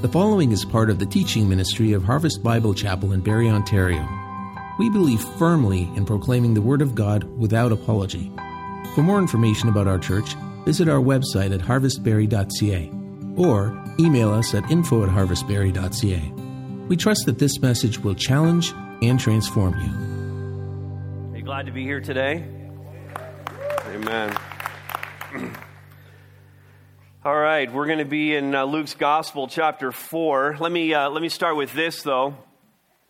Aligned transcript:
The 0.00 0.08
following 0.08 0.52
is 0.52 0.62
part 0.62 0.90
of 0.90 0.98
the 0.98 1.06
teaching 1.06 1.48
ministry 1.48 1.94
of 1.94 2.04
Harvest 2.04 2.42
Bible 2.42 2.74
Chapel 2.74 3.12
in 3.12 3.22
Barrie, 3.22 3.48
Ontario. 3.48 4.06
We 4.78 4.90
believe 4.90 5.22
firmly 5.38 5.90
in 5.96 6.04
proclaiming 6.04 6.52
the 6.52 6.60
Word 6.60 6.82
of 6.82 6.94
God 6.94 7.24
without 7.38 7.72
apology. 7.72 8.30
For 8.94 9.00
more 9.00 9.18
information 9.18 9.70
about 9.70 9.88
our 9.88 9.98
church, 9.98 10.34
visit 10.66 10.86
our 10.86 11.00
website 11.00 11.54
at 11.54 11.62
harvestbarrie.ca 11.62 12.90
or 13.38 13.84
email 13.98 14.32
us 14.32 14.54
at 14.54 14.70
info 14.70 15.02
at 15.02 15.08
harvestbarrie.ca. 15.08 16.32
We 16.88 16.96
trust 16.98 17.24
that 17.24 17.38
this 17.38 17.58
message 17.62 17.98
will 17.98 18.14
challenge 18.14 18.74
and 19.00 19.18
transform 19.18 19.80
you. 19.80 21.32
Are 21.32 21.38
you 21.38 21.42
glad 21.42 21.64
to 21.64 21.72
be 21.72 21.84
here 21.84 22.02
today? 22.02 22.44
Amen. 23.86 24.36
All 27.26 27.36
right, 27.36 27.72
we're 27.72 27.86
going 27.86 27.98
to 27.98 28.04
be 28.04 28.36
in 28.36 28.54
uh, 28.54 28.62
Luke's 28.66 28.94
Gospel, 28.94 29.48
chapter 29.48 29.90
four. 29.90 30.56
Let 30.60 30.70
me 30.70 30.94
uh, 30.94 31.10
let 31.10 31.20
me 31.20 31.28
start 31.28 31.56
with 31.56 31.72
this, 31.72 32.02
though. 32.02 32.36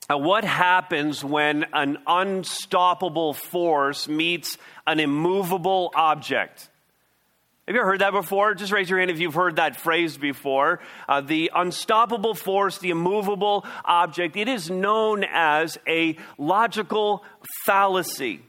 Uh, 0.08 0.16
what 0.16 0.42
happens 0.42 1.22
when 1.22 1.66
an 1.74 1.98
unstoppable 2.06 3.34
force 3.34 4.08
meets 4.08 4.56
an 4.86 5.00
immovable 5.00 5.92
object? 5.94 6.70
Have 7.68 7.74
you 7.74 7.80
ever 7.82 7.90
heard 7.90 8.00
that 8.00 8.12
before? 8.12 8.54
Just 8.54 8.72
raise 8.72 8.88
your 8.88 9.00
hand 9.00 9.10
if 9.10 9.20
you've 9.20 9.34
heard 9.34 9.56
that 9.56 9.78
phrase 9.78 10.16
before. 10.16 10.80
Uh, 11.06 11.20
the 11.20 11.50
unstoppable 11.54 12.32
force, 12.32 12.78
the 12.78 12.88
immovable 12.88 13.66
object, 13.84 14.34
it 14.38 14.48
is 14.48 14.70
known 14.70 15.26
as 15.30 15.76
a 15.86 16.16
logical 16.38 17.22
fallacy. 17.66 18.40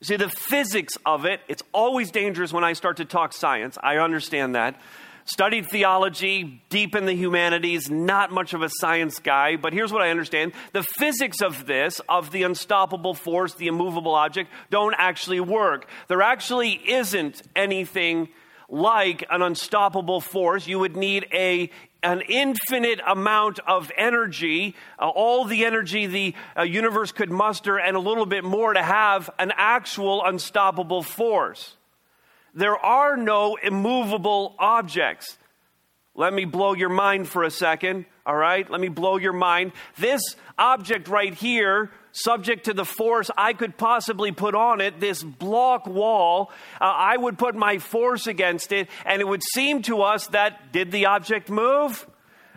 See, 0.00 0.16
the 0.16 0.28
physics 0.28 0.96
of 1.04 1.24
it, 1.24 1.40
it's 1.48 1.62
always 1.72 2.12
dangerous 2.12 2.52
when 2.52 2.62
I 2.62 2.72
start 2.74 2.98
to 2.98 3.04
talk 3.04 3.32
science. 3.32 3.76
I 3.82 3.96
understand 3.96 4.54
that. 4.54 4.80
Studied 5.24 5.66
theology, 5.66 6.62
deep 6.70 6.94
in 6.94 7.04
the 7.04 7.12
humanities, 7.12 7.90
not 7.90 8.30
much 8.30 8.54
of 8.54 8.62
a 8.62 8.70
science 8.70 9.18
guy, 9.18 9.56
but 9.56 9.72
here's 9.72 9.92
what 9.92 10.00
I 10.00 10.10
understand. 10.10 10.52
The 10.72 10.84
physics 10.84 11.42
of 11.42 11.66
this, 11.66 12.00
of 12.08 12.30
the 12.30 12.44
unstoppable 12.44 13.12
force, 13.12 13.54
the 13.54 13.66
immovable 13.66 14.14
object, 14.14 14.50
don't 14.70 14.94
actually 14.96 15.40
work. 15.40 15.86
There 16.06 16.22
actually 16.22 16.72
isn't 16.90 17.42
anything 17.54 18.28
like 18.70 19.24
an 19.30 19.42
unstoppable 19.42 20.20
force. 20.20 20.66
You 20.66 20.78
would 20.78 20.96
need 20.96 21.26
a 21.32 21.70
an 22.02 22.22
infinite 22.28 23.00
amount 23.06 23.58
of 23.60 23.90
energy, 23.96 24.74
uh, 24.98 25.08
all 25.08 25.44
the 25.44 25.64
energy 25.64 26.06
the 26.06 26.34
uh, 26.56 26.62
universe 26.62 27.12
could 27.12 27.30
muster, 27.30 27.78
and 27.78 27.96
a 27.96 28.00
little 28.00 28.26
bit 28.26 28.44
more 28.44 28.72
to 28.72 28.82
have 28.82 29.30
an 29.38 29.52
actual 29.56 30.24
unstoppable 30.24 31.02
force. 31.02 31.76
There 32.54 32.76
are 32.76 33.16
no 33.16 33.56
immovable 33.56 34.54
objects. 34.58 35.38
Let 36.14 36.32
me 36.32 36.44
blow 36.44 36.74
your 36.74 36.88
mind 36.88 37.28
for 37.28 37.44
a 37.44 37.50
second, 37.50 38.06
all 38.26 38.36
right? 38.36 38.68
Let 38.68 38.80
me 38.80 38.88
blow 38.88 39.16
your 39.16 39.32
mind. 39.32 39.72
This 39.96 40.20
object 40.58 41.08
right 41.08 41.34
here 41.34 41.90
subject 42.12 42.64
to 42.64 42.74
the 42.74 42.84
force 42.84 43.30
I 43.36 43.52
could 43.52 43.76
possibly 43.76 44.32
put 44.32 44.54
on 44.54 44.80
it, 44.80 45.00
this 45.00 45.22
block 45.22 45.86
wall, 45.86 46.50
uh, 46.80 46.84
I 46.84 47.16
would 47.16 47.38
put 47.38 47.54
my 47.54 47.78
force 47.78 48.26
against 48.26 48.72
it, 48.72 48.88
and 49.04 49.20
it 49.20 49.28
would 49.28 49.42
seem 49.42 49.82
to 49.82 50.02
us 50.02 50.26
that 50.28 50.72
did 50.72 50.90
the 50.90 51.06
object 51.06 51.50
move? 51.50 52.06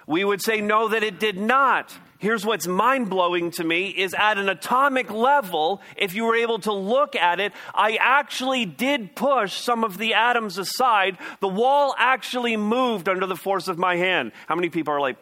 We 0.08 0.24
would 0.24 0.42
say 0.42 0.62
no, 0.62 0.90
that 0.90 1.04
it 1.04 1.20
did 1.20 1.38
not. 1.38 1.96
Here's 2.22 2.46
what's 2.46 2.68
mind 2.68 3.10
blowing 3.10 3.50
to 3.52 3.64
me 3.64 3.88
is 3.88 4.14
at 4.14 4.38
an 4.38 4.48
atomic 4.48 5.10
level, 5.10 5.82
if 5.98 6.14
you 6.14 6.26
were 6.26 6.36
able 6.36 6.60
to 6.60 6.72
look 6.72 7.16
at 7.16 7.40
it, 7.40 7.52
I 7.74 7.98
actually 8.00 8.66
did 8.66 9.16
push 9.16 9.54
some 9.54 9.84
of 9.84 9.98
the 9.98 10.14
atoms 10.14 10.60
aside. 10.60 11.18
The 11.40 11.48
wall 11.48 11.96
actually 11.98 12.58
moved 12.58 13.10
under 13.10 13.26
the 13.26 13.36
force 13.36 13.68
of 13.68 13.80
my 13.80 13.96
hand. 13.96 14.34
How 14.48 14.54
many 14.54 14.70
people 14.70 14.94
are 14.94 15.00
like, 15.00 15.18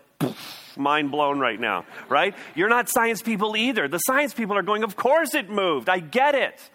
mind 0.79 1.11
blown 1.11 1.39
right 1.39 1.59
now, 1.59 1.85
right? 2.07 2.33
You're 2.55 2.69
not 2.69 2.89
science 2.89 3.21
people 3.21 3.55
either. 3.55 3.87
The 3.87 3.99
science 3.99 4.33
people 4.33 4.57
are 4.57 4.63
going, 4.63 4.83
Of 4.83 4.95
course 4.95 5.35
it 5.35 5.49
moved. 5.49 5.89
I 5.89 5.99
get 5.99 6.35
it. 6.35 6.69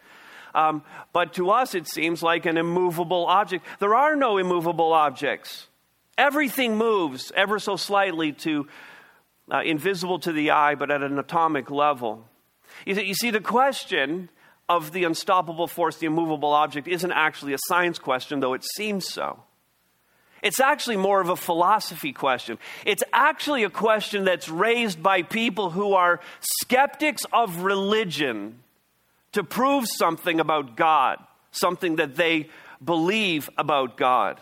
Um, 0.55 0.85
but 1.13 1.35
to 1.35 1.51
us, 1.51 1.75
it 1.75 1.89
seems 1.89 2.23
like 2.23 2.47
an 2.47 2.57
immovable 2.57 3.27
object. 3.27 3.67
There 3.81 3.95
are 3.95 4.15
no 4.15 4.39
immovable 4.39 4.93
objects. 4.93 5.67
Everything 6.17 6.77
moves 6.77 7.33
ever 7.35 7.59
so 7.59 7.75
slightly 7.77 8.33
to 8.33 8.69
uh, 9.51 9.63
invisible 9.65 10.21
to 10.21 10.33
the 10.33 10.53
eye, 10.53 10.77
but 10.77 10.91
at 10.93 11.03
an 11.03 11.19
atomic 11.19 11.71
level. 11.71 12.25
You 12.87 12.95
see, 12.95 13.05
you 13.05 13.15
see, 13.15 13.31
the 13.31 13.41
question 13.41 14.29
of 14.69 14.93
the 14.93 15.05
unstoppable 15.05 15.67
force, 15.67 15.97
the 15.97 16.07
immovable 16.07 16.53
object, 16.53 16.89
isn't 16.89 17.13
actually 17.13 17.53
a 17.53 17.59
science 17.67 17.99
question, 17.99 18.41
though 18.41 18.55
it 18.55 18.65
seems 18.77 19.09
so. 19.13 19.43
It's 20.45 20.61
actually 20.61 20.99
more 20.99 21.23
of 21.23 21.31
a 21.31 21.37
philosophy 21.37 22.13
question. 22.13 22.59
It's 22.85 23.03
actually 23.15 23.65
a 23.65 23.71
question 23.71 24.25
that's 24.25 24.47
raised 24.47 25.03
by 25.03 25.23
people 25.23 25.71
who 25.71 25.95
are 25.95 26.21
skeptics 26.41 27.23
of 27.33 27.63
religion 27.63 28.59
to 29.33 29.43
prove 29.43 29.87
something 29.89 30.41
about 30.41 30.77
God, 30.77 31.17
something 31.51 31.97
that 31.97 32.17
they 32.17 32.51
believe 32.85 33.49
about 33.57 33.97
God. 33.97 34.39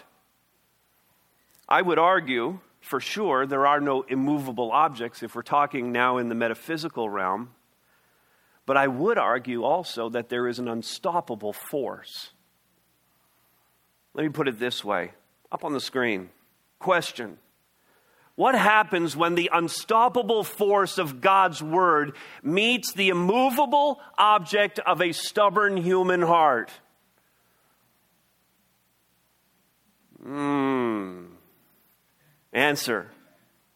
I 1.69 1.81
would 1.81 2.01
argue, 2.01 2.59
for 2.81 2.99
sure, 2.99 3.47
there 3.47 3.65
are 3.69 3.81
no 3.81 4.03
immovable 4.03 4.73
objects 4.73 5.23
if 5.23 5.37
we're 5.37 5.43
talking 5.43 5.93
now 5.93 6.19
in 6.19 6.29
the 6.29 6.35
metaphysical 6.35 7.09
realm. 7.09 7.51
But 8.67 8.77
I 8.77 8.89
would 8.89 9.19
argue 9.19 9.63
also 9.63 10.09
that 10.09 10.31
there 10.31 10.49
is 10.49 10.59
an 10.59 10.67
unstoppable 10.67 11.53
force. 11.53 12.33
Let 14.15 14.25
me 14.25 14.31
put 14.31 14.49
it 14.49 14.59
this 14.59 14.85
way 14.85 15.13
up 15.53 15.65
on 15.65 15.73
the 15.73 15.81
screen. 15.81 16.31
Question 16.79 17.39
What 18.35 18.55
happens 18.57 19.15
when 19.15 19.35
the 19.35 19.51
unstoppable 19.53 20.43
force 20.43 20.99
of 20.99 21.21
God's 21.21 21.63
word 21.63 22.17
meets 22.43 22.93
the 22.95 23.11
immovable 23.11 24.01
object 24.17 24.81
of 24.81 25.01
a 25.01 25.13
stubborn 25.13 25.77
human 25.77 26.23
heart? 26.23 26.71
Hmm. 30.23 31.27
Answer 32.53 33.09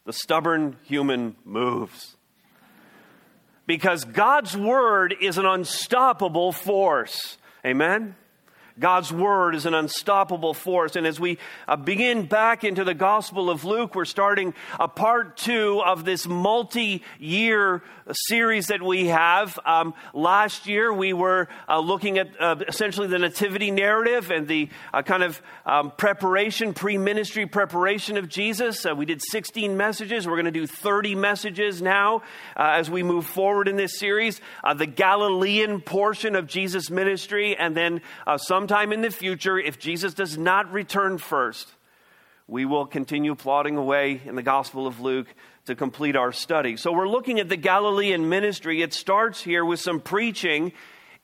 The 0.05 0.13
stubborn 0.13 0.77
human 0.83 1.35
moves. 1.45 2.15
Because 3.65 4.05
God's 4.05 4.55
word 4.55 5.13
is 5.19 5.37
an 5.37 5.45
unstoppable 5.45 6.53
force. 6.53 7.37
Amen? 7.65 8.15
God's 8.79 9.11
word 9.11 9.55
is 9.55 9.65
an 9.65 9.73
unstoppable 9.73 10.53
force. 10.53 10.95
And 10.95 11.07
as 11.07 11.19
we 11.19 11.39
uh, 11.67 11.77
begin 11.77 12.27
back 12.27 12.63
into 12.63 12.83
the 12.83 12.93
Gospel 12.93 13.49
of 13.49 13.65
Luke, 13.65 13.95
we're 13.95 14.05
starting 14.05 14.53
a 14.79 14.87
part 14.87 15.35
two 15.35 15.81
of 15.83 16.05
this 16.05 16.27
multi 16.27 17.03
year 17.19 17.81
series 18.11 18.67
that 18.67 18.83
we 18.83 19.07
have. 19.07 19.57
Um, 19.65 19.95
last 20.13 20.67
year, 20.67 20.93
we 20.93 21.11
were 21.11 21.47
uh, 21.67 21.79
looking 21.79 22.19
at 22.19 22.29
uh, 22.39 22.57
essentially 22.67 23.07
the 23.07 23.17
nativity 23.17 23.71
narrative 23.71 24.29
and 24.29 24.47
the 24.47 24.69
uh, 24.93 25.01
kind 25.01 25.23
of 25.23 25.41
um, 25.65 25.91
preparation, 25.97 26.73
pre 26.73 26.99
ministry 26.99 27.47
preparation 27.47 28.15
of 28.17 28.29
Jesus. 28.29 28.85
Uh, 28.85 28.95
we 28.95 29.05
did 29.05 29.21
16 29.23 29.75
messages. 29.75 30.27
We're 30.27 30.35
going 30.35 30.45
to 30.45 30.51
do 30.51 30.67
30 30.67 31.15
messages 31.15 31.81
now 31.81 32.21
as 32.55 32.89
we 32.89 33.01
move 33.01 33.25
forward 33.25 33.67
in 33.67 33.75
this 33.75 33.97
series. 33.97 34.39
the 34.75 34.85
Galilean 34.85 35.81
portion 35.81 36.35
of 36.35 36.45
Jesus' 36.47 36.89
ministry, 36.91 37.55
and 37.57 37.75
then 37.75 38.01
some 38.37 38.66
sometime 38.67 38.91
in 38.91 38.99
the 38.99 39.09
future, 39.09 39.57
if 39.57 39.79
Jesus 39.79 40.13
does 40.13 40.37
not 40.37 40.73
return 40.73 41.17
first, 41.17 41.69
we 42.49 42.65
will 42.65 42.85
continue 42.85 43.33
plodding 43.33 43.77
away 43.77 44.19
in 44.25 44.35
the 44.35 44.43
Gospel 44.43 44.87
of 44.87 44.99
Luke 44.99 45.33
to 45.67 45.73
complete 45.73 46.17
our 46.17 46.33
study. 46.33 46.75
So 46.75 46.91
we're 46.91 47.07
looking 47.07 47.39
at 47.39 47.47
the 47.47 47.55
Galilean 47.55 48.27
ministry. 48.27 48.81
It 48.81 48.93
starts 48.93 49.41
here 49.41 49.63
with 49.63 49.79
some 49.79 50.01
preaching 50.01 50.73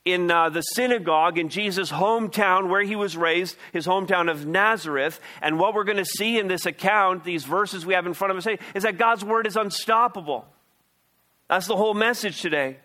in 0.06 0.30
uh, 0.30 0.48
the 0.48 0.62
synagogue 0.62 1.36
in 1.36 1.50
Jesus' 1.50 1.92
hometown 1.92 2.70
where 2.70 2.82
he 2.82 2.96
was 2.96 3.14
raised, 3.14 3.58
his 3.74 3.86
hometown 3.86 4.30
of 4.30 4.46
Nazareth. 4.46 5.20
And 5.42 5.58
what 5.58 5.74
we're 5.74 5.84
going 5.84 5.98
to 5.98 6.06
see 6.06 6.38
in 6.38 6.48
this 6.48 6.64
account, 6.64 7.24
these 7.24 7.44
verses 7.44 7.84
we 7.84 7.92
have 7.92 8.06
in 8.06 8.14
front 8.14 8.30
of 8.30 8.38
us, 8.38 8.58
is 8.74 8.84
that 8.84 8.96
God's 8.96 9.22
word 9.22 9.46
is 9.46 9.58
unstoppable. 9.58 10.46
That's 11.50 11.66
the 11.66 11.76
whole 11.76 11.92
message 11.92 12.40
today. 12.40 12.78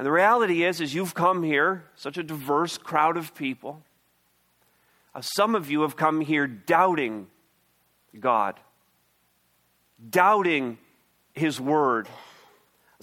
And 0.00 0.06
the 0.06 0.12
reality 0.12 0.64
is, 0.64 0.80
is 0.80 0.94
you've 0.94 1.12
come 1.12 1.42
here, 1.42 1.84
such 1.94 2.16
a 2.16 2.22
diverse 2.22 2.78
crowd 2.78 3.18
of 3.18 3.34
people. 3.34 3.82
Uh, 5.14 5.20
some 5.20 5.54
of 5.54 5.70
you 5.70 5.82
have 5.82 5.94
come 5.94 6.22
here 6.22 6.46
doubting 6.46 7.26
God, 8.18 8.58
doubting 10.08 10.78
His 11.34 11.60
Word. 11.60 12.08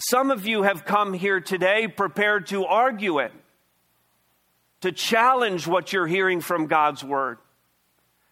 Some 0.00 0.32
of 0.32 0.44
you 0.44 0.64
have 0.64 0.84
come 0.84 1.14
here 1.14 1.38
today 1.38 1.86
prepared 1.86 2.48
to 2.48 2.64
argue 2.64 3.20
it, 3.20 3.30
to 4.80 4.90
challenge 4.90 5.68
what 5.68 5.92
you're 5.92 6.08
hearing 6.08 6.40
from 6.40 6.66
God's 6.66 7.04
Word. 7.04 7.38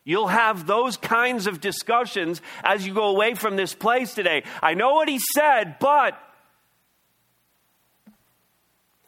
You'll 0.02 0.26
have 0.26 0.66
those 0.66 0.96
kinds 0.96 1.46
of 1.46 1.60
discussions 1.60 2.42
as 2.64 2.84
you 2.84 2.92
go 2.92 3.10
away 3.10 3.34
from 3.34 3.54
this 3.54 3.74
place 3.74 4.12
today. 4.12 4.42
I 4.60 4.74
know 4.74 4.94
what 4.94 5.08
he 5.08 5.20
said, 5.36 5.76
but 5.78 6.18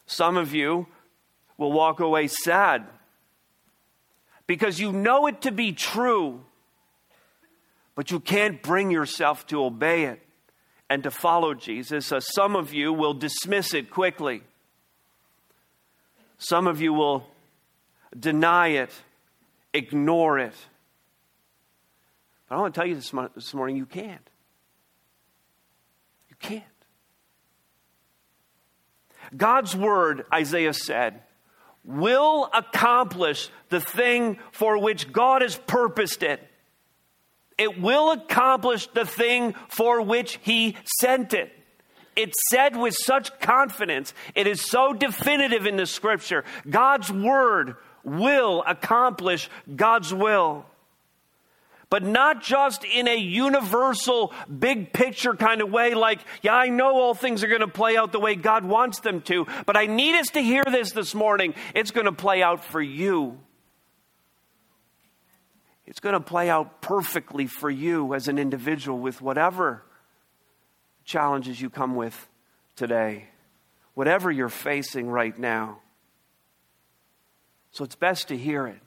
some 0.08 0.38
of 0.38 0.54
you 0.54 0.86
will 1.58 1.70
walk 1.70 2.00
away 2.00 2.28
sad 2.28 2.86
because 4.46 4.80
you 4.80 4.90
know 4.90 5.26
it 5.26 5.42
to 5.42 5.52
be 5.52 5.72
true, 5.72 6.40
but 7.94 8.10
you 8.10 8.18
can't 8.18 8.62
bring 8.62 8.90
yourself 8.90 9.46
to 9.48 9.62
obey 9.62 10.04
it 10.04 10.22
and 10.88 11.02
to 11.02 11.10
follow 11.10 11.52
Jesus. 11.52 12.10
Uh, 12.10 12.20
some 12.20 12.56
of 12.56 12.72
you 12.72 12.90
will 12.90 13.12
dismiss 13.12 13.74
it 13.74 13.90
quickly, 13.90 14.42
some 16.38 16.66
of 16.66 16.80
you 16.80 16.94
will 16.94 17.26
deny 18.18 18.68
it, 18.68 18.90
ignore 19.74 20.38
it. 20.38 20.54
But 22.48 22.56
I 22.56 22.60
want 22.60 22.74
to 22.74 22.80
tell 22.80 22.88
you 22.88 22.94
this, 22.94 23.12
this 23.34 23.52
morning 23.52 23.76
you 23.76 23.84
can't. 23.84 24.30
You 26.30 26.36
can't. 26.40 26.64
God's 29.36 29.76
word, 29.76 30.24
Isaiah 30.32 30.72
said, 30.72 31.22
will 31.84 32.50
accomplish 32.52 33.50
the 33.70 33.80
thing 33.80 34.38
for 34.52 34.78
which 34.78 35.12
God 35.12 35.42
has 35.42 35.56
purposed 35.56 36.22
it. 36.22 36.42
It 37.56 37.80
will 37.80 38.12
accomplish 38.12 38.86
the 38.88 39.04
thing 39.04 39.54
for 39.68 40.02
which 40.02 40.38
He 40.42 40.76
sent 41.00 41.34
it. 41.34 41.52
It's 42.14 42.38
said 42.50 42.76
with 42.76 42.94
such 42.94 43.38
confidence. 43.40 44.12
It 44.34 44.46
is 44.46 44.60
so 44.60 44.92
definitive 44.92 45.66
in 45.66 45.76
the 45.76 45.86
scripture. 45.86 46.44
God's 46.68 47.12
word 47.12 47.76
will 48.04 48.64
accomplish 48.66 49.48
God's 49.74 50.12
will 50.12 50.66
but 51.90 52.02
not 52.02 52.42
just 52.42 52.84
in 52.84 53.08
a 53.08 53.16
universal, 53.16 54.32
big 54.46 54.92
picture 54.92 55.34
kind 55.34 55.62
of 55.62 55.70
way, 55.70 55.94
like, 55.94 56.20
yeah, 56.42 56.54
I 56.54 56.68
know 56.68 56.96
all 56.96 57.14
things 57.14 57.42
are 57.42 57.48
going 57.48 57.60
to 57.60 57.68
play 57.68 57.96
out 57.96 58.12
the 58.12 58.20
way 58.20 58.34
God 58.34 58.64
wants 58.64 59.00
them 59.00 59.22
to, 59.22 59.46
but 59.64 59.76
I 59.76 59.86
need 59.86 60.14
us 60.14 60.28
to 60.28 60.40
hear 60.40 60.64
this 60.64 60.92
this 60.92 61.14
morning. 61.14 61.54
It's 61.74 61.90
going 61.90 62.06
to 62.06 62.12
play 62.12 62.42
out 62.42 62.62
for 62.62 62.82
you. 62.82 63.38
It's 65.86 66.00
going 66.00 66.12
to 66.12 66.20
play 66.20 66.50
out 66.50 66.82
perfectly 66.82 67.46
for 67.46 67.70
you 67.70 68.12
as 68.12 68.28
an 68.28 68.38
individual 68.38 68.98
with 68.98 69.22
whatever 69.22 69.82
challenges 71.04 71.58
you 71.58 71.70
come 71.70 71.94
with 71.94 72.28
today, 72.76 73.28
whatever 73.94 74.30
you're 74.30 74.50
facing 74.50 75.08
right 75.08 75.38
now. 75.38 75.78
So 77.70 77.84
it's 77.84 77.96
best 77.96 78.28
to 78.28 78.36
hear 78.36 78.66
it 78.66 78.80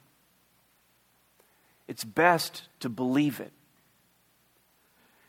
it's 1.92 2.06
best 2.06 2.70
to 2.80 2.88
believe 2.88 3.42
it. 3.42 3.52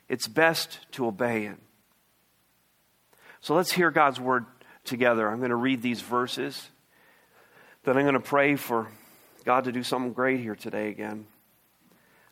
It's 0.08 0.28
best 0.28 0.78
to 0.92 1.08
obey 1.08 1.46
it. 1.46 1.56
So 3.40 3.56
let's 3.56 3.72
hear 3.72 3.90
God's 3.90 4.20
word 4.20 4.46
together. 4.84 5.28
I'm 5.28 5.38
going 5.38 5.50
to 5.50 5.56
read 5.56 5.82
these 5.82 6.02
verses. 6.02 6.68
Then 7.82 7.96
I'm 7.96 8.04
going 8.04 8.14
to 8.14 8.20
pray 8.20 8.54
for 8.54 8.86
God 9.44 9.64
to 9.64 9.72
do 9.72 9.82
something 9.82 10.12
great 10.12 10.38
here 10.38 10.54
today 10.54 10.90
again. 10.90 11.26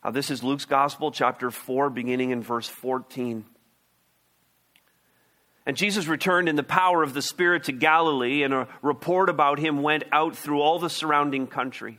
Uh, 0.01 0.13
this 0.13 0.31
is 0.31 0.45
Luke's 0.45 0.65
Gospel, 0.65 1.11
chapter 1.11 1.51
4, 1.51 1.91
beginning 1.91 2.31
in 2.31 2.41
verse 2.41 2.69
14. 2.69 3.45
And 5.67 5.77
Jesus 5.77 6.07
returned 6.07 6.49
in 6.49 6.55
the 6.55 6.63
power 6.63 7.03
of 7.03 7.15
the 7.15 7.23
Spirit 7.23 7.65
to 7.65 7.73
Galilee, 7.73 8.45
and 8.45 8.55
a 8.55 8.69
report 8.81 9.29
about 9.29 9.59
him 9.59 9.83
went 9.83 10.05
out 10.13 10.37
through 10.37 10.61
all 10.61 10.79
the 10.79 10.89
surrounding 10.89 11.49
country. 11.49 11.99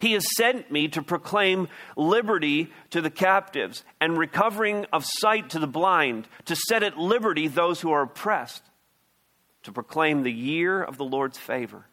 He 0.00 0.12
has 0.12 0.24
sent 0.36 0.70
me 0.70 0.88
to 0.88 1.02
proclaim 1.02 1.68
liberty 1.96 2.70
to 2.90 3.00
the 3.00 3.10
captives 3.10 3.84
and 4.00 4.16
recovering 4.16 4.86
of 4.92 5.04
sight 5.04 5.50
to 5.50 5.58
the 5.58 5.66
blind, 5.66 6.28
to 6.44 6.54
set 6.54 6.82
at 6.82 6.98
liberty 6.98 7.48
those 7.48 7.80
who 7.80 7.90
are 7.90 8.02
oppressed, 8.02 8.62
to 9.64 9.72
proclaim 9.72 10.22
the 10.22 10.32
year 10.32 10.82
of 10.82 10.96
the 10.96 11.04
Lord's 11.04 11.38
favor. 11.38 11.84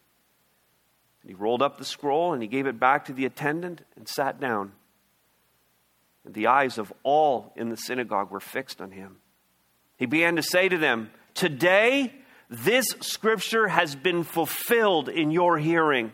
And 1.22 1.30
he 1.32 1.36
rolled 1.36 1.64
up 1.64 1.78
the 1.78 1.86
scroll 1.86 2.34
and 2.34 2.42
he 2.42 2.48
gave 2.48 2.68
it 2.68 2.80
back 2.80 3.06
to 3.06 3.14
the 3.14 3.26
attendant 3.26 3.82
and 3.96 4.08
sat 4.08 4.40
down. 4.40 4.74
And 6.24 6.36
the 6.36 6.48
eyes 6.48 6.78
of 6.78 6.94
all 7.04 7.52
in 7.56 7.70
the 7.70 7.78
synagogue 7.78 8.30
were 8.30 8.40
fixed 8.40 8.80
on 8.82 8.92
him. 8.92 9.18
He 9.98 10.06
began 10.06 10.36
to 10.36 10.44
say 10.44 10.70
to 10.70 10.78
them, 10.78 11.10
Today 11.34 12.14
this 12.50 12.86
scripture 13.02 13.68
has 13.68 13.96
been 13.96 14.24
fulfilled 14.24 15.10
in 15.10 15.32
your 15.32 15.58
hearing. 15.58 16.14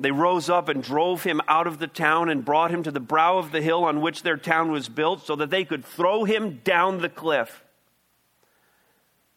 they 0.00 0.10
rose 0.10 0.48
up 0.48 0.70
and 0.70 0.82
drove 0.82 1.22
him 1.22 1.42
out 1.46 1.66
of 1.66 1.78
the 1.78 1.86
town 1.86 2.30
and 2.30 2.42
brought 2.42 2.70
him 2.70 2.82
to 2.84 2.90
the 2.90 3.00
brow 3.00 3.36
of 3.36 3.52
the 3.52 3.60
hill 3.60 3.84
on 3.84 4.00
which 4.00 4.22
their 4.22 4.38
town 4.38 4.72
was 4.72 4.88
built 4.88 5.26
so 5.26 5.36
that 5.36 5.50
they 5.50 5.64
could 5.64 5.84
throw 5.84 6.24
him 6.24 6.60
down 6.64 6.98
the 6.98 7.10
cliff. 7.10 7.62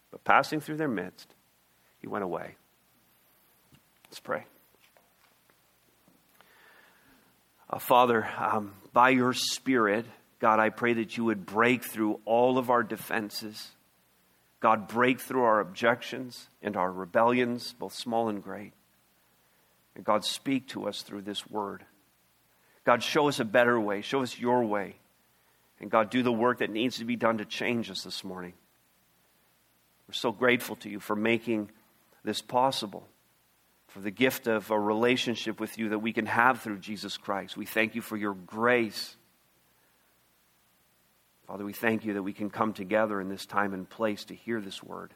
But 0.10 0.24
passing 0.24 0.62
through 0.62 0.78
their 0.78 0.88
midst, 0.88 1.28
he 2.00 2.08
went 2.08 2.24
away. 2.24 2.56
Let's 4.10 4.22
pray. 4.22 4.46
Uh, 7.70 7.80
Father, 7.80 8.26
um, 8.38 8.74
by 8.94 9.10
your 9.10 9.34
Spirit, 9.34 10.06
God, 10.40 10.60
I 10.60 10.70
pray 10.70 10.94
that 10.94 11.18
you 11.18 11.26
would 11.26 11.46
break 11.46 11.84
through 11.84 12.22
all 12.24 12.58
of 12.58 12.70
our 12.70 12.84
defenses. 12.84 13.72
God, 14.62 14.88
break 14.88 15.20
through 15.20 15.44
our 15.44 15.60
objections 15.60 16.48
and 16.62 16.78
our 16.78 16.92
rebellions, 16.92 17.74
both 17.78 17.94
small 17.94 18.30
and 18.30 18.42
great. 18.42 18.72
And 19.96 20.04
God, 20.04 20.26
speak 20.26 20.70
to 20.70 20.88
us 20.88 21.02
through 21.02 21.22
this 21.22 21.50
word. 21.50 21.86
God, 22.84 23.04
show 23.04 23.28
us 23.28 23.40
a 23.40 23.46
better 23.46 23.80
way. 23.80 24.02
Show 24.02 24.24
us 24.24 24.38
your 24.38 24.64
way. 24.66 24.96
And 25.80 25.92
God, 25.92 26.10
do 26.10 26.24
the 26.24 26.32
work 26.32 26.60
that 26.60 26.70
needs 26.70 26.98
to 26.98 27.06
be 27.06 27.16
done 27.16 27.38
to 27.38 27.46
change 27.46 27.90
us 27.90 28.04
this 28.04 28.24
morning. 28.24 28.54
We're 30.08 30.14
so 30.14 30.32
grateful 30.32 30.76
to 30.78 30.90
you 30.90 31.00
for 31.00 31.16
making 31.16 31.70
this 32.24 32.42
possible, 32.42 33.08
for 33.88 34.00
the 34.00 34.12
gift 34.12 34.48
of 34.48 34.72
a 34.72 34.80
relationship 34.80 35.60
with 35.60 35.78
you 35.78 35.90
that 35.90 36.00
we 36.00 36.14
can 36.14 36.26
have 36.26 36.62
through 36.62 36.80
Jesus 36.80 37.18
Christ. 37.18 37.58
We 37.58 37.66
thank 37.66 37.96
you 37.96 38.02
for 38.02 38.18
your 38.18 38.34
grace. 38.34 39.16
Father, 41.48 41.66
we 41.66 41.74
thank 41.74 42.06
you 42.06 42.14
that 42.14 42.24
we 42.24 42.34
can 42.34 42.50
come 42.50 42.74
together 42.74 43.20
in 43.20 43.30
this 43.30 43.46
time 43.46 43.74
and 43.74 43.90
place 43.90 44.26
to 44.26 44.36
hear 44.36 44.60
this 44.62 44.82
word. 44.82 45.14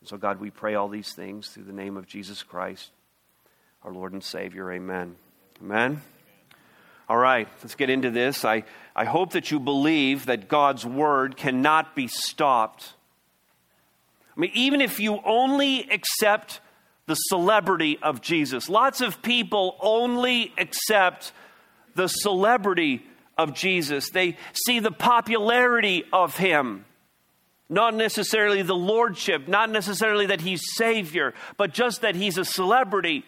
And 0.00 0.08
so, 0.08 0.16
God, 0.16 0.40
we 0.40 0.50
pray 0.50 0.74
all 0.74 0.88
these 0.88 1.12
things 1.12 1.48
through 1.48 1.64
the 1.64 1.72
name 1.72 1.96
of 1.96 2.06
Jesus 2.06 2.42
Christ 2.42 2.90
our 3.82 3.92
Lord 3.92 4.12
and 4.12 4.22
Savior. 4.22 4.70
Amen. 4.72 5.16
Amen. 5.62 6.02
All 7.08 7.16
right, 7.16 7.48
let's 7.62 7.74
get 7.74 7.90
into 7.90 8.10
this. 8.10 8.44
I, 8.44 8.64
I 8.94 9.04
hope 9.04 9.32
that 9.32 9.50
you 9.50 9.58
believe 9.58 10.26
that 10.26 10.48
God's 10.48 10.86
word 10.86 11.36
cannot 11.36 11.96
be 11.96 12.06
stopped. 12.06 12.92
I 14.36 14.40
mean, 14.40 14.52
even 14.54 14.80
if 14.80 15.00
you 15.00 15.18
only 15.24 15.90
accept 15.90 16.60
the 17.06 17.16
celebrity 17.16 17.98
of 18.00 18.20
Jesus, 18.20 18.68
lots 18.68 19.00
of 19.00 19.22
people 19.22 19.76
only 19.80 20.52
accept 20.56 21.32
the 21.96 22.06
celebrity 22.06 23.02
of 23.36 23.54
Jesus, 23.54 24.10
they 24.10 24.36
see 24.66 24.78
the 24.78 24.92
popularity 24.92 26.04
of 26.12 26.36
him. 26.36 26.84
Not 27.68 27.94
necessarily 27.94 28.62
the 28.62 28.74
lordship, 28.74 29.48
not 29.48 29.70
necessarily 29.70 30.26
that 30.26 30.40
he's 30.40 30.62
Savior, 30.74 31.34
but 31.56 31.72
just 31.72 32.02
that 32.02 32.14
he's 32.14 32.36
a 32.38 32.44
celebrity. 32.44 33.24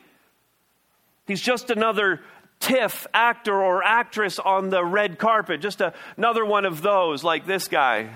He's 1.27 1.41
just 1.41 1.71
another 1.71 2.21
TIFF 2.61 3.07
actor 3.13 3.55
or 3.55 3.83
actress 3.83 4.39
on 4.39 4.71
the 4.71 4.85
red 4.85 5.19
carpet, 5.19 5.61
just 5.61 5.81
a, 5.81 5.95
another 6.17 6.45
one 6.45 6.65
of 6.65 6.83
those, 6.83 7.25
like 7.25 7.47
this 7.47 7.69
guy. 7.69 8.11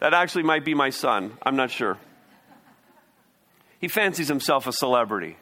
That 0.00 0.14
actually 0.14 0.42
might 0.44 0.64
be 0.64 0.74
my 0.74 0.90
son. 0.90 1.36
I'm 1.42 1.56
not 1.56 1.70
sure. 1.70 1.98
He 3.78 3.88
fancies 3.88 4.28
himself 4.28 4.66
a 4.66 4.72
celebrity. 4.72 5.36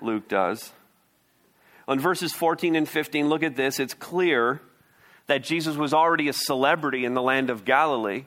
Luke 0.00 0.28
does. 0.28 0.72
On 1.86 1.98
verses 1.98 2.32
14 2.32 2.76
and 2.76 2.88
15, 2.88 3.28
look 3.28 3.42
at 3.42 3.56
this. 3.56 3.80
It's 3.80 3.94
clear 3.94 4.60
that 5.26 5.42
Jesus 5.42 5.76
was 5.76 5.94
already 5.94 6.28
a 6.28 6.32
celebrity 6.32 7.04
in 7.04 7.14
the 7.14 7.22
land 7.22 7.50
of 7.50 7.64
Galilee. 7.64 8.24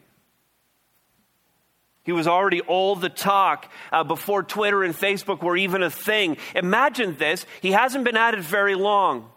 He 2.08 2.14
was 2.14 2.26
already 2.26 2.62
all 2.62 2.96
the 2.96 3.10
talk 3.10 3.70
uh, 3.92 4.06
before 4.06 4.42
Twitter 4.42 4.82
and 4.82 4.96
Facebook 4.96 5.44
were 5.44 5.58
even 5.58 5.84
a 5.84 5.90
thing. 5.90 6.38
Imagine 6.56 7.18
this. 7.18 7.46
He 7.62 7.74
hasn't 7.74 8.06
been 8.06 8.16
at 8.16 8.34
it 8.34 8.40
very 8.40 8.76
long. 8.76 9.30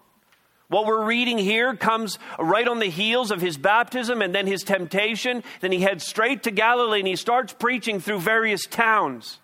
What 0.68 0.86
we're 0.86 1.04
reading 1.04 1.36
here 1.36 1.74
comes 1.74 2.20
right 2.38 2.68
on 2.68 2.78
the 2.78 2.86
heels 2.86 3.32
of 3.32 3.40
his 3.40 3.58
baptism 3.58 4.22
and 4.22 4.32
then 4.32 4.46
his 4.46 4.62
temptation. 4.62 5.42
Then 5.60 5.72
he 5.72 5.80
heads 5.80 6.06
straight 6.06 6.44
to 6.44 6.52
Galilee 6.52 7.00
and 7.00 7.08
he 7.08 7.16
starts 7.16 7.52
preaching 7.52 7.98
through 7.98 8.20
various 8.20 8.64
towns. 8.66 9.40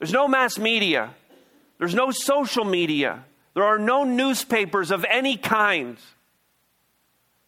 There's 0.00 0.12
no 0.12 0.26
mass 0.26 0.58
media, 0.58 1.14
there's 1.78 1.94
no 1.94 2.10
social 2.10 2.64
media, 2.64 3.24
there 3.54 3.62
are 3.62 3.78
no 3.78 4.02
newspapers 4.02 4.90
of 4.90 5.06
any 5.08 5.36
kind. 5.36 5.96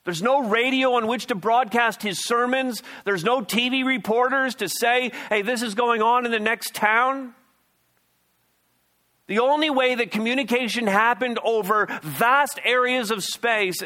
There's 0.06 0.22
no 0.22 0.48
radio 0.48 0.92
on 0.92 1.08
which 1.08 1.26
to 1.26 1.34
broadcast 1.34 2.00
his 2.00 2.24
sermons. 2.24 2.80
There's 3.04 3.24
no 3.24 3.42
TV 3.42 3.84
reporters 3.84 4.54
to 4.56 4.68
say, 4.68 5.10
hey, 5.28 5.42
this 5.42 5.62
is 5.62 5.74
going 5.74 6.00
on 6.00 6.24
in 6.24 6.30
the 6.30 6.38
next 6.38 6.76
town. 6.76 7.34
The 9.26 9.40
only 9.40 9.68
way 9.68 9.96
that 9.96 10.12
communication 10.12 10.86
happened 10.86 11.40
over 11.42 11.88
vast 12.02 12.60
areas 12.64 13.10
of 13.10 13.24
space, 13.24 13.82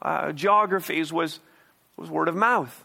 uh, 0.00 0.30
geographies, 0.30 1.12
was, 1.12 1.40
was 1.96 2.08
word 2.08 2.28
of 2.28 2.36
mouth. 2.36 2.84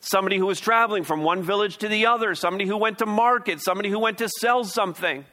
Somebody 0.00 0.38
who 0.38 0.46
was 0.46 0.58
traveling 0.58 1.04
from 1.04 1.22
one 1.22 1.44
village 1.44 1.76
to 1.76 1.86
the 1.86 2.06
other, 2.06 2.34
somebody 2.34 2.66
who 2.66 2.76
went 2.76 2.98
to 2.98 3.06
market, 3.06 3.60
somebody 3.60 3.88
who 3.88 4.00
went 4.00 4.18
to 4.18 4.28
sell 4.28 4.64
something. 4.64 5.24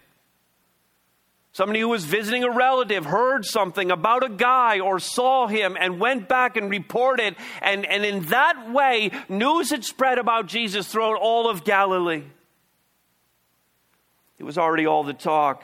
Somebody 1.60 1.82
who 1.82 1.90
was 1.90 2.06
visiting 2.06 2.46
a 2.46 2.50
relative 2.50 3.04
heard 3.04 3.44
something 3.44 3.92
about 3.92 4.24
a 4.24 4.30
guy 4.30 4.80
or 4.80 4.98
saw 4.98 5.46
him 5.46 5.76
and 5.78 6.00
went 6.00 6.30
back 6.30 6.56
and 6.56 6.70
reported. 6.70 7.36
And, 7.62 7.86
and 7.86 8.06
in 8.06 8.24
that 8.28 8.72
way, 8.72 9.12
news 9.28 9.70
had 9.70 9.84
spread 9.84 10.20
about 10.20 10.46
Jesus 10.46 10.88
throughout 10.88 11.18
all 11.18 11.50
of 11.50 11.66
Galilee. 11.66 12.24
It 14.38 14.46
was 14.46 14.58
already 14.58 14.86
all 14.86 15.04
the 15.04 15.12
talk. 15.12 15.62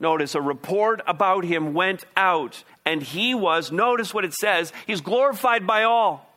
Notice 0.00 0.34
a 0.34 0.40
report 0.42 1.00
about 1.06 1.44
him 1.44 1.74
went 1.74 2.04
out, 2.16 2.64
and 2.84 3.00
he 3.00 3.32
was, 3.32 3.70
notice 3.70 4.12
what 4.12 4.24
it 4.24 4.34
says, 4.34 4.72
he's 4.84 5.00
glorified 5.00 5.64
by 5.64 5.84
all. 5.84 6.28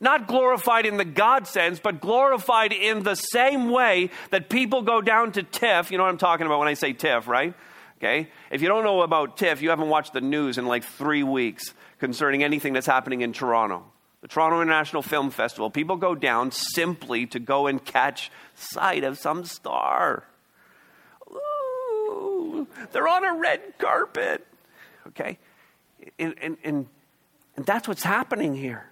Not 0.00 0.26
glorified 0.26 0.84
in 0.84 0.96
the 0.96 1.04
God 1.04 1.46
sense, 1.46 1.78
but 1.78 2.00
glorified 2.00 2.72
in 2.72 3.04
the 3.04 3.14
same 3.14 3.70
way 3.70 4.10
that 4.30 4.48
people 4.48 4.82
go 4.82 5.00
down 5.00 5.30
to 5.30 5.44
TIFF. 5.44 5.92
You 5.92 5.98
know 5.98 6.02
what 6.02 6.10
I'm 6.10 6.18
talking 6.18 6.46
about 6.46 6.58
when 6.58 6.66
I 6.66 6.74
say 6.74 6.92
TIFF, 6.92 7.28
right? 7.28 7.54
Okay? 7.98 8.28
If 8.50 8.62
you 8.62 8.68
don't 8.68 8.84
know 8.84 9.02
about 9.02 9.36
TIFF, 9.36 9.62
you 9.62 9.70
haven't 9.70 9.88
watched 9.88 10.12
the 10.12 10.20
news 10.20 10.58
in 10.58 10.66
like 10.66 10.84
three 10.84 11.22
weeks 11.22 11.72
concerning 11.98 12.42
anything 12.42 12.72
that's 12.72 12.86
happening 12.86 13.22
in 13.22 13.32
Toronto. 13.32 13.84
The 14.20 14.28
Toronto 14.28 14.60
International 14.60 15.02
Film 15.02 15.30
Festival. 15.30 15.70
People 15.70 15.96
go 15.96 16.14
down 16.14 16.50
simply 16.50 17.26
to 17.26 17.38
go 17.38 17.66
and 17.66 17.82
catch 17.84 18.30
sight 18.54 19.04
of 19.04 19.18
some 19.18 19.44
star. 19.44 20.24
Ooh, 21.30 22.66
they're 22.92 23.08
on 23.08 23.24
a 23.24 23.34
red 23.34 23.78
carpet. 23.78 24.46
Okay? 25.08 25.38
And, 26.18 26.34
and, 26.40 26.56
and, 26.64 26.86
and 27.56 27.66
that's 27.66 27.88
what's 27.88 28.02
happening 28.02 28.54
here. 28.54 28.90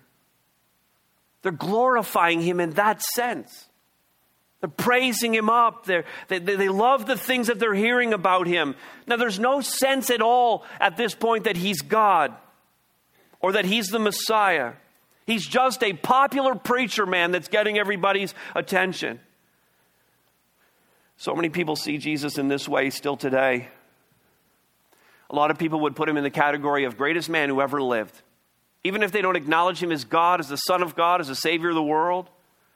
They're 1.42 1.52
glorifying 1.52 2.40
him 2.40 2.58
in 2.58 2.70
that 2.70 3.02
sense. 3.02 3.68
They're 4.64 4.68
praising 4.68 5.34
him 5.34 5.50
up. 5.50 5.84
They're, 5.84 6.06
they, 6.28 6.38
they 6.38 6.70
love 6.70 7.04
the 7.04 7.18
things 7.18 7.48
that 7.48 7.58
they're 7.58 7.74
hearing 7.74 8.14
about 8.14 8.46
him. 8.46 8.76
Now, 9.06 9.16
there's 9.16 9.38
no 9.38 9.60
sense 9.60 10.08
at 10.08 10.22
all 10.22 10.64
at 10.80 10.96
this 10.96 11.14
point 11.14 11.44
that 11.44 11.58
he's 11.58 11.82
God 11.82 12.32
or 13.40 13.52
that 13.52 13.66
he's 13.66 13.88
the 13.88 13.98
Messiah. 13.98 14.72
He's 15.26 15.46
just 15.46 15.82
a 15.82 15.92
popular 15.92 16.54
preacher 16.54 17.04
man 17.04 17.30
that's 17.30 17.48
getting 17.48 17.76
everybody's 17.76 18.32
attention. 18.56 19.20
So 21.18 21.34
many 21.34 21.50
people 21.50 21.76
see 21.76 21.98
Jesus 21.98 22.38
in 22.38 22.48
this 22.48 22.66
way 22.66 22.88
still 22.88 23.18
today. 23.18 23.68
A 25.28 25.34
lot 25.34 25.50
of 25.50 25.58
people 25.58 25.80
would 25.80 25.94
put 25.94 26.08
him 26.08 26.16
in 26.16 26.24
the 26.24 26.30
category 26.30 26.84
of 26.84 26.96
greatest 26.96 27.28
man 27.28 27.50
who 27.50 27.60
ever 27.60 27.82
lived. 27.82 28.18
Even 28.82 29.02
if 29.02 29.12
they 29.12 29.20
don't 29.20 29.36
acknowledge 29.36 29.82
him 29.82 29.92
as 29.92 30.06
God, 30.06 30.40
as 30.40 30.48
the 30.48 30.56
Son 30.56 30.82
of 30.82 30.96
God, 30.96 31.20
as 31.20 31.28
the 31.28 31.34
Savior 31.34 31.68
of 31.68 31.74
the 31.74 31.82
world. 31.82 32.30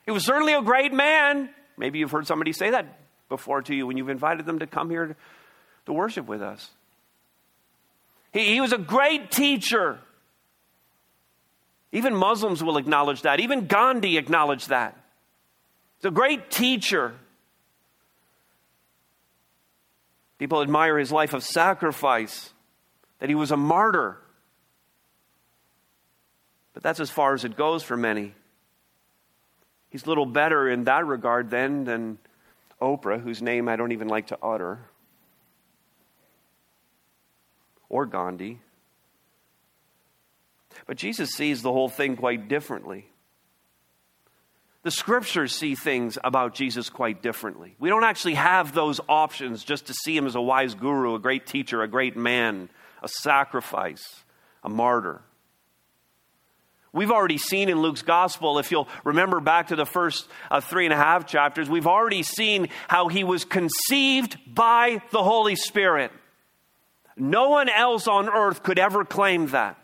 He 0.04 0.10
was 0.10 0.26
certainly 0.26 0.52
a 0.52 0.60
great 0.60 0.92
man. 0.92 1.48
Maybe 1.78 2.00
you've 2.00 2.10
heard 2.10 2.26
somebody 2.26 2.52
say 2.52 2.70
that 2.70 2.98
before 3.28 3.62
to 3.62 3.74
you 3.74 3.86
when 3.86 3.96
you've 3.96 4.08
invited 4.08 4.46
them 4.46 4.58
to 4.58 4.66
come 4.66 4.90
here 4.90 5.16
to, 5.86 5.92
worship 5.92 6.26
with 6.26 6.42
us. 6.42 6.70
He, 8.32 8.54
he 8.54 8.60
was 8.60 8.74
a 8.74 8.78
great 8.78 9.30
teacher. 9.30 9.98
Even 11.92 12.14
Muslims 12.14 12.62
will 12.62 12.76
acknowledge 12.76 13.22
that. 13.22 13.40
Even 13.40 13.66
Gandhi 13.66 14.18
acknowledged 14.18 14.68
that. 14.68 14.94
He's 15.96 16.04
a 16.04 16.10
great 16.10 16.50
teacher. 16.50 17.14
People 20.38 20.60
admire 20.60 20.98
his 20.98 21.10
life 21.10 21.32
of 21.32 21.42
sacrifice, 21.42 22.52
that 23.18 23.30
he 23.30 23.34
was 23.34 23.50
a 23.50 23.56
martyr. 23.56 24.18
But 26.74 26.82
that's 26.82 27.00
as 27.00 27.10
far 27.10 27.32
as 27.32 27.44
it 27.44 27.56
goes 27.56 27.82
for 27.82 27.96
many. 27.96 28.34
He's 29.90 30.04
a 30.04 30.08
little 30.08 30.26
better 30.26 30.68
in 30.68 30.84
that 30.84 31.06
regard 31.06 31.50
then 31.50 31.84
than 31.84 32.18
Oprah, 32.80 33.20
whose 33.20 33.42
name 33.42 33.68
I 33.68 33.76
don't 33.76 33.92
even 33.92 34.08
like 34.08 34.28
to 34.28 34.38
utter, 34.42 34.80
or 37.88 38.06
Gandhi. 38.06 38.60
But 40.86 40.96
Jesus 40.96 41.30
sees 41.30 41.62
the 41.62 41.72
whole 41.72 41.88
thing 41.88 42.16
quite 42.16 42.48
differently. 42.48 43.06
The 44.82 44.90
scriptures 44.90 45.54
see 45.54 45.74
things 45.74 46.18
about 46.22 46.54
Jesus 46.54 46.88
quite 46.88 47.20
differently. 47.20 47.74
We 47.78 47.88
don't 47.88 48.04
actually 48.04 48.34
have 48.34 48.72
those 48.72 49.00
options 49.08 49.64
just 49.64 49.86
to 49.86 49.94
see 49.94 50.16
him 50.16 50.26
as 50.26 50.34
a 50.34 50.40
wise 50.40 50.74
guru, 50.74 51.14
a 51.14 51.18
great 51.18 51.46
teacher, 51.46 51.82
a 51.82 51.88
great 51.88 52.16
man, 52.16 52.70
a 53.02 53.08
sacrifice, 53.08 54.22
a 54.62 54.68
martyr. 54.68 55.20
We've 56.92 57.10
already 57.10 57.38
seen 57.38 57.68
in 57.68 57.80
Luke's 57.80 58.02
gospel, 58.02 58.58
if 58.58 58.70
you'll 58.70 58.88
remember 59.04 59.40
back 59.40 59.68
to 59.68 59.76
the 59.76 59.86
first 59.86 60.28
uh, 60.50 60.60
three 60.60 60.84
and 60.86 60.92
a 60.92 60.96
half 60.96 61.26
chapters, 61.26 61.68
we've 61.68 61.86
already 61.86 62.22
seen 62.22 62.68
how 62.88 63.08
he 63.08 63.24
was 63.24 63.44
conceived 63.44 64.38
by 64.46 65.02
the 65.10 65.22
Holy 65.22 65.56
Spirit. 65.56 66.12
No 67.16 67.50
one 67.50 67.68
else 67.68 68.06
on 68.08 68.28
earth 68.28 68.62
could 68.62 68.78
ever 68.78 69.04
claim 69.04 69.48
that 69.48 69.76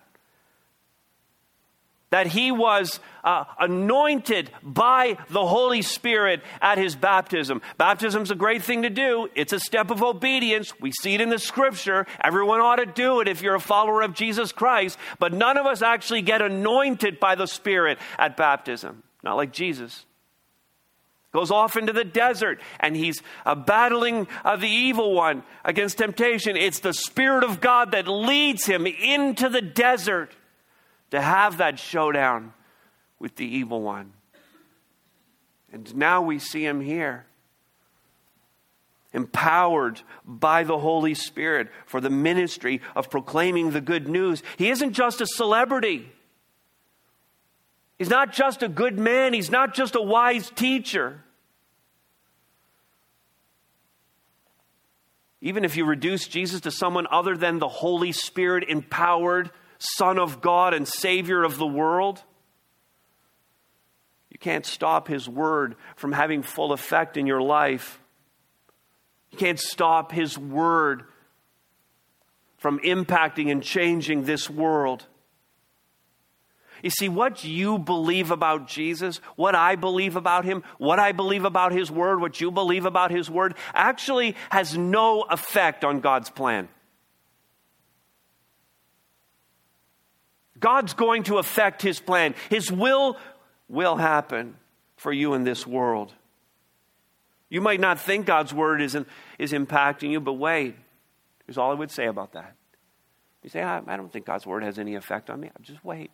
that 2.14 2.28
he 2.28 2.52
was 2.52 3.00
uh, 3.24 3.42
anointed 3.58 4.48
by 4.62 5.18
the 5.30 5.44
Holy 5.44 5.82
Spirit 5.82 6.42
at 6.62 6.78
his 6.78 6.94
baptism. 6.94 7.60
Baptism's 7.76 8.30
a 8.30 8.36
great 8.36 8.62
thing 8.62 8.82
to 8.82 8.88
do. 8.88 9.28
It's 9.34 9.52
a 9.52 9.58
step 9.58 9.90
of 9.90 10.00
obedience. 10.00 10.72
We 10.80 10.92
see 10.92 11.14
it 11.14 11.20
in 11.20 11.28
the 11.28 11.40
scripture. 11.40 12.06
Everyone 12.22 12.60
ought 12.60 12.76
to 12.76 12.86
do 12.86 13.18
it 13.18 13.26
if 13.26 13.42
you're 13.42 13.56
a 13.56 13.60
follower 13.60 14.00
of 14.00 14.14
Jesus 14.14 14.52
Christ, 14.52 14.96
but 15.18 15.32
none 15.32 15.56
of 15.56 15.66
us 15.66 15.82
actually 15.82 16.22
get 16.22 16.40
anointed 16.40 17.18
by 17.18 17.34
the 17.34 17.46
Spirit 17.46 17.98
at 18.16 18.36
baptism. 18.36 19.02
Not 19.24 19.34
like 19.34 19.52
Jesus 19.52 20.06
goes 21.32 21.50
off 21.50 21.76
into 21.76 21.92
the 21.92 22.04
desert 22.04 22.60
and 22.78 22.94
he's 22.94 23.20
uh, 23.44 23.56
battling 23.56 24.28
uh, 24.44 24.54
the 24.54 24.68
evil 24.68 25.14
one 25.14 25.42
against 25.64 25.98
temptation. 25.98 26.56
It's 26.56 26.78
the 26.78 26.94
Spirit 26.94 27.42
of 27.42 27.60
God 27.60 27.90
that 27.90 28.06
leads 28.06 28.66
him 28.66 28.86
into 28.86 29.48
the 29.48 29.60
desert 29.62 30.30
to 31.14 31.20
have 31.20 31.58
that 31.58 31.78
showdown 31.78 32.52
with 33.20 33.36
the 33.36 33.46
evil 33.46 33.80
one. 33.80 34.12
And 35.72 35.94
now 35.94 36.22
we 36.22 36.40
see 36.40 36.64
him 36.64 36.80
here, 36.80 37.24
empowered 39.12 40.00
by 40.24 40.64
the 40.64 40.76
Holy 40.76 41.14
Spirit 41.14 41.68
for 41.86 42.00
the 42.00 42.10
ministry 42.10 42.80
of 42.96 43.10
proclaiming 43.10 43.70
the 43.70 43.80
good 43.80 44.08
news. 44.08 44.42
He 44.56 44.70
isn't 44.70 44.92
just 44.92 45.20
a 45.20 45.26
celebrity. 45.26 46.10
He's 47.96 48.10
not 48.10 48.32
just 48.32 48.64
a 48.64 48.68
good 48.68 48.98
man. 48.98 49.34
He's 49.34 49.52
not 49.52 49.72
just 49.72 49.94
a 49.94 50.02
wise 50.02 50.50
teacher. 50.50 51.22
Even 55.40 55.64
if 55.64 55.76
you 55.76 55.84
reduce 55.84 56.26
Jesus 56.26 56.62
to 56.62 56.72
someone 56.72 57.06
other 57.08 57.36
than 57.36 57.60
the 57.60 57.68
Holy 57.68 58.10
Spirit 58.10 58.64
empowered 58.68 59.52
Son 59.78 60.18
of 60.18 60.40
God 60.40 60.74
and 60.74 60.86
Savior 60.86 61.42
of 61.42 61.58
the 61.58 61.66
world, 61.66 62.22
You 64.30 64.38
can't 64.38 64.66
stop 64.66 65.08
His 65.08 65.28
Word 65.28 65.76
from 65.96 66.12
having 66.12 66.42
full 66.42 66.72
effect 66.72 67.16
in 67.16 67.26
your 67.26 67.42
life. 67.42 68.00
You 69.30 69.38
can't 69.38 69.60
stop 69.60 70.12
His 70.12 70.38
Word 70.38 71.04
from 72.64 72.78
impacting 72.80 73.52
and 73.52 73.62
changing 73.62 74.24
this 74.24 74.48
world. 74.48 75.06
You 76.82 76.90
see, 76.90 77.08
what 77.08 77.44
you 77.44 77.78
believe 77.78 78.30
about 78.30 78.68
Jesus, 78.68 79.16
what 79.36 79.54
I 79.54 79.74
believe 79.74 80.16
about 80.16 80.44
him, 80.44 80.62
what 80.76 80.98
I 80.98 81.12
believe 81.12 81.46
about 81.46 81.72
his 81.72 81.90
word, 81.90 82.20
what 82.20 82.42
you 82.42 82.50
believe 82.50 82.84
about 82.84 83.10
his 83.10 83.30
word, 83.30 83.54
actually 83.72 84.36
has 84.50 84.76
no 84.76 85.22
effect 85.22 85.82
on 85.82 86.00
God's 86.00 86.28
plan. 86.28 86.68
God's 90.64 90.94
going 90.94 91.24
to 91.24 91.36
affect 91.36 91.82
his 91.82 92.00
plan. 92.00 92.34
His 92.48 92.72
will 92.72 93.18
will 93.68 93.96
happen 93.96 94.56
for 94.96 95.12
you 95.12 95.34
in 95.34 95.44
this 95.44 95.66
world. 95.66 96.10
You 97.50 97.60
might 97.60 97.80
not 97.80 98.00
think 98.00 98.24
God's 98.24 98.54
word 98.54 98.80
is, 98.80 98.94
in, 98.94 99.04
is 99.38 99.52
impacting 99.52 100.10
you, 100.10 100.20
but 100.20 100.32
wait. 100.32 100.74
Here's 101.46 101.58
all 101.58 101.70
I 101.70 101.74
would 101.74 101.90
say 101.90 102.06
about 102.06 102.32
that. 102.32 102.54
You 103.42 103.50
say, 103.50 103.62
I, 103.62 103.82
I 103.86 103.98
don't 103.98 104.10
think 104.10 104.24
God's 104.24 104.46
word 104.46 104.62
has 104.62 104.78
any 104.78 104.94
effect 104.94 105.28
on 105.28 105.38
me. 105.38 105.50
Just 105.60 105.84
wait. 105.84 106.10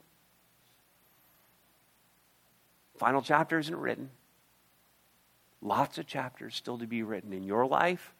Final 2.98 3.22
chapter 3.22 3.56
isn't 3.56 3.76
written. 3.76 4.10
Lots 5.62 5.96
of 5.96 6.08
chapters 6.08 6.56
still 6.56 6.78
to 6.78 6.88
be 6.88 7.04
written 7.04 7.32
in 7.32 7.44
your 7.44 7.66
life 7.66 8.12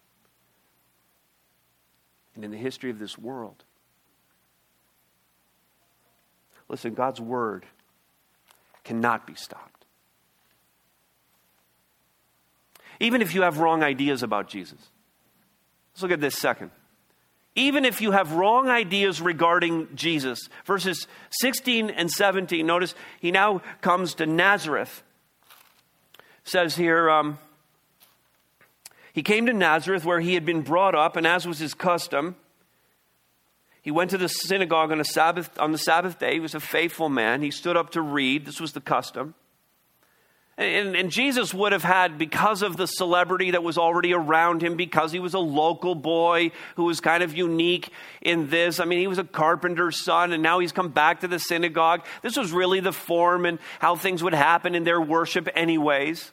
and 2.37 2.45
in 2.45 2.53
the 2.53 2.57
history 2.57 2.91
of 2.91 3.01
this 3.01 3.19
world. 3.19 3.65
Listen, 6.71 6.95
God's 6.95 7.21
word 7.21 7.67
cannot 8.85 9.27
be 9.27 9.35
stopped. 9.35 9.85
Even 12.99 13.21
if 13.21 13.35
you 13.35 13.43
have 13.43 13.59
wrong 13.59 13.83
ideas 13.83 14.23
about 14.23 14.49
Jesus. 14.49 14.79
Let's 15.93 16.03
look 16.03 16.13
at 16.13 16.21
this 16.21 16.39
second 16.39 16.71
even 17.57 17.85
if 17.85 18.01
you 18.01 18.13
have 18.13 18.33
wrong 18.33 18.69
ideas 18.69 19.21
regarding 19.21 19.89
Jesus. 19.95 20.49
Verses 20.65 21.07
16 21.31 21.91
and 21.91 22.11
17, 22.11 22.65
notice 22.65 22.95
he 23.21 23.31
now 23.31 23.61
comes 23.81 24.15
to 24.15 24.27
Nazareth. 24.27 25.03
says 26.45 26.77
here, 26.77 27.11
um, 27.11 27.39
he 29.13 29.23
came 29.23 29.47
to 29.47 29.53
Nazareth 29.53 30.05
where 30.05 30.21
he 30.21 30.35
had 30.35 30.47
been 30.47 30.63
brought 30.63 30.95
up, 30.95 31.17
and 31.17 31.27
as 31.27 31.47
was 31.47 31.59
his 31.59 31.75
custom, 31.75 32.37
he 33.83 33.91
went 33.91 34.11
to 34.11 34.19
the 34.19 34.29
synagogue 34.29 34.93
on, 34.93 35.03
Sabbath, 35.05 35.59
on 35.59 35.73
the 35.73 35.79
Sabbath 35.79 36.19
day. 36.19 36.35
He 36.35 36.41
was 36.41 36.55
a 36.55 36.61
faithful 36.61 37.09
man. 37.09 37.43
He 37.43 37.51
stood 37.51 37.77
up 37.77 37.91
to 37.91 38.03
read. 38.03 38.45
This 38.45 38.61
was 38.61 38.73
the 38.73 38.81
custom. 38.81 39.35
And, 40.59 40.95
and, 40.95 41.11
Jesus 41.11 41.55
would 41.55 41.73
have 41.73 41.85
had, 41.85 42.19
because 42.19 42.61
of 42.61 42.77
the 42.77 42.87
celebrity 42.87 43.53
that 43.53 43.63
was 43.63 43.79
already 43.79 44.13
around 44.13 44.63
him, 44.63 44.77
because 44.77 45.11
he 45.11 45.19
was 45.19 45.33
a 45.33 45.39
local 45.39 45.95
boy 45.95 46.51
who 46.77 46.85
was 46.85 47.01
kind 47.01 47.23
of 47.23 47.35
unique 47.35 47.89
in 48.21 48.51
this. 48.51 48.79
I 48.79 48.85
mean, 48.85 48.99
he 48.99 49.07
was 49.07 49.17
a 49.17 49.25
carpenter's 49.25 50.05
son, 50.05 50.35
and 50.35 50.43
now 50.43 50.59
he's 50.59 50.73
come 50.73 50.91
back 50.91 51.21
to 51.21 51.29
the 51.29 51.39
synagogue. 51.39 52.05
This 52.21 52.37
was 52.37 52.53
really 52.53 52.81
the 52.81 52.93
form 52.93 53.47
and 53.47 53.59
how 53.79 53.97
things 53.97 54.23
would 54.23 54.35
happen 54.35 54.75
in 54.75 54.85
their 54.85 55.01
worship, 55.01 55.49
anyways. 55.55 56.31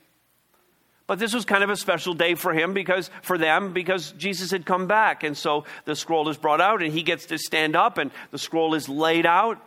But 1.07 1.19
this 1.19 1.33
was 1.33 1.45
kind 1.45 1.63
of 1.63 1.69
a 1.69 1.77
special 1.77 2.13
day 2.13 2.35
for 2.35 2.53
him 2.53 2.73
because 2.73 3.09
for 3.21 3.37
them 3.37 3.73
because 3.73 4.11
Jesus 4.11 4.51
had 4.51 4.65
come 4.65 4.87
back 4.87 5.23
and 5.23 5.37
so 5.37 5.63
the 5.85 5.95
scroll 5.95 6.27
is 6.27 6.37
brought 6.37 6.59
out 6.59 6.83
and 6.83 6.91
he 6.91 7.01
gets 7.01 7.27
to 7.27 7.37
stand 7.37 7.77
up 7.77 7.97
and 7.97 8.11
the 8.31 8.37
scroll 8.37 8.75
is 8.75 8.89
laid 8.89 9.25
out 9.25 9.61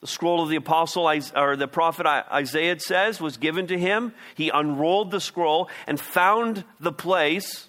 the 0.00 0.06
scroll 0.06 0.42
of 0.42 0.48
the 0.48 0.56
apostle 0.56 1.10
or 1.36 1.56
the 1.56 1.68
prophet 1.68 2.06
Isaiah 2.06 2.80
says 2.80 3.20
was 3.20 3.36
given 3.36 3.66
to 3.66 3.78
him. 3.78 4.14
He 4.34 4.48
unrolled 4.48 5.10
the 5.10 5.20
scroll 5.20 5.68
and 5.86 6.00
found 6.00 6.64
the 6.80 6.92
place. 6.92 7.68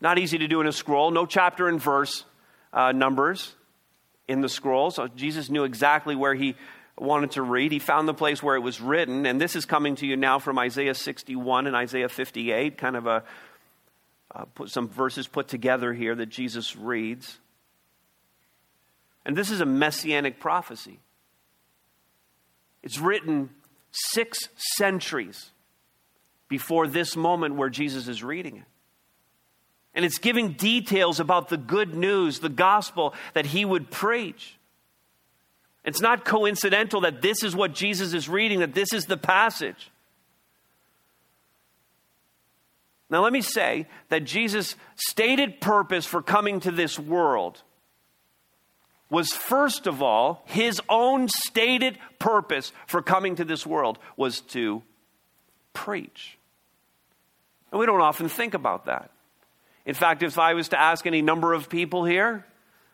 Not 0.00 0.18
easy 0.18 0.38
to 0.38 0.48
do 0.48 0.62
in 0.62 0.66
a 0.66 0.72
scroll, 0.72 1.10
no 1.10 1.26
chapter 1.26 1.68
and 1.68 1.80
verse 1.80 2.24
uh, 2.72 2.92
numbers 2.92 3.54
in 4.28 4.40
the 4.40 4.48
scroll. 4.48 4.90
So 4.90 5.08
Jesus 5.08 5.50
knew 5.50 5.64
exactly 5.64 6.16
where 6.16 6.34
he 6.34 6.54
wanted 7.00 7.32
to 7.32 7.42
read. 7.42 7.72
He 7.72 7.78
found 7.78 8.06
the 8.06 8.14
place 8.14 8.42
where 8.42 8.56
it 8.56 8.60
was 8.60 8.80
written. 8.80 9.26
And 9.26 9.40
this 9.40 9.56
is 9.56 9.64
coming 9.64 9.96
to 9.96 10.06
you 10.06 10.16
now 10.16 10.38
from 10.38 10.58
Isaiah 10.58 10.94
61 10.94 11.66
and 11.66 11.74
Isaiah 11.74 12.08
58, 12.08 12.76
kind 12.76 12.96
of 12.96 13.06
a 13.06 13.24
uh, 14.32 14.44
put 14.54 14.70
some 14.70 14.88
verses 14.88 15.26
put 15.26 15.48
together 15.48 15.92
here 15.92 16.14
that 16.14 16.26
Jesus 16.26 16.76
reads. 16.76 17.38
And 19.24 19.36
this 19.36 19.50
is 19.50 19.60
a 19.60 19.66
messianic 19.66 20.38
prophecy. 20.38 21.00
It's 22.82 22.98
written 22.98 23.50
six 23.90 24.38
centuries 24.56 25.50
before 26.48 26.86
this 26.86 27.16
moment 27.16 27.56
where 27.56 27.68
Jesus 27.68 28.08
is 28.08 28.22
reading 28.22 28.56
it. 28.56 28.64
And 29.94 30.04
it's 30.04 30.18
giving 30.18 30.52
details 30.52 31.18
about 31.18 31.48
the 31.48 31.56
good 31.56 31.94
news, 31.94 32.38
the 32.38 32.48
gospel 32.48 33.14
that 33.34 33.46
he 33.46 33.64
would 33.64 33.90
preach. 33.90 34.56
It's 35.84 36.00
not 36.00 36.24
coincidental 36.24 37.02
that 37.02 37.22
this 37.22 37.42
is 37.42 37.56
what 37.56 37.74
Jesus 37.74 38.12
is 38.12 38.28
reading, 38.28 38.60
that 38.60 38.74
this 38.74 38.92
is 38.92 39.06
the 39.06 39.16
passage. 39.16 39.90
Now, 43.08 43.22
let 43.22 43.32
me 43.32 43.40
say 43.40 43.86
that 44.08 44.24
Jesus' 44.24 44.76
stated 44.94 45.60
purpose 45.60 46.06
for 46.06 46.22
coming 46.22 46.60
to 46.60 46.70
this 46.70 46.98
world 46.98 47.62
was 49.10 49.32
first 49.32 49.88
of 49.88 50.02
all, 50.02 50.42
his 50.46 50.80
own 50.88 51.28
stated 51.28 51.98
purpose 52.20 52.72
for 52.86 53.02
coming 53.02 53.34
to 53.36 53.44
this 53.44 53.66
world 53.66 53.98
was 54.16 54.40
to 54.40 54.82
preach. 55.72 56.38
And 57.72 57.80
we 57.80 57.86
don't 57.86 58.00
often 58.00 58.28
think 58.28 58.54
about 58.54 58.86
that. 58.86 59.10
In 59.84 59.94
fact, 59.94 60.22
if 60.22 60.38
I 60.38 60.54
was 60.54 60.68
to 60.68 60.80
ask 60.80 61.06
any 61.06 61.22
number 61.22 61.52
of 61.52 61.68
people 61.68 62.04
here, 62.04 62.46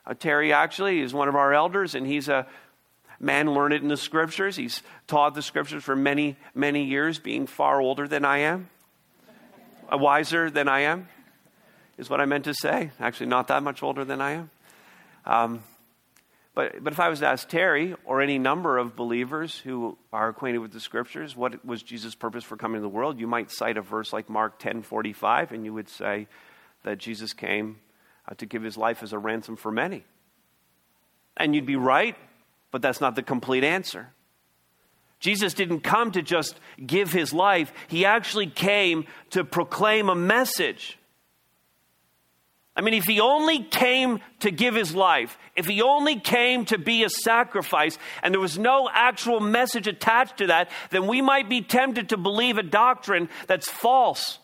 uh, 0.07 0.15
Terry 0.15 0.53
actually 0.53 1.01
is 1.01 1.13
one 1.13 1.29
of 1.29 1.35
our 1.35 1.53
elders, 1.53 1.95
and 1.95 2.07
he's 2.07 2.29
a 2.29 2.47
man 3.21 3.53
learned 3.53 3.75
it 3.75 3.83
in 3.83 3.89
the 3.89 3.97
scriptures. 3.97 4.57
He's 4.57 4.83
taught 5.07 5.35
the 5.35 5.43
scriptures 5.43 5.83
for 5.83 5.97
many, 5.97 6.37
many 6.55 6.85
years, 6.85 7.19
being 7.19 7.47
far 7.47 7.81
older 7.81 8.07
than 8.09 8.25
I 8.25 8.39
am, 8.39 8.69
uh, 9.93 9.99
wiser 9.99 10.51
than 10.51 10.69
I 10.69 10.81
am, 10.81 11.09
is 11.99 12.11
what 12.11 12.21
I 12.21 12.27
meant 12.27 12.45
to 12.45 12.55
say. 12.55 12.91
Actually, 13.01 13.27
not 13.27 13.49
that 13.49 13.63
much 13.63 13.83
older 13.83 14.05
than 14.05 14.21
I 14.21 14.33
am. 14.33 14.51
Um, 15.25 15.63
but, 16.57 16.83
but 16.83 16.95
if 16.95 17.01
I 17.01 17.11
was 17.11 17.21
to 17.21 17.27
ask 17.27 17.47
Terry 17.47 17.95
or 18.07 18.23
any 18.23 18.39
number 18.39 18.79
of 18.79 18.97
believers 18.97 19.59
who 19.59 19.99
are 20.11 20.31
acquainted 20.31 20.59
with 20.61 20.73
the 20.73 20.81
scriptures, 20.81 21.37
what 21.37 21.63
was 21.67 21.83
Jesus' 21.83 22.15
purpose 22.15 22.45
for 22.45 22.57
coming 22.57 22.79
to 22.79 22.83
the 22.83 22.89
world? 22.89 23.21
You 23.21 23.27
might 23.27 23.51
cite 23.51 23.77
a 23.77 23.83
verse 23.83 24.11
like 24.11 24.31
Mark 24.31 24.59
10 24.59 24.83
45, 24.83 25.53
and 25.53 25.67
you 25.67 25.75
would 25.75 25.91
say 25.91 26.29
that 26.83 26.97
Jesus 26.97 27.35
came 27.35 27.77
uh, 28.27 28.35
to 28.37 28.47
give 28.47 28.63
his 28.63 28.79
life 28.79 29.03
as 29.03 29.13
a 29.13 29.19
ransom 29.19 29.57
for 29.57 29.71
many. 29.71 30.05
And 31.37 31.55
you'd 31.55 31.67
be 31.67 31.77
right, 31.77 32.17
but 32.77 32.83
that's 32.83 33.01
not 33.01 33.15
the 33.15 33.23
complete 33.23 33.65
answer. 33.65 34.13
Jesus 35.19 35.55
didn't 35.55 35.81
come 35.81 36.13
to 36.13 36.21
just 36.21 36.61
give 36.87 37.11
his 37.11 37.33
life, 37.33 37.73
he 37.89 38.05
actually 38.05 38.49
came 38.49 39.07
to 39.31 39.45
proclaim 39.45 40.11
a 40.11 40.15
message. 40.15 40.99
I 42.77 42.83
mean, 42.83 42.93
if 42.93 43.05
he 43.05 43.19
only 43.19 43.63
came 43.63 44.21
to 44.41 44.51
give 44.51 44.75
his 44.75 44.95
life, 44.95 45.39
if 45.57 45.65
he 45.65 45.81
only 45.81 46.21
came 46.21 46.67
to 46.67 46.77
be 46.77 47.03
a 47.03 47.09
sacrifice, 47.09 47.97
and 48.23 48.35
there 48.35 48.43
was 48.43 48.59
no 48.59 48.91
actual 48.93 49.41
message 49.41 49.87
attached 49.87 50.37
to 50.37 50.49
that, 50.49 50.71
then 50.91 51.07
we 51.07 51.23
might 51.23 51.49
be 51.49 51.63
tempted 51.63 52.11
to 52.11 52.19
believe 52.19 52.59
a 52.59 52.63
doctrine 52.63 53.31
that's 53.47 53.71
false. 53.71 54.39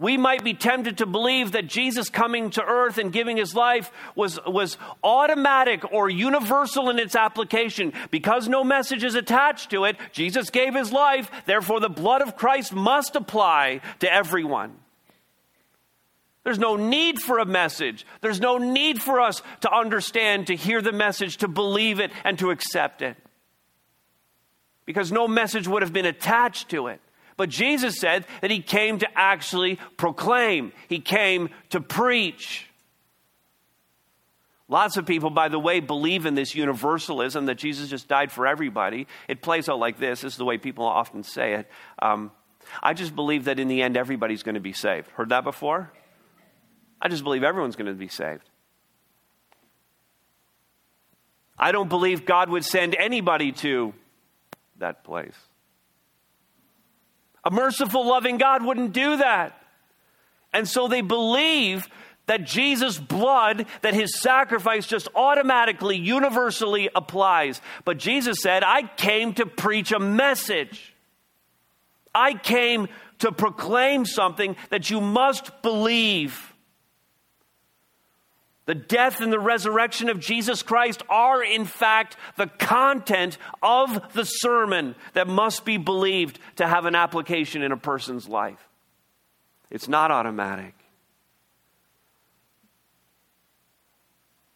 We 0.00 0.16
might 0.16 0.44
be 0.44 0.54
tempted 0.54 0.98
to 0.98 1.06
believe 1.06 1.52
that 1.52 1.66
Jesus 1.66 2.08
coming 2.08 2.50
to 2.50 2.62
earth 2.62 2.98
and 2.98 3.12
giving 3.12 3.36
his 3.36 3.52
life 3.52 3.90
was, 4.14 4.38
was 4.46 4.78
automatic 5.02 5.92
or 5.92 6.08
universal 6.08 6.88
in 6.88 7.00
its 7.00 7.16
application. 7.16 7.92
Because 8.12 8.48
no 8.48 8.62
message 8.62 9.02
is 9.02 9.16
attached 9.16 9.70
to 9.70 9.84
it, 9.84 9.96
Jesus 10.12 10.50
gave 10.50 10.74
his 10.74 10.92
life, 10.92 11.30
therefore 11.46 11.80
the 11.80 11.88
blood 11.88 12.22
of 12.22 12.36
Christ 12.36 12.72
must 12.72 13.16
apply 13.16 13.80
to 13.98 14.12
everyone. 14.12 14.76
There's 16.44 16.60
no 16.60 16.76
need 16.76 17.20
for 17.20 17.40
a 17.40 17.44
message. 17.44 18.06
There's 18.20 18.40
no 18.40 18.56
need 18.56 19.02
for 19.02 19.20
us 19.20 19.42
to 19.62 19.70
understand, 19.74 20.46
to 20.46 20.54
hear 20.54 20.80
the 20.80 20.92
message, 20.92 21.38
to 21.38 21.48
believe 21.48 21.98
it, 21.98 22.12
and 22.22 22.38
to 22.38 22.50
accept 22.50 23.02
it. 23.02 23.16
Because 24.86 25.10
no 25.10 25.26
message 25.26 25.66
would 25.66 25.82
have 25.82 25.92
been 25.92 26.06
attached 26.06 26.68
to 26.70 26.86
it. 26.86 27.00
But 27.38 27.48
Jesus 27.48 27.98
said 27.98 28.26
that 28.42 28.50
he 28.50 28.60
came 28.60 28.98
to 28.98 29.08
actually 29.16 29.78
proclaim, 29.96 30.72
he 30.88 30.98
came 30.98 31.48
to 31.70 31.80
preach. 31.80 32.66
Lots 34.68 34.98
of 34.98 35.06
people, 35.06 35.30
by 35.30 35.48
the 35.48 35.58
way, 35.58 35.80
believe 35.80 36.26
in 36.26 36.34
this 36.34 36.54
universalism 36.54 37.46
that 37.46 37.54
Jesus 37.54 37.88
just 37.88 38.08
died 38.08 38.30
for 38.30 38.46
everybody. 38.46 39.06
It 39.28 39.40
plays 39.40 39.68
out 39.68 39.78
like 39.78 39.98
this. 39.98 40.20
This 40.20 40.32
is 40.34 40.36
the 40.36 40.44
way 40.44 40.58
people 40.58 40.84
often 40.84 41.22
say 41.22 41.54
it. 41.54 41.70
Um, 42.02 42.32
I 42.82 42.92
just 42.92 43.14
believe 43.14 43.44
that 43.44 43.58
in 43.58 43.68
the 43.68 43.80
end, 43.80 43.96
everybody's 43.96 44.42
going 44.42 44.56
to 44.56 44.60
be 44.60 44.74
saved. 44.74 45.08
Heard 45.12 45.30
that 45.30 45.44
before? 45.44 45.90
I 47.00 47.08
just 47.08 47.22
believe 47.22 47.44
everyone's 47.44 47.76
going 47.76 47.86
to 47.86 47.94
be 47.94 48.08
saved. 48.08 48.42
I 51.56 51.72
don't 51.72 51.88
believe 51.88 52.26
God 52.26 52.50
would 52.50 52.64
send 52.64 52.96
anybody 52.96 53.52
to 53.52 53.94
that 54.78 55.04
place. 55.04 55.36
A 57.48 57.50
merciful, 57.50 58.06
loving 58.06 58.36
God 58.36 58.62
wouldn't 58.62 58.92
do 58.92 59.16
that. 59.16 59.58
And 60.52 60.68
so 60.68 60.86
they 60.86 61.00
believe 61.00 61.88
that 62.26 62.44
Jesus' 62.44 62.98
blood, 62.98 63.64
that 63.80 63.94
his 63.94 64.20
sacrifice 64.20 64.86
just 64.86 65.08
automatically, 65.14 65.96
universally 65.96 66.90
applies. 66.94 67.62
But 67.86 67.96
Jesus 67.96 68.42
said, 68.42 68.62
I 68.62 68.82
came 68.82 69.32
to 69.34 69.46
preach 69.46 69.92
a 69.92 69.98
message. 69.98 70.94
I 72.14 72.34
came 72.34 72.88
to 73.20 73.32
proclaim 73.32 74.04
something 74.04 74.54
that 74.68 74.90
you 74.90 75.00
must 75.00 75.62
believe. 75.62 76.47
The 78.68 78.74
death 78.74 79.22
and 79.22 79.32
the 79.32 79.38
resurrection 79.38 80.10
of 80.10 80.20
Jesus 80.20 80.62
Christ 80.62 81.02
are, 81.08 81.42
in 81.42 81.64
fact, 81.64 82.18
the 82.36 82.48
content 82.48 83.38
of 83.62 84.12
the 84.12 84.24
sermon 84.24 84.94
that 85.14 85.26
must 85.26 85.64
be 85.64 85.78
believed 85.78 86.38
to 86.56 86.68
have 86.68 86.84
an 86.84 86.94
application 86.94 87.62
in 87.62 87.72
a 87.72 87.78
person's 87.78 88.28
life. 88.28 88.68
It's 89.70 89.88
not 89.88 90.10
automatic. 90.10 90.74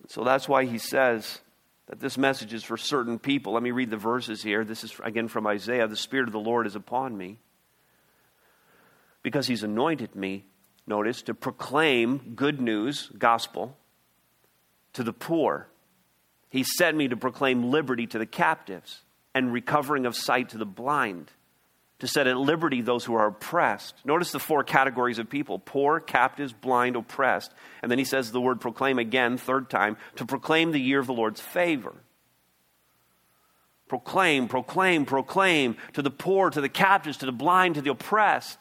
So 0.09 0.25
that's 0.25 0.47
why 0.47 0.67
he 0.67 0.77
says 0.77 1.41
that 1.87 1.99
this 1.99 2.19
message 2.19 2.53
is 2.53 2.63
for 2.63 2.77
certain 2.77 3.19
people. 3.19 3.55
Let 3.55 3.63
me 3.63 3.71
read 3.71 3.89
the 3.89 3.97
verses 3.97 4.43
here. 4.43 4.63
This 4.63 4.85
is 4.85 4.95
again 5.03 5.29
from 5.29 5.47
Isaiah 5.47 5.89
The 5.89 5.97
Spirit 5.97 6.29
of 6.29 6.35
the 6.35 6.39
Lord 6.39 6.67
is 6.67 6.77
upon 6.77 7.17
me 7.17 7.39
because 9.23 9.47
he's 9.47 9.63
anointed 9.63 10.15
me, 10.15 10.45
notice, 10.87 11.23
to 11.23 11.33
proclaim 11.33 12.35
good 12.37 12.61
news, 12.61 13.11
gospel 13.17 13.79
to 14.95 15.03
the 15.03 15.13
poor. 15.13 15.69
He 16.51 16.65
sent 16.65 16.97
me 16.97 17.09
to 17.09 17.17
proclaim 17.17 17.71
liberty 17.71 18.07
to 18.09 18.19
the 18.19 18.27
captives 18.27 19.01
and 19.35 19.53
recovering 19.53 20.07
of 20.07 20.15
sight 20.15 20.51
to 20.51 20.59
the 20.59 20.67
blind, 20.67 21.31
to 22.01 22.07
set 22.07 22.27
at 22.27 22.37
liberty 22.37 22.83
those 22.83 23.05
who 23.05 23.15
are 23.15 23.29
oppressed. 23.29 23.95
Notice 24.05 24.33
the 24.33 24.39
four 24.39 24.63
categories 24.65 25.19
of 25.19 25.31
people 25.31 25.59
poor, 25.59 26.01
captives, 26.01 26.53
blind, 26.53 26.97
oppressed. 26.97 27.53
And 27.81 27.91
then 27.91 27.99
he 27.99 28.05
says 28.05 28.31
the 28.31 28.41
word 28.41 28.61
proclaim 28.61 28.99
again, 28.99 29.39
third 29.39 29.71
time, 29.71 29.97
to 30.17 30.27
proclaim 30.27 30.73
the 30.73 30.81
year 30.81 30.99
of 30.99 31.07
the 31.07 31.15
Lord's 31.15 31.41
favor. 31.41 31.95
Proclaim, 33.89 34.49
proclaim, 34.49 35.05
proclaim 35.05 35.77
to 35.93 36.03
the 36.03 36.11
poor, 36.11 36.51
to 36.51 36.61
the 36.61 36.69
captives, 36.69 37.19
to 37.19 37.27
the 37.27 37.33
blind, 37.33 37.75
to 37.77 37.83
the 37.83 37.91
oppressed. 37.91 38.59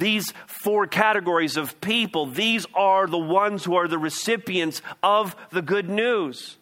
These 0.00 0.32
four 0.46 0.86
categories 0.86 1.58
of 1.58 1.78
people, 1.82 2.24
these 2.24 2.66
are 2.74 3.06
the 3.06 3.18
ones 3.18 3.64
who 3.64 3.76
are 3.76 3.86
the 3.86 3.98
recipients 3.98 4.80
of 5.02 5.36
the 5.50 5.60
good 5.60 5.90
news. 5.90 6.56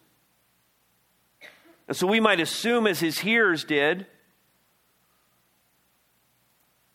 And 1.87 1.97
so 1.97 2.09
we 2.09 2.19
might 2.19 2.41
assume, 2.41 2.89
as 2.89 2.99
his 2.99 3.21
hearers 3.21 3.65
did, 3.65 4.07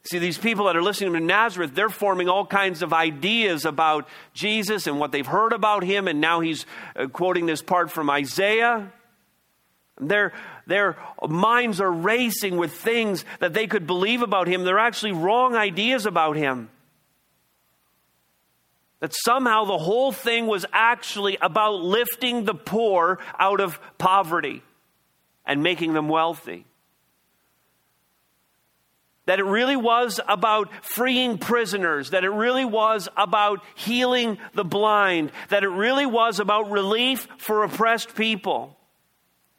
See, 0.06 0.20
these 0.20 0.38
people 0.38 0.66
that 0.66 0.76
are 0.76 0.84
listening 0.84 1.14
to 1.14 1.22
Nazareth, 1.22 1.74
they're 1.74 1.88
forming 1.88 2.28
all 2.28 2.46
kinds 2.46 2.82
of 2.82 2.92
ideas 2.92 3.64
about 3.64 4.10
Jesus 4.34 4.86
and 4.86 5.00
what 5.00 5.14
they've 5.14 5.26
heard 5.26 5.54
about 5.54 5.86
him, 5.86 6.10
and 6.10 6.20
now 6.20 6.42
he's 6.42 6.66
uh, 6.98 7.08
quoting 7.08 7.46
this 7.46 7.62
part 7.62 7.90
from 7.90 8.10
Isaiah. 8.10 8.92
Their, 10.00 10.34
their 10.66 10.98
minds 11.28 11.80
are 11.80 11.92
racing 11.92 12.58
with 12.58 12.74
things 12.74 13.26
that 13.40 13.54
they 13.54 13.68
could 13.68 13.86
believe 13.86 14.22
about 14.22 14.48
him. 14.48 14.64
They're 14.64 14.80
actually 14.80 15.12
wrong 15.12 15.56
ideas 15.56 16.06
about 16.06 16.36
him. 16.36 16.70
That 19.00 19.14
somehow 19.14 19.66
the 19.66 19.78
whole 19.78 20.12
thing 20.12 20.48
was 20.48 20.66
actually 20.72 21.38
about 21.42 21.82
lifting 21.82 22.46
the 22.46 22.56
poor 22.56 23.20
out 23.38 23.60
of 23.60 23.80
poverty 23.98 24.64
and 25.46 25.62
making 25.62 25.94
them 25.94 26.08
wealthy. 26.08 26.66
That 29.26 29.40
it 29.40 29.46
really 29.46 29.76
was 29.76 30.20
about 30.28 30.70
freeing 30.84 31.38
prisoners, 31.38 32.10
that 32.10 32.24
it 32.24 32.30
really 32.30 32.66
was 32.66 33.08
about 33.16 33.64
healing 33.76 34.38
the 34.54 34.66
blind, 34.66 35.32
that 35.50 35.64
it 35.64 35.70
really 35.70 36.06
was 36.06 36.40
about 36.40 36.72
relief 36.72 37.28
for 37.38 37.64
oppressed 37.64 38.16
people 38.16 38.78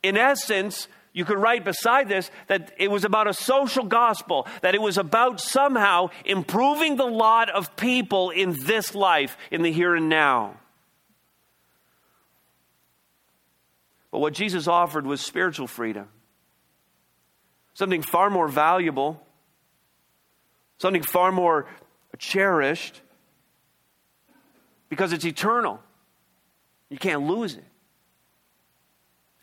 in 0.05 0.17
essence, 0.17 0.87
you 1.15 1.25
could 1.25 1.39
write 1.39 1.65
beside 1.65 2.09
this 2.09 2.31
that 2.49 2.73
it 2.77 2.91
was 2.91 3.05
about 3.05 3.27
a 3.27 3.33
social 3.33 3.85
gospel, 3.85 4.47
that 4.63 4.75
it 4.75 4.83
was 4.83 4.99
about 4.99 5.41
somehow 5.41 6.11
improving 6.25 6.97
the 6.97 7.07
lot 7.07 7.51
of 7.51 7.75
people 7.77 8.31
in 8.31 8.55
this 8.65 8.95
life, 8.95 9.37
in 9.51 9.63
the 9.63 9.73
here 9.73 9.95
and 9.95 10.09
now. 10.09 10.57
But 14.11 14.19
what 14.19 14.35
Jesus 14.35 14.69
offered 14.69 15.07
was 15.07 15.21
spiritual 15.21 15.67
freedom, 15.67 16.09
something 17.73 18.03
far 18.03 18.29
more 18.29 18.47
valuable, 18.47 19.21
something 20.79 21.03
far 21.03 21.33
more 21.33 21.67
cherished, 22.19 23.01
because 24.89 25.13
it's 25.13 25.25
eternal. 25.25 25.81
You 26.91 26.99
can't 26.99 27.23
lose 27.23 27.57
it. 27.57 27.65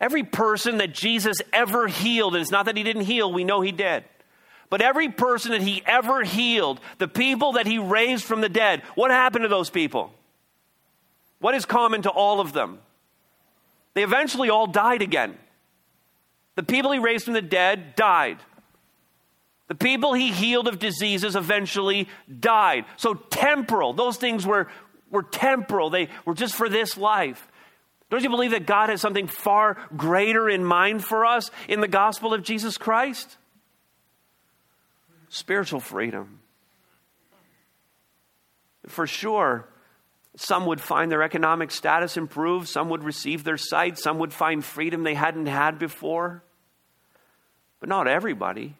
Every 0.02 0.24
person 0.24 0.80
that 0.80 0.94
Jesus 0.94 1.38
ever 1.54 1.88
healed, 1.88 2.34
and 2.34 2.42
it's 2.42 2.50
not 2.50 2.66
that 2.66 2.76
he 2.76 2.82
didn't 2.82 3.04
heal, 3.04 3.32
we 3.32 3.44
know 3.44 3.62
he 3.62 3.72
did. 3.72 4.04
But 4.72 4.82
every 4.82 5.10
person 5.10 5.52
that 5.52 5.62
he 5.62 5.84
ever 5.86 6.24
healed, 6.24 6.80
the 6.98 7.08
people 7.08 7.54
that 7.54 7.68
he 7.68 7.78
raised 7.78 8.24
from 8.24 8.42
the 8.42 8.50
dead, 8.50 8.82
what 8.96 9.12
happened 9.12 9.44
to 9.44 9.48
those 9.48 9.70
people? 9.70 10.12
What 11.40 11.54
is 11.54 11.66
common 11.66 12.02
to 12.02 12.10
all 12.10 12.40
of 12.40 12.52
them? 12.52 12.80
They 13.94 14.04
eventually 14.04 14.50
all 14.50 14.66
died 14.66 15.04
again. 15.04 15.38
The 16.56 16.64
people 16.64 16.92
he 16.92 17.00
raised 17.00 17.26
from 17.26 17.36
the 17.36 17.42
dead 17.42 17.96
died. 17.96 18.40
The 19.68 19.76
people 19.76 20.14
he 20.14 20.32
healed 20.32 20.68
of 20.68 20.80
diseases 20.80 21.36
eventually 21.36 22.10
died. 22.40 22.86
So, 22.98 23.14
temporal, 23.14 23.94
those 23.94 24.18
things 24.18 24.48
were, 24.48 24.68
were 25.12 25.24
temporal, 25.24 25.92
they 25.92 26.10
were 26.26 26.34
just 26.34 26.56
for 26.56 26.70
this 26.70 26.98
life. 26.98 27.48
Don't 28.12 28.24
you 28.24 28.30
believe 28.30 28.52
that 28.52 28.66
God 28.66 28.90
has 28.90 29.00
something 29.00 29.28
far 29.28 29.78
greater 29.96 30.50
in 30.50 30.66
mind 30.66 31.04
for 31.04 31.26
us 31.26 31.50
in 31.70 31.80
the 31.80 31.88
gospel 31.88 32.34
of 32.34 32.44
Jesus 32.44 32.78
Christ? 32.78 33.38
Spiritual 35.30 35.80
freedom. 35.80 36.42
For 38.88 39.08
sure, 39.08 39.66
some 40.36 40.66
would 40.66 40.82
find 40.82 41.10
their 41.10 41.24
economic 41.24 41.72
status 41.72 42.18
improved, 42.18 42.68
some 42.68 42.90
would 42.90 43.06
receive 43.06 43.46
their 43.46 43.56
sight, 43.56 43.98
some 43.98 44.20
would 44.20 44.34
find 44.34 44.64
freedom 44.64 45.04
they 45.04 45.14
hadn't 45.14 45.46
had 45.46 45.80
before. 45.80 46.44
But 47.80 47.88
not 47.88 48.10
everybody. 48.10 48.76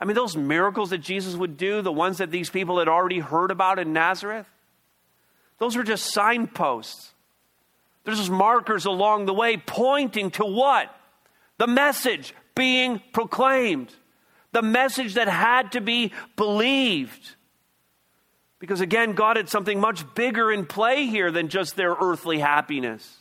I 0.00 0.04
mean, 0.04 0.14
those 0.14 0.36
miracles 0.36 0.90
that 0.90 0.98
Jesus 0.98 1.34
would 1.34 1.56
do, 1.56 1.82
the 1.82 1.92
ones 1.92 2.18
that 2.18 2.30
these 2.30 2.48
people 2.48 2.78
had 2.78 2.88
already 2.88 3.18
heard 3.18 3.50
about 3.50 3.80
in 3.80 3.92
Nazareth, 3.92 4.46
those 5.58 5.76
were 5.76 5.82
just 5.82 6.12
signposts. 6.12 7.13
There's 8.04 8.18
just 8.18 8.30
markers 8.30 8.84
along 8.84 9.26
the 9.26 9.34
way 9.34 9.56
pointing 9.56 10.30
to 10.32 10.44
what? 10.44 10.94
The 11.58 11.66
message 11.66 12.34
being 12.54 13.00
proclaimed. 13.12 13.92
The 14.52 14.62
message 14.62 15.14
that 15.14 15.28
had 15.28 15.72
to 15.72 15.80
be 15.80 16.12
believed. 16.36 17.36
Because 18.58 18.80
again, 18.80 19.12
God 19.12 19.36
had 19.36 19.48
something 19.48 19.80
much 19.80 20.04
bigger 20.14 20.52
in 20.52 20.66
play 20.66 21.06
here 21.06 21.30
than 21.30 21.48
just 21.48 21.76
their 21.76 21.92
earthly 21.92 22.38
happiness. 22.38 23.18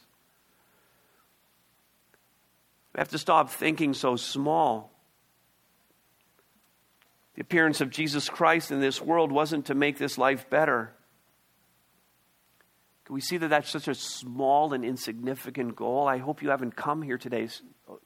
We 2.93 2.99
have 2.99 3.09
to 3.09 3.17
stop 3.17 3.49
thinking 3.49 3.93
so 3.93 4.15
small. 4.15 4.91
The 7.35 7.41
appearance 7.41 7.81
of 7.81 7.89
Jesus 7.89 8.29
Christ 8.29 8.71
in 8.71 8.79
this 8.79 9.01
world 9.01 9.31
wasn't 9.31 9.65
to 9.65 9.75
make 9.75 9.97
this 9.97 10.17
life 10.17 10.49
better. 10.49 10.93
Can 13.05 13.15
we 13.15 13.21
see 13.21 13.37
that 13.37 13.49
that's 13.49 13.69
such 13.69 13.87
a 13.87 13.95
small 13.95 14.73
and 14.73 14.85
insignificant 14.85 15.75
goal? 15.75 16.07
I 16.07 16.19
hope 16.19 16.41
you 16.41 16.49
haven't 16.49 16.75
come 16.75 17.01
here 17.01 17.17
today 17.17 17.49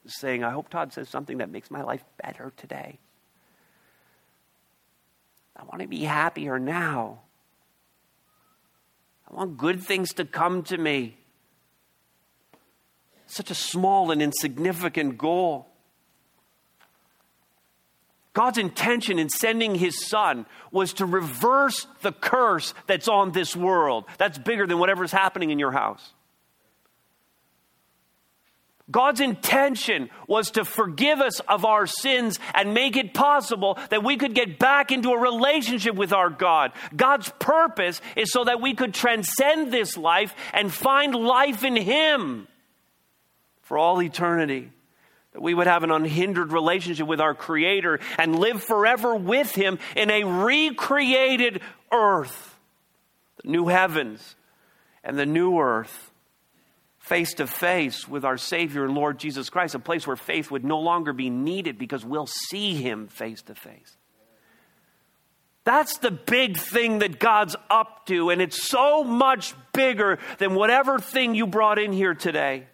saying, 0.06 0.42
I 0.42 0.50
hope 0.50 0.68
Todd 0.68 0.92
says 0.92 1.08
something 1.08 1.38
that 1.38 1.50
makes 1.50 1.70
my 1.70 1.82
life 1.82 2.04
better 2.22 2.52
today. 2.56 2.98
I 5.56 5.62
want 5.64 5.82
to 5.82 5.88
be 5.88 6.04
happier 6.04 6.58
now. 6.58 7.20
I 9.30 9.34
want 9.34 9.56
good 9.56 9.82
things 9.82 10.12
to 10.14 10.24
come 10.24 10.62
to 10.64 10.78
me. 10.78 11.16
Such 13.26 13.50
a 13.50 13.54
small 13.54 14.10
and 14.10 14.22
insignificant 14.22 15.18
goal. 15.18 15.67
God's 18.32 18.58
intention 18.58 19.18
in 19.18 19.28
sending 19.28 19.74
his 19.74 20.06
son 20.06 20.46
was 20.70 20.92
to 20.94 21.06
reverse 21.06 21.86
the 22.02 22.12
curse 22.12 22.74
that's 22.86 23.08
on 23.08 23.32
this 23.32 23.56
world. 23.56 24.04
That's 24.18 24.38
bigger 24.38 24.66
than 24.66 24.78
whatever's 24.78 25.12
happening 25.12 25.50
in 25.50 25.58
your 25.58 25.72
house. 25.72 26.12
God's 28.90 29.20
intention 29.20 30.08
was 30.26 30.52
to 30.52 30.64
forgive 30.64 31.20
us 31.20 31.40
of 31.40 31.66
our 31.66 31.86
sins 31.86 32.38
and 32.54 32.72
make 32.72 32.96
it 32.96 33.12
possible 33.12 33.78
that 33.90 34.02
we 34.02 34.16
could 34.16 34.34
get 34.34 34.58
back 34.58 34.90
into 34.90 35.10
a 35.10 35.18
relationship 35.18 35.94
with 35.94 36.12
our 36.12 36.30
God. 36.30 36.72
God's 36.96 37.30
purpose 37.38 38.00
is 38.16 38.32
so 38.32 38.44
that 38.44 38.62
we 38.62 38.74
could 38.74 38.94
transcend 38.94 39.72
this 39.72 39.98
life 39.98 40.34
and 40.54 40.72
find 40.72 41.14
life 41.14 41.64
in 41.64 41.76
Him 41.76 42.48
for 43.60 43.76
all 43.76 44.02
eternity. 44.02 44.70
That 45.38 45.42
we 45.42 45.54
would 45.54 45.68
have 45.68 45.84
an 45.84 45.92
unhindered 45.92 46.50
relationship 46.50 47.06
with 47.06 47.20
our 47.20 47.32
Creator 47.32 48.00
and 48.18 48.40
live 48.40 48.60
forever 48.60 49.14
with 49.14 49.54
Him 49.54 49.78
in 49.94 50.10
a 50.10 50.24
recreated 50.24 51.60
earth, 51.92 52.56
the 53.44 53.48
new 53.48 53.68
heavens 53.68 54.34
and 55.04 55.16
the 55.16 55.26
new 55.26 55.60
earth, 55.60 56.10
face 56.98 57.34
to 57.34 57.46
face 57.46 58.08
with 58.08 58.24
our 58.24 58.36
Savior 58.36 58.84
and 58.84 58.96
Lord 58.96 59.20
Jesus 59.20 59.48
Christ, 59.48 59.76
a 59.76 59.78
place 59.78 60.08
where 60.08 60.16
faith 60.16 60.50
would 60.50 60.64
no 60.64 60.80
longer 60.80 61.12
be 61.12 61.30
needed 61.30 61.78
because 61.78 62.04
we'll 62.04 62.26
see 62.26 62.74
Him 62.74 63.06
face 63.06 63.42
to 63.42 63.54
face. 63.54 63.96
That's 65.62 65.98
the 65.98 66.10
big 66.10 66.56
thing 66.56 66.98
that 66.98 67.20
God's 67.20 67.54
up 67.70 68.06
to, 68.06 68.30
and 68.30 68.42
it's 68.42 68.66
so 68.66 69.04
much 69.04 69.54
bigger 69.72 70.18
than 70.38 70.56
whatever 70.56 70.98
thing 70.98 71.36
you 71.36 71.46
brought 71.46 71.78
in 71.78 71.92
here 71.92 72.14
today. 72.14 72.66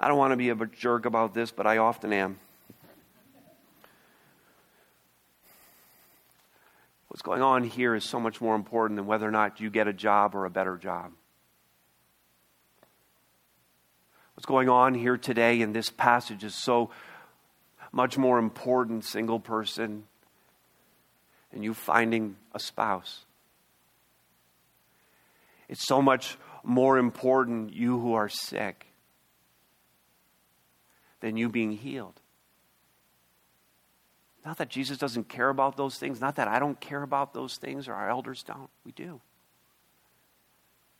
I 0.00 0.06
don't 0.06 0.18
want 0.18 0.30
to 0.32 0.36
be 0.36 0.50
a 0.50 0.66
jerk 0.66 1.06
about 1.06 1.34
this, 1.34 1.50
but 1.50 1.66
I 1.66 1.78
often 1.78 2.12
am. 2.12 2.38
What's 7.08 7.22
going 7.22 7.42
on 7.42 7.64
here 7.64 7.96
is 7.96 8.04
so 8.04 8.20
much 8.20 8.40
more 8.40 8.54
important 8.54 8.96
than 8.96 9.06
whether 9.06 9.26
or 9.26 9.32
not 9.32 9.60
you 9.60 9.70
get 9.70 9.88
a 9.88 9.92
job 9.92 10.36
or 10.36 10.44
a 10.44 10.50
better 10.50 10.76
job. 10.76 11.10
What's 14.34 14.46
going 14.46 14.68
on 14.68 14.94
here 14.94 15.16
today 15.16 15.60
in 15.60 15.72
this 15.72 15.90
passage 15.90 16.44
is 16.44 16.54
so 16.54 16.90
much 17.90 18.16
more 18.16 18.38
important, 18.38 19.04
single 19.04 19.40
person, 19.40 20.04
and 21.50 21.64
you 21.64 21.74
finding 21.74 22.36
a 22.54 22.60
spouse. 22.60 23.24
It's 25.68 25.84
so 25.88 26.00
much 26.00 26.38
more 26.62 26.98
important, 26.98 27.72
you 27.72 27.98
who 27.98 28.14
are 28.14 28.28
sick 28.28 28.87
than 31.20 31.36
you 31.36 31.48
being 31.48 31.72
healed. 31.72 32.20
Not 34.44 34.58
that 34.58 34.70
Jesus 34.70 34.98
doesn't 34.98 35.28
care 35.28 35.48
about 35.48 35.76
those 35.76 35.98
things, 35.98 36.20
not 36.20 36.36
that 36.36 36.48
I 36.48 36.58
don't 36.58 36.80
care 36.80 37.02
about 37.02 37.34
those 37.34 37.56
things 37.56 37.88
or 37.88 37.94
our 37.94 38.08
elders 38.08 38.42
don't. 38.42 38.70
We 38.84 38.92
do. 38.92 39.20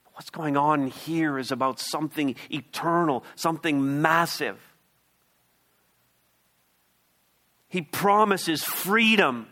But 0.04 0.14
What's 0.14 0.30
going 0.30 0.56
on 0.56 0.88
here 0.88 1.38
is 1.38 1.50
about 1.50 1.80
something 1.80 2.34
eternal, 2.50 3.24
something 3.36 4.02
massive. 4.02 4.58
He 7.68 7.82
promises 7.82 8.64
freedom 8.64 9.46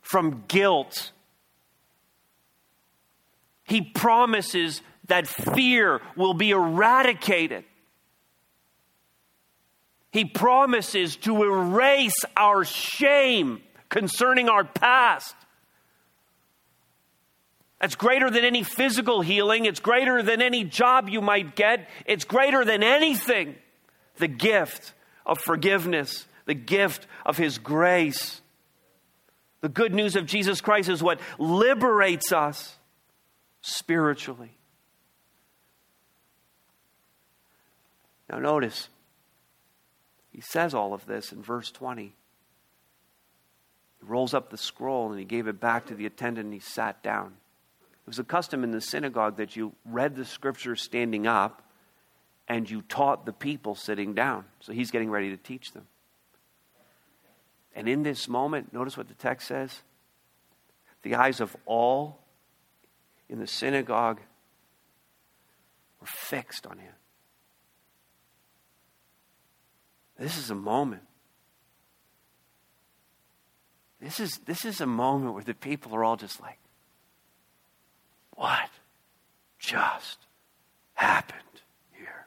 from 0.00 0.44
guilt. 0.48 1.12
He 3.64 3.80
promises 3.82 4.82
that 5.08 5.26
fear 5.26 6.00
will 6.16 6.34
be 6.34 6.50
eradicated. 6.50 7.64
He 10.14 10.24
promises 10.24 11.16
to 11.16 11.42
erase 11.42 12.24
our 12.36 12.64
shame 12.64 13.60
concerning 13.88 14.48
our 14.48 14.62
past. 14.62 15.34
That's 17.80 17.96
greater 17.96 18.30
than 18.30 18.44
any 18.44 18.62
physical 18.62 19.22
healing. 19.22 19.64
It's 19.64 19.80
greater 19.80 20.22
than 20.22 20.40
any 20.40 20.62
job 20.62 21.08
you 21.08 21.20
might 21.20 21.56
get. 21.56 21.88
It's 22.06 22.24
greater 22.24 22.64
than 22.64 22.84
anything. 22.84 23.56
The 24.18 24.28
gift 24.28 24.94
of 25.26 25.40
forgiveness, 25.40 26.26
the 26.46 26.54
gift 26.54 27.08
of 27.26 27.36
His 27.36 27.58
grace. 27.58 28.40
The 29.62 29.68
good 29.68 29.92
news 29.92 30.14
of 30.14 30.26
Jesus 30.26 30.60
Christ 30.60 30.88
is 30.88 31.02
what 31.02 31.18
liberates 31.40 32.32
us 32.32 32.76
spiritually. 33.62 34.52
Now, 38.30 38.38
notice, 38.38 38.88
he 40.34 40.40
says 40.40 40.74
all 40.74 40.92
of 40.92 41.06
this 41.06 41.30
in 41.30 41.42
verse 41.42 41.70
20. 41.70 42.06
He 42.06 42.12
rolls 44.02 44.34
up 44.34 44.50
the 44.50 44.58
scroll 44.58 45.10
and 45.10 45.18
he 45.18 45.24
gave 45.24 45.46
it 45.46 45.60
back 45.60 45.86
to 45.86 45.94
the 45.94 46.06
attendant 46.06 46.46
and 46.46 46.52
he 46.52 46.58
sat 46.58 47.04
down. 47.04 47.34
It 47.92 48.08
was 48.08 48.18
a 48.18 48.24
custom 48.24 48.64
in 48.64 48.72
the 48.72 48.80
synagogue 48.80 49.36
that 49.36 49.54
you 49.54 49.74
read 49.84 50.16
the 50.16 50.24
scripture 50.24 50.74
standing 50.74 51.28
up 51.28 51.62
and 52.48 52.68
you 52.68 52.82
taught 52.82 53.26
the 53.26 53.32
people 53.32 53.76
sitting 53.76 54.12
down. 54.12 54.44
So 54.58 54.72
he's 54.72 54.90
getting 54.90 55.08
ready 55.08 55.30
to 55.30 55.36
teach 55.36 55.72
them. 55.72 55.86
And 57.76 57.88
in 57.88 58.02
this 58.02 58.28
moment, 58.28 58.72
notice 58.72 58.96
what 58.96 59.06
the 59.06 59.14
text 59.14 59.46
says 59.46 59.82
the 61.02 61.14
eyes 61.14 61.40
of 61.40 61.54
all 61.64 62.18
in 63.28 63.38
the 63.38 63.46
synagogue 63.46 64.20
were 66.00 66.06
fixed 66.06 66.66
on 66.66 66.78
him. 66.78 66.92
This 70.18 70.38
is 70.38 70.50
a 70.50 70.54
moment. 70.54 71.02
This 74.00 74.20
is, 74.20 74.38
this 74.44 74.64
is 74.64 74.80
a 74.80 74.86
moment 74.86 75.34
where 75.34 75.42
the 75.42 75.54
people 75.54 75.94
are 75.94 76.04
all 76.04 76.16
just 76.16 76.40
like, 76.40 76.58
what 78.36 78.68
just 79.58 80.18
happened 80.94 81.40
here? 81.92 82.26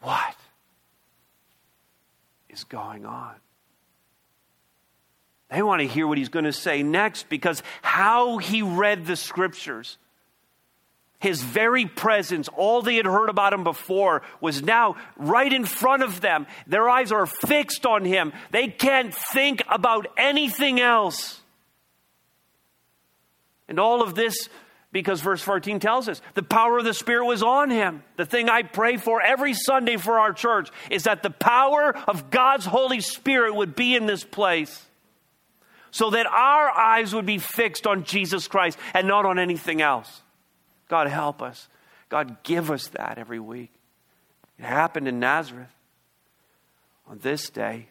What 0.00 0.34
is 2.48 2.64
going 2.64 3.04
on? 3.04 3.34
They 5.50 5.62
want 5.62 5.82
to 5.82 5.86
hear 5.86 6.06
what 6.06 6.16
he's 6.16 6.28
going 6.28 6.44
to 6.44 6.52
say 6.52 6.82
next 6.82 7.28
because 7.28 7.62
how 7.82 8.38
he 8.38 8.62
read 8.62 9.04
the 9.04 9.16
scriptures 9.16 9.98
his 11.20 11.42
very 11.42 11.86
presence, 11.86 12.48
all 12.48 12.82
they 12.82 12.96
had 12.96 13.06
heard 13.06 13.28
about 13.28 13.52
him 13.52 13.62
before, 13.62 14.22
was 14.40 14.62
now 14.62 14.96
right 15.16 15.52
in 15.52 15.64
front 15.64 16.02
of 16.02 16.20
them. 16.20 16.46
Their 16.66 16.88
eyes 16.88 17.12
are 17.12 17.26
fixed 17.26 17.86
on 17.86 18.04
him. 18.04 18.32
They 18.50 18.68
can't 18.68 19.14
think 19.14 19.62
about 19.68 20.06
anything 20.16 20.80
else. 20.80 21.40
And 23.68 23.78
all 23.78 24.02
of 24.02 24.14
this 24.14 24.48
because 24.92 25.20
verse 25.20 25.42
14 25.42 25.78
tells 25.78 26.08
us 26.08 26.20
the 26.34 26.42
power 26.42 26.78
of 26.78 26.84
the 26.84 26.94
Spirit 26.94 27.24
was 27.24 27.42
on 27.42 27.70
him. 27.70 28.02
The 28.16 28.26
thing 28.26 28.48
I 28.48 28.62
pray 28.62 28.96
for 28.96 29.22
every 29.22 29.54
Sunday 29.54 29.96
for 29.96 30.18
our 30.18 30.32
church 30.32 30.70
is 30.90 31.04
that 31.04 31.22
the 31.22 31.30
power 31.30 31.96
of 32.08 32.30
God's 32.30 32.66
Holy 32.66 33.00
Spirit 33.00 33.54
would 33.54 33.76
be 33.76 33.94
in 33.94 34.06
this 34.06 34.24
place 34.24 34.86
so 35.92 36.10
that 36.10 36.26
our 36.26 36.70
eyes 36.70 37.14
would 37.14 37.26
be 37.26 37.38
fixed 37.38 37.86
on 37.86 38.04
Jesus 38.04 38.48
Christ 38.48 38.78
and 38.94 39.06
not 39.06 39.26
on 39.26 39.38
anything 39.38 39.80
else. 39.80 40.22
God, 40.90 41.06
help 41.06 41.40
us. 41.40 41.68
God, 42.08 42.42
give 42.42 42.68
us 42.68 42.88
that 42.88 43.16
every 43.16 43.38
week. 43.38 43.70
It 44.58 44.64
happened 44.64 45.06
in 45.06 45.20
Nazareth. 45.20 45.72
On 47.06 47.16
this 47.18 47.48
day, 47.48 47.86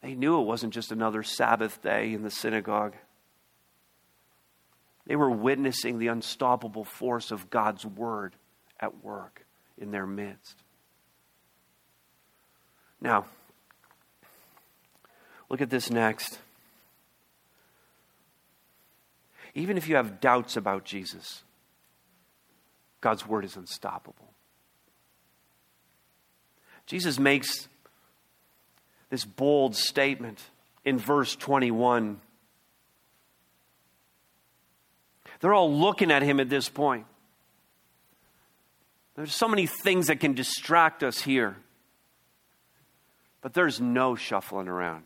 they 0.00 0.14
knew 0.14 0.40
it 0.40 0.44
wasn't 0.44 0.72
just 0.72 0.92
another 0.92 1.24
Sabbath 1.24 1.82
day 1.82 2.12
in 2.12 2.22
the 2.22 2.30
synagogue. 2.30 2.94
They 5.06 5.16
were 5.16 5.30
witnessing 5.30 5.98
the 5.98 6.06
unstoppable 6.06 6.84
force 6.84 7.32
of 7.32 7.50
God's 7.50 7.84
word 7.84 8.34
at 8.78 9.02
work 9.02 9.44
in 9.76 9.90
their 9.90 10.06
midst. 10.06 10.54
Now, 13.00 13.24
look 15.50 15.60
at 15.60 15.70
this 15.70 15.90
next. 15.90 16.38
Even 19.56 19.76
if 19.76 19.88
you 19.88 19.96
have 19.96 20.20
doubts 20.20 20.56
about 20.56 20.84
Jesus, 20.84 21.42
God's 23.00 23.26
word 23.26 23.44
is 23.44 23.56
unstoppable. 23.56 24.32
Jesus 26.86 27.18
makes 27.18 27.68
this 29.10 29.24
bold 29.24 29.76
statement 29.76 30.42
in 30.84 30.98
verse 30.98 31.36
21. 31.36 32.20
They're 35.40 35.54
all 35.54 35.72
looking 35.72 36.10
at 36.10 36.22
him 36.22 36.40
at 36.40 36.48
this 36.48 36.68
point. 36.68 37.06
There's 39.14 39.34
so 39.34 39.48
many 39.48 39.66
things 39.66 40.06
that 40.06 40.20
can 40.20 40.34
distract 40.34 41.02
us 41.02 41.20
here, 41.20 41.56
but 43.40 43.52
there's 43.52 43.80
no 43.80 44.14
shuffling 44.14 44.68
around. 44.68 45.04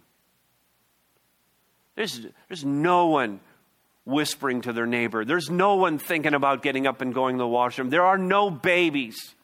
There's, 1.97 2.27
there's 2.49 2.65
no 2.65 3.07
one 3.09 3.41
whispering 4.05 4.63
to 4.63 4.73
their 4.73 4.87
neighbor. 4.87 5.25
There's 5.25 5.51
no 5.51 5.77
one 5.77 5.99
thinking 5.99 6.35
about 6.35 6.63
getting 6.63 6.87
up 6.87 7.01
and 7.01 7.15
going 7.15 7.37
to 7.37 7.43
the 7.43 7.49
washroom. 7.49 7.91
There 7.91 8.05
are 8.05 8.19
no 8.19 8.51
babies 8.51 9.35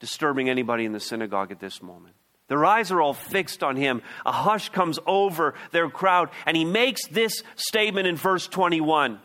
disturbing 0.00 0.48
anybody 0.48 0.84
in 0.84 0.92
the 0.92 1.00
synagogue 1.00 1.50
at 1.50 1.60
this 1.60 1.82
moment. 1.82 2.14
Their 2.48 2.64
eyes 2.64 2.90
are 2.90 3.00
all 3.00 3.14
fixed 3.14 3.62
on 3.62 3.76
him. 3.76 4.02
A 4.26 4.32
hush 4.32 4.68
comes 4.68 4.98
over 5.06 5.54
their 5.72 5.88
crowd, 5.88 6.28
and 6.46 6.56
he 6.56 6.64
makes 6.64 7.06
this 7.08 7.42
statement 7.56 8.06
in 8.06 8.16
verse 8.16 8.46
21 8.46 9.20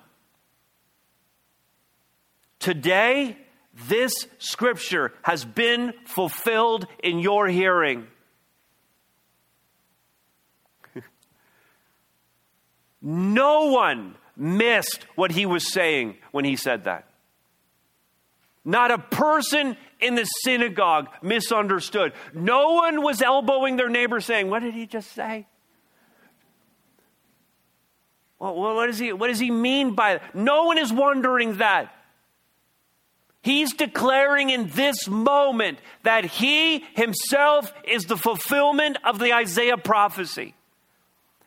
Today, 2.59 3.37
this 3.87 4.27
scripture 4.37 5.13
has 5.21 5.45
been 5.45 5.93
fulfilled 6.05 6.87
in 7.01 7.19
your 7.19 7.47
hearing. 7.47 8.07
No 13.01 13.67
one, 13.67 14.15
missed 14.39 15.05
what 15.15 15.31
he 15.31 15.45
was 15.45 15.71
saying 15.71 16.15
when 16.31 16.45
he 16.45 16.55
said 16.55 16.85
that. 16.85 17.05
Not 18.65 18.91
a 18.91 18.97
person 18.97 19.77
in 19.99 20.15
the 20.15 20.25
synagogue 20.43 21.09
misunderstood. 21.21 22.13
No 22.33 22.73
one 22.73 23.03
was 23.03 23.21
elbowing 23.21 23.75
their 23.75 23.89
neighbor 23.89 24.21
saying, 24.21 24.49
What 24.49 24.61
did 24.61 24.73
he 24.73 24.85
just 24.85 25.11
say? 25.11 25.47
Well, 28.37 28.55
what, 28.55 28.87
does 28.87 28.99
he, 28.99 29.11
what 29.11 29.27
does 29.27 29.39
he 29.39 29.51
mean 29.51 29.95
by 29.95 30.13
that? 30.13 30.33
No 30.33 30.65
one 30.65 30.77
is 30.77 30.93
wondering 30.93 31.57
that. 31.57 31.93
He's 33.41 33.73
declaring 33.73 34.49
in 34.49 34.69
this 34.69 35.07
moment 35.07 35.79
that 36.03 36.25
he 36.25 36.85
himself 36.93 37.73
is 37.85 38.05
the 38.05 38.17
fulfillment 38.17 38.97
of 39.03 39.19
the 39.19 39.33
Isaiah 39.33 39.77
prophecy. 39.77 40.55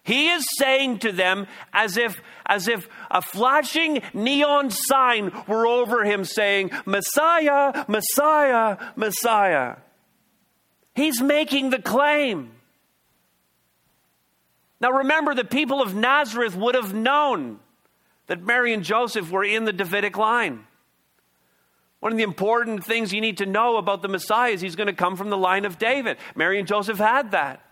He 0.05 0.31
is 0.31 0.45
saying 0.59 0.99
to 1.01 1.13
them 1.13 1.47
as 1.73 1.97
if, 1.97 2.21
as 2.45 2.67
if 2.67 2.89
a 3.11 3.23
flashing 3.23 4.03
neon 4.13 4.71
sign 4.71 5.31
were 5.47 5.67
over 5.67 6.05
him 6.05 6.25
saying, 6.25 6.73
Messiah, 6.85 7.85
Messiah, 7.87 8.79
Messiah. 8.97 9.77
He's 10.95 11.23
making 11.23 11.71
the 11.71 11.81
claim. 11.81 12.51
Now 14.81 14.91
remember, 14.91 15.35
the 15.35 15.45
people 15.45 15.81
of 15.81 15.95
Nazareth 15.95 16.57
would 16.57 16.75
have 16.75 16.93
known 16.93 17.61
that 18.27 18.43
Mary 18.43 18.75
and 18.75 18.83
Joseph 18.83 19.31
were 19.31 19.45
in 19.45 19.65
the 19.65 19.73
Davidic 19.73 20.17
line. 20.17 20.65
One 22.01 22.11
of 22.11 22.19
the 22.19 22.25
important 22.25 22.85
things 22.85 23.13
you 23.13 23.21
need 23.21 23.39
to 23.39 23.47
know 23.47 23.77
about 23.77 24.03
the 24.03 24.09
Messiah 24.09 24.51
is 24.51 24.61
he's 24.61 24.75
going 24.75 24.89
to 24.89 24.93
come 24.93 25.17
from 25.17 25.31
the 25.31 25.37
line 25.37 25.65
of 25.65 25.79
David. 25.79 26.17
Mary 26.35 26.59
and 26.59 26.67
Joseph 26.67 26.99
had 26.99 27.31
that. 27.31 27.65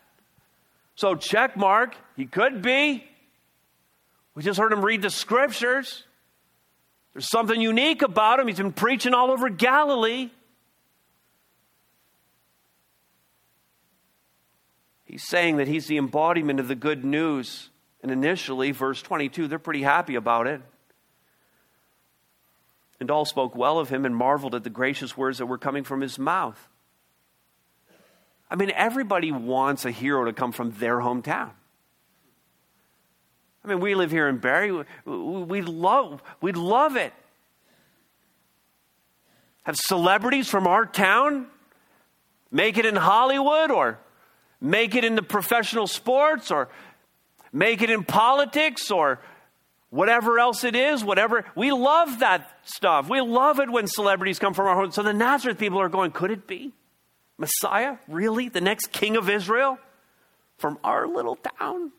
So, 0.95 1.17
check 1.17 1.57
mark, 1.57 1.97
he 2.21 2.27
could 2.27 2.61
be. 2.61 3.03
We 4.35 4.43
just 4.43 4.61
heard 4.61 4.73
him 4.73 4.85
read 4.85 5.01
the 5.01 5.11
scriptures. 5.11 6.05
There's 7.15 7.29
something 7.29 7.61
unique 7.61 8.03
about 8.03 8.39
him. 8.39 8.47
He's 8.47 8.59
been 8.59 8.73
preaching 8.73 9.15
all 9.15 9.31
over 9.31 9.49
Galilee. 9.49 10.31
He's 15.05 15.27
saying 15.27 15.57
that 15.57 15.67
he's 15.67 15.87
the 15.87 15.97
embodiment 15.97 16.61
of 16.61 16.69
the 16.69 16.75
good 16.75 17.05
news. 17.05 17.71
And 18.03 18.13
initially, 18.13 18.71
verse 18.71 19.01
22, 19.03 19.49
they're 19.49 19.59
pretty 19.59 19.83
happy 19.83 20.15
about 20.15 20.47
it. 20.47 20.61
And 23.01 23.11
all 23.11 23.25
spoke 23.25 23.57
well 23.57 23.79
of 23.79 23.89
him 23.89 24.05
and 24.05 24.15
marveled 24.15 24.55
at 24.55 24.63
the 24.63 24.71
gracious 24.71 25.17
words 25.17 25.39
that 25.39 25.47
were 25.47 25.59
coming 25.59 25.85
from 25.85 26.03
his 26.03 26.19
mouth. 26.19 26.69
I 28.51 28.57
mean, 28.57 28.73
everybody 28.75 29.33
wants 29.33 29.87
a 29.87 29.91
hero 29.91 30.27
to 30.27 30.35
come 30.35 30.53
from 30.53 30.73
their 30.73 30.99
hometown. 30.99 31.53
I 33.65 33.69
mean, 33.69 33.81
we 33.81 33.95
live 33.95 34.11
here 34.11 34.29
in 34.29 34.39
Barrie. 34.39 34.85
We 35.05 35.61
love, 35.63 36.23
we 36.41 36.53
love 36.53 36.97
it. 36.97 37.13
Have 39.65 39.77
celebrities 39.77 40.49
from 40.49 40.67
our 40.67 40.87
town 40.87 41.47
make 42.51 42.79
it 42.79 42.87
in 42.87 42.97
Hollywood 42.97 43.71
or 43.71 43.99
make 44.61 44.95
it 44.95 45.05
in 45.05 45.15
the 45.15 45.23
professional 45.23 45.87
sports 45.87 46.51
or 46.51 46.69
make 47.53 47.83
it 47.83 47.91
in 47.91 48.05
politics 48.05 48.91
or 48.91 49.21
whatever 49.91 50.39
else 50.39 50.65
it 50.65 50.75
is, 50.75 51.05
whatever. 51.05 51.45
We 51.55 51.73
love 51.73 52.21
that 52.21 52.51
stuff. 52.65 53.09
We 53.09 53.21
love 53.21 53.61
it 53.61 53.71
when 53.71 53.87
celebrities 53.87 54.39
come 54.39 54.55
from 54.55 54.67
our 54.67 54.75
home. 54.75 54.93
So 54.93 55.03
the 55.03 55.13
Nazareth 55.13 55.59
people 55.59 55.81
are 55.81 55.89
going, 55.89 56.11
could 56.13 56.31
it 56.31 56.47
be? 56.47 56.73
Messiah? 57.39 57.97
Really? 58.09 58.49
The 58.49 58.61
next 58.61 58.93
king 58.93 59.17
of 59.17 59.29
Israel? 59.31 59.79
From 60.59 60.79
our 60.85 61.07
little 61.07 61.37
town? 61.37 61.93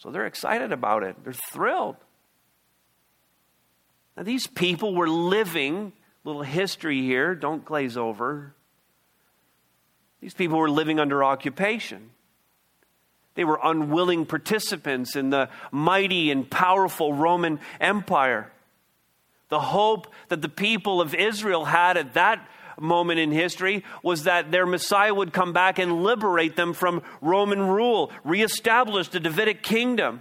So 0.00 0.10
they're 0.10 0.26
excited 0.26 0.72
about 0.72 1.02
it. 1.02 1.16
They're 1.22 1.34
thrilled. 1.52 1.96
Now, 4.16 4.22
these 4.22 4.46
people 4.46 4.94
were 4.94 5.08
living, 5.08 5.92
little 6.24 6.42
history 6.42 7.02
here, 7.02 7.34
don't 7.34 7.64
glaze 7.64 7.96
over. 7.96 8.54
These 10.20 10.34
people 10.34 10.58
were 10.58 10.70
living 10.70 10.98
under 10.98 11.22
occupation. 11.22 12.10
They 13.34 13.44
were 13.44 13.60
unwilling 13.62 14.26
participants 14.26 15.16
in 15.16 15.30
the 15.30 15.48
mighty 15.70 16.30
and 16.30 16.50
powerful 16.50 17.14
Roman 17.14 17.60
Empire. 17.78 18.50
The 19.48 19.60
hope 19.60 20.06
that 20.28 20.42
the 20.42 20.48
people 20.48 21.00
of 21.00 21.14
Israel 21.14 21.66
had 21.66 21.96
at 21.96 22.14
that 22.14 22.46
moment 22.78 23.18
in 23.18 23.30
history 23.30 23.84
was 24.02 24.24
that 24.24 24.50
their 24.50 24.66
Messiah 24.66 25.14
would 25.14 25.32
come 25.32 25.52
back 25.52 25.78
and 25.78 26.02
liberate 26.02 26.56
them 26.56 26.72
from 26.72 27.02
Roman 27.20 27.62
rule, 27.62 28.12
reestablish 28.24 29.08
the 29.08 29.20
Davidic 29.20 29.62
kingdom. 29.62 30.20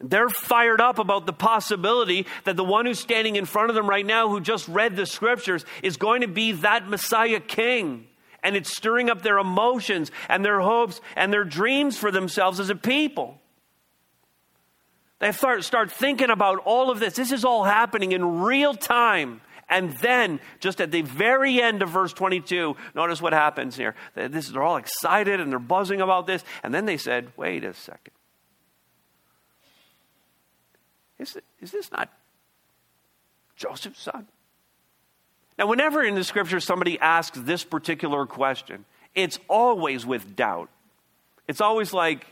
They're 0.00 0.28
fired 0.28 0.80
up 0.80 0.98
about 0.98 1.26
the 1.26 1.32
possibility 1.32 2.26
that 2.44 2.56
the 2.56 2.64
one 2.64 2.86
who's 2.86 2.98
standing 2.98 3.36
in 3.36 3.44
front 3.44 3.70
of 3.70 3.76
them 3.76 3.88
right 3.88 4.04
now, 4.04 4.28
who 4.28 4.40
just 4.40 4.66
read 4.68 4.96
the 4.96 5.06
scriptures, 5.06 5.64
is 5.82 5.96
going 5.96 6.22
to 6.22 6.28
be 6.28 6.52
that 6.52 6.88
Messiah 6.88 7.40
king. 7.40 8.06
And 8.42 8.56
it's 8.56 8.76
stirring 8.76 9.08
up 9.08 9.22
their 9.22 9.38
emotions 9.38 10.10
and 10.28 10.44
their 10.44 10.60
hopes 10.60 11.00
and 11.14 11.32
their 11.32 11.44
dreams 11.44 11.96
for 11.96 12.10
themselves 12.10 12.58
as 12.58 12.70
a 12.70 12.74
people. 12.74 13.38
They 15.20 15.30
start, 15.30 15.62
start 15.62 15.92
thinking 15.92 16.30
about 16.30 16.58
all 16.64 16.90
of 16.90 16.98
this. 16.98 17.14
This 17.14 17.30
is 17.30 17.44
all 17.44 17.62
happening 17.62 18.10
in 18.10 18.40
real 18.40 18.74
time. 18.74 19.40
And 19.72 19.90
then, 19.90 20.38
just 20.60 20.82
at 20.82 20.90
the 20.90 21.00
very 21.00 21.62
end 21.62 21.80
of 21.80 21.88
verse 21.88 22.12
22, 22.12 22.76
notice 22.94 23.22
what 23.22 23.32
happens 23.32 23.74
here. 23.74 23.94
This, 24.14 24.50
they're 24.50 24.62
all 24.62 24.76
excited 24.76 25.40
and 25.40 25.50
they're 25.50 25.58
buzzing 25.58 26.02
about 26.02 26.26
this. 26.26 26.44
And 26.62 26.74
then 26.74 26.84
they 26.84 26.98
said, 26.98 27.32
wait 27.38 27.64
a 27.64 27.72
second. 27.72 28.12
Is, 31.18 31.38
is 31.62 31.70
this 31.70 31.90
not 31.90 32.12
Joseph's 33.56 34.02
son? 34.02 34.26
Now, 35.58 35.68
whenever 35.68 36.02
in 36.02 36.16
the 36.16 36.24
scripture 36.24 36.60
somebody 36.60 36.98
asks 37.00 37.38
this 37.40 37.64
particular 37.64 38.26
question, 38.26 38.84
it's 39.14 39.38
always 39.48 40.04
with 40.04 40.36
doubt. 40.36 40.68
It's 41.48 41.62
always 41.62 41.94
like, 41.94 42.26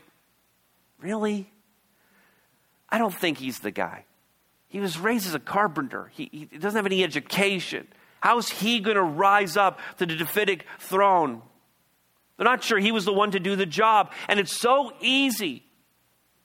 really? 0.99 1.51
I 2.87 2.99
don't 2.99 3.15
think 3.15 3.39
he's 3.39 3.61
the 3.61 3.71
guy. 3.71 4.05
He 4.71 4.79
was 4.79 4.97
raised 4.97 5.27
as 5.27 5.35
a 5.35 5.39
carpenter. 5.39 6.09
He, 6.13 6.29
he 6.31 6.57
doesn't 6.57 6.77
have 6.77 6.85
any 6.85 7.03
education. 7.03 7.87
How's 8.21 8.47
he 8.47 8.79
going 8.79 8.95
to 8.95 9.03
rise 9.03 9.57
up 9.57 9.81
to 9.97 10.05
the 10.05 10.15
Davidic 10.15 10.65
throne? 10.79 11.41
They're 12.37 12.45
not 12.45 12.63
sure 12.63 12.79
he 12.79 12.93
was 12.93 13.03
the 13.03 13.11
one 13.11 13.31
to 13.31 13.39
do 13.39 13.57
the 13.57 13.65
job. 13.65 14.13
And 14.29 14.39
it's 14.39 14.57
so 14.57 14.93
easy 15.01 15.65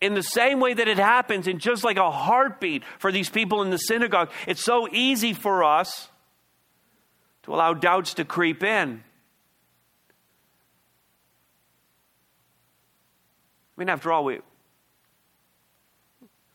in 0.00 0.14
the 0.14 0.24
same 0.24 0.58
way 0.58 0.74
that 0.74 0.88
it 0.88 0.98
happens 0.98 1.46
in 1.46 1.60
just 1.60 1.84
like 1.84 1.98
a 1.98 2.10
heartbeat 2.10 2.82
for 2.98 3.12
these 3.12 3.30
people 3.30 3.62
in 3.62 3.70
the 3.70 3.78
synagogue. 3.78 4.32
It's 4.48 4.64
so 4.64 4.88
easy 4.90 5.32
for 5.32 5.62
us 5.62 6.08
to 7.44 7.54
allow 7.54 7.74
doubts 7.74 8.14
to 8.14 8.24
creep 8.24 8.64
in. 8.64 9.04
I 13.76 13.80
mean, 13.80 13.88
after 13.88 14.10
all, 14.10 14.24
we, 14.24 14.40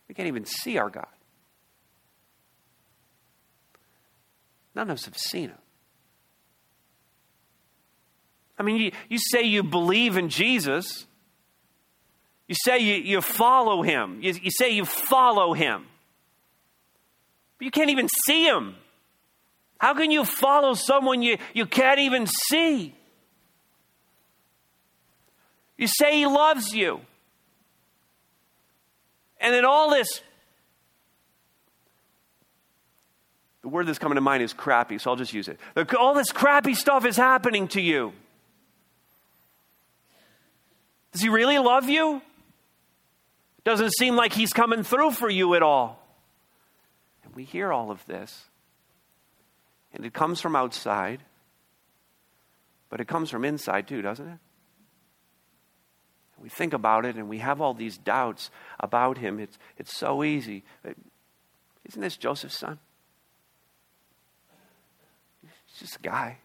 we 0.10 0.16
can't 0.16 0.28
even 0.28 0.44
see 0.44 0.78
our 0.78 0.90
God. 0.90 1.08
None 4.76 4.90
of 4.90 4.94
us 4.96 5.06
have 5.06 5.18
seen 5.18 5.50
him. 5.50 5.58
I 8.58 8.64
mean, 8.64 8.78
you, 8.78 8.92
you 9.10 9.18
say 9.18 9.44
you 9.44 9.64
believe 9.64 10.18
in 10.18 10.30
Jesus. 10.30 11.06
You 12.48 12.56
say 12.64 12.80
you, 12.80 12.96
you 12.96 13.22
follow 13.22 13.82
him. 13.82 14.20
You, 14.22 14.34
you 14.42 14.52
say 14.52 14.72
you 14.72 14.86
follow 14.86 15.54
him. 15.54 15.86
But 17.58 17.66
you 17.66 17.72
can't 17.72 17.90
even 17.90 18.08
see 18.26 18.46
him. 18.46 18.76
How 19.78 19.96
can 19.96 20.12
you 20.12 20.26
follow 20.26 20.76
someone 20.76 21.24
you, 21.24 21.38
you 21.54 21.66
can't 21.66 22.00
even 22.00 22.28
see? 22.28 22.94
You 25.78 25.88
say 25.88 26.18
he 26.18 26.28
loves 26.28 26.76
you. 26.76 27.02
And 29.40 29.54
then 29.54 29.66
all 29.66 29.90
this 29.90 30.22
The 33.62 33.70
word 33.70 33.86
that's 33.86 34.00
coming 34.00 34.16
to 34.16 34.22
mind 34.22 34.42
is 34.42 34.54
crappy, 34.54 34.98
so 34.98 35.12
I'll 35.12 35.16
just 35.16 35.34
use 35.34 35.48
it. 35.48 35.60
All 35.98 36.14
this 36.14 36.32
crappy 36.32 36.74
stuff 36.74 37.06
is 37.06 37.16
happening 37.16 37.68
to 37.70 37.82
you. 37.82 38.14
Does 41.12 41.22
he 41.22 41.30
really 41.30 41.60
love 41.60 41.90
you? 41.90 42.22
Doesn't 43.64 43.92
seem 43.92 44.16
like 44.16 44.34
he's 44.34 44.54
coming 44.54 44.84
through 44.84 45.12
for 45.12 45.30
you 45.30 45.54
at 45.54 45.62
all. 45.62 46.00
And 47.24 47.36
we 47.36 47.44
hear 47.44 47.72
all 47.72 47.92
of 47.92 48.04
this. 48.08 48.46
And 49.94 50.06
it 50.06 50.14
comes 50.14 50.42
from 50.42 50.56
outside, 50.56 51.22
but 52.90 53.00
it 53.00 53.08
comes 53.08 53.30
from 53.30 53.46
inside 53.46 53.88
too, 53.88 54.02
doesn't 54.02 54.28
it? 54.28 54.40
We 56.42 56.50
think 56.50 56.74
about 56.74 57.06
it 57.06 57.18
and 57.18 57.30
we 57.30 57.38
have 57.38 57.62
all 57.62 57.76
these 57.76 57.98
doubts 58.00 58.50
about 58.80 59.20
him. 59.20 59.40
It's, 59.40 59.60
it's 59.78 59.96
so 59.96 60.24
easy. 60.24 60.64
Isn't 61.86 62.02
this 62.02 62.18
Joseph's 62.18 62.58
son? 62.58 62.80
Just 65.82 65.98
a 65.98 66.02
guy. 66.02 66.38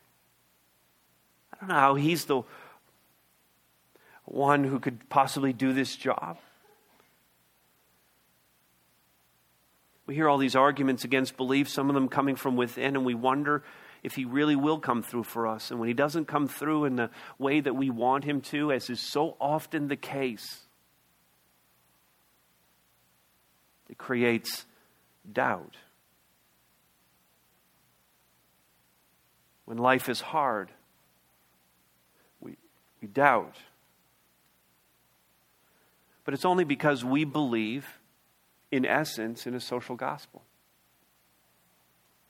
I 1.52 1.56
don't 1.60 1.68
know 1.68 1.74
how 1.74 1.94
he's 1.94 2.24
the 2.24 2.42
one 4.24 4.64
who 4.64 4.80
could 4.80 5.08
possibly 5.08 5.52
do 5.52 5.72
this 5.72 5.94
job. 5.94 6.38
We 10.06 10.14
hear 10.14 10.28
all 10.28 10.38
these 10.38 10.56
arguments 10.56 11.04
against 11.04 11.36
belief, 11.36 11.68
some 11.68 11.90
of 11.90 11.94
them 11.94 12.08
coming 12.08 12.36
from 12.36 12.56
within, 12.56 12.96
and 12.96 13.04
we 13.04 13.14
wonder 13.14 13.62
if 14.02 14.14
he 14.14 14.24
really 14.24 14.56
will 14.56 14.78
come 14.78 15.02
through 15.02 15.24
for 15.24 15.46
us. 15.46 15.70
And 15.70 15.80
when 15.80 15.88
he 15.88 15.94
doesn't 15.94 16.26
come 16.26 16.48
through 16.48 16.84
in 16.84 16.96
the 16.96 17.10
way 17.38 17.60
that 17.60 17.74
we 17.74 17.90
want 17.90 18.24
him 18.24 18.40
to, 18.42 18.72
as 18.72 18.88
is 18.88 19.00
so 19.00 19.36
often 19.40 19.88
the 19.88 19.96
case, 19.96 20.60
it 23.88 23.98
creates 23.98 24.64
doubt. 25.30 25.76
When 29.66 29.78
life 29.78 30.08
is 30.08 30.20
hard, 30.20 30.70
we, 32.40 32.56
we 33.02 33.08
doubt. 33.08 33.56
But 36.24 36.34
it's 36.34 36.44
only 36.44 36.64
because 36.64 37.04
we 37.04 37.24
believe, 37.24 37.98
in 38.70 38.86
essence, 38.86 39.46
in 39.46 39.54
a 39.54 39.60
social 39.60 39.96
gospel. 39.96 40.42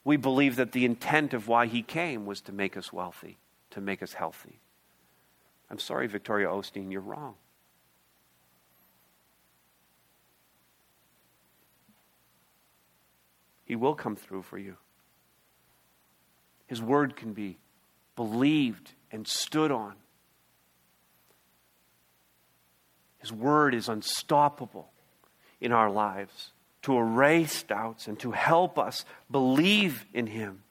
We 0.02 0.16
believe 0.16 0.56
that 0.56 0.72
the 0.72 0.84
intent 0.84 1.34
of 1.34 1.46
why 1.46 1.66
he 1.66 1.82
came 1.82 2.26
was 2.26 2.40
to 2.42 2.52
make 2.52 2.76
us 2.76 2.92
wealthy, 2.92 3.38
to 3.70 3.80
make 3.80 4.02
us 4.02 4.14
healthy. 4.14 4.60
I'm 5.70 5.78
sorry, 5.78 6.06
Victoria 6.06 6.46
Osteen, 6.46 6.90
you're 6.90 7.00
wrong. 7.00 7.34
He 13.64 13.74
will 13.74 13.94
come 13.94 14.14
through 14.14 14.42
for 14.42 14.58
you. 14.58 14.76
His 16.66 16.82
word 16.82 17.16
can 17.16 17.32
be 17.32 17.58
believed 18.16 18.92
and 19.12 19.26
stood 19.26 19.70
on. 19.70 19.94
His 23.18 23.32
word 23.32 23.74
is 23.74 23.88
unstoppable 23.88 24.90
in 25.60 25.72
our 25.72 25.90
lives 25.90 26.52
to 26.82 26.96
erase 26.96 27.62
doubts 27.64 28.06
and 28.06 28.18
to 28.20 28.30
help 28.30 28.78
us 28.78 29.04
believe 29.30 30.04
in 30.14 30.28
Him. 30.28 30.62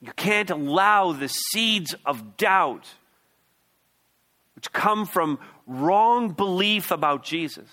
You 0.00 0.12
can't 0.12 0.50
allow 0.50 1.12
the 1.12 1.28
seeds 1.28 1.94
of 2.04 2.36
doubt, 2.36 2.86
which 4.54 4.70
come 4.72 5.06
from 5.06 5.38
wrong 5.66 6.30
belief 6.32 6.90
about 6.90 7.24
Jesus, 7.24 7.68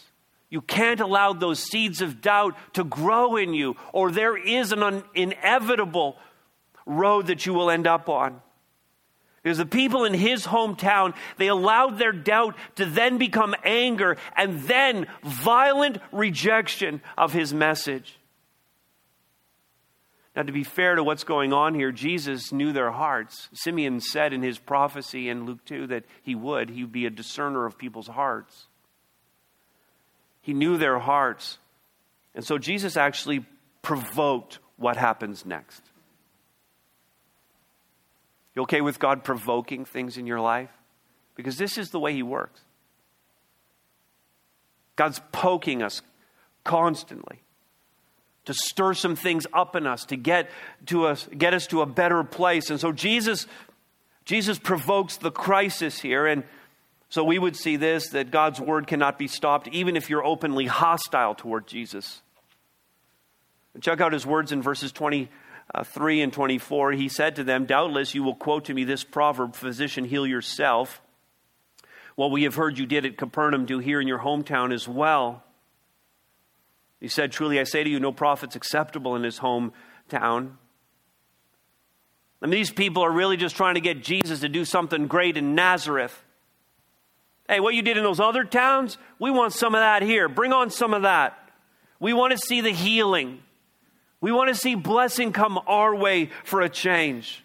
you 0.50 0.62
can't 0.62 1.00
allow 1.00 1.34
those 1.34 1.60
seeds 1.60 2.02
of 2.02 2.22
doubt 2.22 2.56
to 2.74 2.84
grow 2.84 3.36
in 3.36 3.54
you, 3.54 3.76
or 3.94 4.12
there 4.12 4.38
is 4.38 4.72
an 4.72 4.84
un- 4.84 5.04
inevitable 5.14 6.18
road 6.86 7.28
that 7.28 7.46
you 7.46 7.54
will 7.54 7.70
end 7.70 7.88
up 7.88 8.10
on. 8.10 8.42
Because 9.42 9.58
the 9.60 9.66
people 9.66 10.06
in 10.06 10.14
his 10.16 10.48
hometown, 10.48 11.14
they 11.38 11.48
allowed 11.48 12.00
their 12.00 12.12
doubt 12.12 12.56
to 12.78 12.86
then 12.86 13.20
become 13.20 13.54
anger 13.64 14.18
and 14.36 14.62
then 14.62 15.06
violent 15.24 16.00
rejection 16.12 17.02
of 17.16 17.32
his 17.32 17.54
message. 17.54 18.18
Now, 20.36 20.44
to 20.44 20.52
be 20.52 20.64
fair 20.64 20.96
to 20.96 21.04
what's 21.04 21.24
going 21.24 21.54
on 21.54 21.76
here, 21.76 21.92
Jesus 21.92 22.52
knew 22.52 22.74
their 22.74 22.92
hearts. 22.92 23.48
Simeon 23.54 24.02
said 24.02 24.34
in 24.34 24.42
his 24.42 24.58
prophecy 24.58 25.30
in 25.30 25.46
Luke 25.46 25.64
2 25.66 25.88
that 25.88 26.06
he 26.24 26.36
would. 26.36 26.70
He 26.72 26.84
would 26.84 26.92
be 26.92 27.06
a 27.06 27.12
discerner 27.12 27.66
of 27.66 27.78
people's 27.78 28.08
hearts. 28.08 28.68
He 30.46 30.54
knew 30.54 30.78
their 30.78 31.00
hearts. 31.00 31.58
And 32.36 32.46
so 32.46 32.60
Jesus 32.60 32.96
actually 32.98 33.44
provoked 33.82 34.60
what 34.78 34.96
happens 34.96 35.44
next. 35.44 35.82
You 38.56 38.62
okay 38.62 38.82
with 38.82 39.00
God 39.00 39.24
provoking 39.24 39.86
things 39.86 40.18
in 40.18 40.28
your 40.28 40.40
life? 40.40 40.70
Because 41.34 41.58
this 41.58 41.80
is 41.80 41.90
the 41.90 42.00
way 42.00 42.14
He 42.14 42.22
works. 42.22 42.62
God's 44.96 45.20
poking 45.32 45.82
us 45.82 46.04
constantly 46.64 47.42
to 48.46 48.54
stir 48.54 48.94
some 48.94 49.16
things 49.16 49.48
up 49.52 49.76
in 49.76 49.88
us 49.88 50.06
to 50.06 50.16
get 50.16 50.52
to 50.86 51.08
us 51.08 51.28
get 51.36 51.56
us 51.56 51.66
to 51.68 51.82
a 51.82 51.86
better 51.86 52.24
place 52.24 52.70
and 52.70 52.80
so 52.80 52.92
jesus 52.92 53.46
jesus 54.24 54.58
provokes 54.58 55.18
the 55.18 55.30
crisis 55.30 56.00
here 56.00 56.26
and 56.26 56.44
so 57.10 57.24
we 57.24 57.40
would 57.40 57.56
see 57.56 57.76
this 57.76 58.10
that 58.10 58.32
God's 58.32 58.60
word 58.60 58.88
cannot 58.88 59.18
be 59.18 59.28
stopped, 59.28 59.68
even 59.70 59.96
if 59.96 60.10
you're 60.10 60.26
openly 60.26 60.66
hostile 60.66 61.36
toward 61.36 61.68
Jesus. 61.68 62.22
Check 63.82 64.02
out 64.02 64.14
his 64.14 64.26
words 64.26 64.52
in 64.52 64.62
verses 64.62 64.92
23 64.92 66.22
and 66.22 66.32
24. 66.32 66.94
He 66.94 67.10
said 67.10 67.36
to 67.36 67.44
them, 67.44 67.66
Doubtless 67.66 68.16
you 68.16 68.24
will 68.24 68.36
quote 68.36 68.66
to 68.66 68.74
me 68.74 68.84
this 68.84 69.04
proverb 69.04 69.56
Physician, 69.56 70.06
heal 70.06 70.26
yourself. 70.26 71.02
What 72.16 72.32
we 72.32 72.44
have 72.44 72.56
heard 72.56 72.78
you 72.78 72.86
did 72.86 73.06
at 73.06 73.18
Capernaum, 73.18 73.66
do 73.66 73.80
here 73.80 74.00
in 74.00 74.08
your 74.08 74.20
hometown 74.20 74.74
as 74.74 74.88
well. 74.88 75.44
He 77.02 77.10
said, 77.10 77.32
Truly 77.32 77.60
I 77.60 77.66
say 77.66 77.84
to 77.84 77.90
you, 77.90 78.00
no 78.00 78.14
prophet's 78.14 78.56
acceptable 78.56 79.16
in 79.16 79.24
his 79.24 79.40
hometown. 79.40 80.54
And 82.42 82.54
these 82.54 82.72
people 82.72 83.04
are 83.04 83.12
really 83.12 83.38
just 83.38 83.56
trying 83.56 83.76
to 83.76 83.82
get 83.82 84.04
Jesus 84.04 84.40
to 84.42 84.50
do 84.50 84.66
something 84.66 85.08
great 85.08 85.36
in 85.36 85.56
Nazareth. 85.56 86.24
Hey, 87.48 87.60
what 87.60 87.76
you 87.76 87.82
did 87.82 87.98
in 87.98 88.04
those 88.04 88.20
other 88.20 88.44
towns, 88.44 88.98
we 89.20 89.30
want 89.30 89.54
some 89.54 89.76
of 89.76 89.82
that 89.82 90.02
here. 90.02 90.28
Bring 90.28 90.52
on 90.52 90.70
some 90.70 90.94
of 90.94 91.04
that. 91.04 91.38
We 92.00 92.14
want 92.14 92.32
to 92.32 92.38
see 92.38 92.62
the 92.62 92.72
healing. 92.72 93.40
We 94.20 94.32
want 94.32 94.50
to 94.50 94.56
see 94.56 94.76
blessing 94.76 95.32
come 95.32 95.60
our 95.68 95.96
way 95.96 96.32
for 96.44 96.62
a 96.62 96.70
change. 96.70 97.44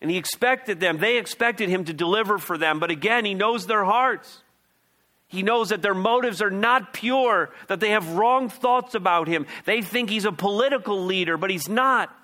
And 0.00 0.10
he 0.10 0.18
expected 0.18 0.78
them, 0.78 0.98
they 0.98 1.16
expected 1.16 1.68
him 1.68 1.84
to 1.84 1.94
deliver 1.94 2.38
for 2.38 2.58
them. 2.58 2.78
But 2.78 2.90
again, 2.90 3.24
he 3.24 3.34
knows 3.34 3.66
their 3.66 3.84
hearts. 3.84 4.42
He 5.28 5.42
knows 5.42 5.70
that 5.70 5.82
their 5.82 5.94
motives 5.94 6.40
are 6.40 6.50
not 6.50 6.92
pure, 6.92 7.50
that 7.66 7.80
they 7.80 7.90
have 7.90 8.12
wrong 8.12 8.48
thoughts 8.48 8.94
about 8.94 9.26
him. 9.26 9.46
They 9.64 9.82
think 9.82 10.08
he's 10.08 10.24
a 10.24 10.30
political 10.30 11.04
leader, 11.04 11.36
but 11.36 11.50
he's 11.50 11.68
not. 11.68 12.14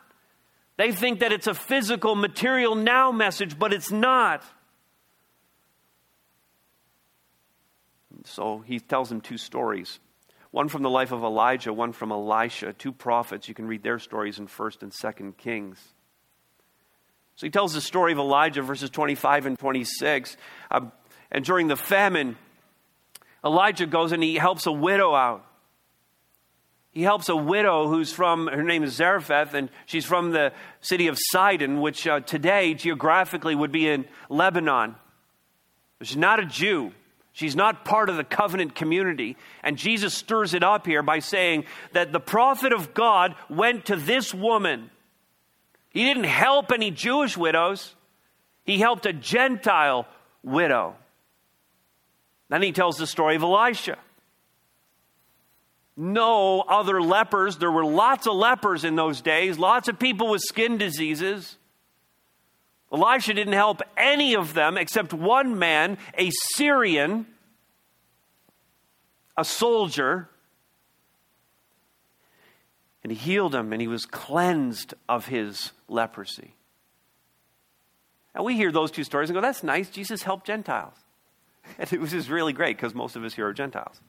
They 0.76 0.92
think 0.92 1.20
that 1.20 1.32
it's 1.32 1.48
a 1.48 1.54
physical, 1.54 2.14
material 2.14 2.74
now 2.74 3.10
message, 3.10 3.58
but 3.58 3.72
it's 3.72 3.90
not. 3.90 4.44
So 8.24 8.60
he 8.60 8.80
tells 8.80 9.08
them 9.08 9.20
two 9.20 9.38
stories 9.38 9.98
one 10.52 10.68
from 10.68 10.82
the 10.82 10.90
life 10.90 11.12
of 11.12 11.24
Elijah, 11.24 11.72
one 11.72 11.92
from 11.92 12.12
Elisha, 12.12 12.74
two 12.74 12.92
prophets. 12.92 13.48
You 13.48 13.54
can 13.54 13.66
read 13.66 13.82
their 13.82 13.98
stories 13.98 14.38
in 14.38 14.46
1st 14.46 14.82
and 14.82 14.92
2nd 14.92 15.36
Kings. 15.38 15.78
So 17.36 17.46
he 17.46 17.50
tells 17.50 17.72
the 17.72 17.80
story 17.80 18.12
of 18.12 18.18
Elijah, 18.18 18.60
verses 18.60 18.90
25 18.90 19.46
and 19.46 19.58
26. 19.58 20.36
Uh, 20.70 20.80
and 21.30 21.42
during 21.42 21.68
the 21.68 21.76
famine, 21.76 22.36
Elijah 23.42 23.86
goes 23.86 24.12
and 24.12 24.22
he 24.22 24.34
helps 24.34 24.66
a 24.66 24.72
widow 24.72 25.14
out. 25.14 25.46
He 26.90 27.02
helps 27.02 27.30
a 27.30 27.36
widow 27.36 27.88
who's 27.88 28.12
from, 28.12 28.48
her 28.48 28.62
name 28.62 28.82
is 28.82 28.92
Zarephath, 28.92 29.54
and 29.54 29.70
she's 29.86 30.04
from 30.04 30.32
the 30.32 30.52
city 30.82 31.06
of 31.06 31.16
Sidon, 31.18 31.80
which 31.80 32.06
uh, 32.06 32.20
today 32.20 32.74
geographically 32.74 33.54
would 33.54 33.72
be 33.72 33.88
in 33.88 34.04
Lebanon. 34.28 34.96
She's 36.02 36.18
not 36.18 36.38
a 36.38 36.44
Jew. 36.44 36.92
She's 37.32 37.56
not 37.56 37.84
part 37.84 38.10
of 38.10 38.16
the 38.16 38.24
covenant 38.24 38.74
community. 38.74 39.36
And 39.62 39.78
Jesus 39.78 40.12
stirs 40.12 40.52
it 40.52 40.62
up 40.62 40.86
here 40.86 41.02
by 41.02 41.20
saying 41.20 41.64
that 41.92 42.12
the 42.12 42.20
prophet 42.20 42.72
of 42.72 42.92
God 42.92 43.34
went 43.48 43.86
to 43.86 43.96
this 43.96 44.34
woman. 44.34 44.90
He 45.90 46.04
didn't 46.04 46.24
help 46.24 46.72
any 46.72 46.90
Jewish 46.90 47.36
widows, 47.36 47.94
he 48.64 48.78
helped 48.78 49.06
a 49.06 49.12
Gentile 49.12 50.06
widow. 50.42 50.96
Then 52.48 52.62
he 52.62 52.72
tells 52.72 52.98
the 52.98 53.06
story 53.06 53.36
of 53.36 53.42
Elisha. 53.42 53.96
No 55.96 56.60
other 56.60 57.00
lepers. 57.00 57.56
There 57.56 57.70
were 57.70 57.84
lots 57.84 58.26
of 58.26 58.34
lepers 58.34 58.84
in 58.84 58.94
those 58.94 59.20
days, 59.20 59.58
lots 59.58 59.88
of 59.88 59.98
people 59.98 60.28
with 60.28 60.42
skin 60.42 60.76
diseases. 60.78 61.56
Elisha 62.92 63.32
didn't 63.32 63.54
help 63.54 63.80
any 64.02 64.34
of 64.34 64.54
them 64.54 64.76
except 64.76 65.12
one 65.12 65.58
man, 65.58 65.98
a 66.18 66.30
Syrian, 66.56 67.26
a 69.36 69.44
soldier. 69.44 70.28
And 73.02 73.10
he 73.12 73.18
healed 73.18 73.54
him 73.54 73.72
and 73.72 73.80
he 73.80 73.88
was 73.88 74.04
cleansed 74.04 74.94
of 75.08 75.26
his 75.26 75.72
leprosy. 75.88 76.54
And 78.34 78.44
we 78.44 78.56
hear 78.56 78.72
those 78.72 78.90
two 78.90 79.04
stories 79.04 79.28
and 79.28 79.34
go, 79.34 79.40
that's 79.40 79.62
nice. 79.62 79.90
Jesus 79.90 80.22
helped 80.22 80.46
Gentiles. 80.46 80.94
And 81.78 81.92
it 81.92 82.00
was 82.00 82.10
just 82.10 82.28
really 82.28 82.52
great 82.52 82.76
because 82.76 82.92
most 82.92 83.14
of 83.14 83.22
us 83.22 83.34
here 83.34 83.46
are 83.46 83.52
Gentiles. 83.52 84.00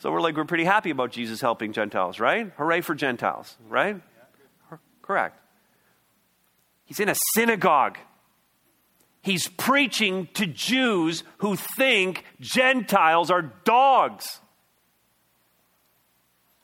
So 0.00 0.10
we're 0.10 0.20
like, 0.20 0.36
we're 0.36 0.44
pretty 0.44 0.64
happy 0.64 0.90
about 0.90 1.12
Jesus 1.12 1.40
helping 1.40 1.72
Gentiles, 1.72 2.18
right? 2.18 2.50
Hooray 2.56 2.80
for 2.80 2.96
Gentiles, 2.96 3.56
right? 3.68 4.00
Correct. 5.00 5.38
He's 6.84 6.98
in 6.98 7.08
a 7.08 7.14
synagogue. 7.36 7.98
He's 9.22 9.46
preaching 9.48 10.28
to 10.34 10.46
Jews 10.46 11.22
who 11.38 11.56
think 11.56 12.24
Gentiles 12.40 13.30
are 13.30 13.42
dogs. 13.64 14.40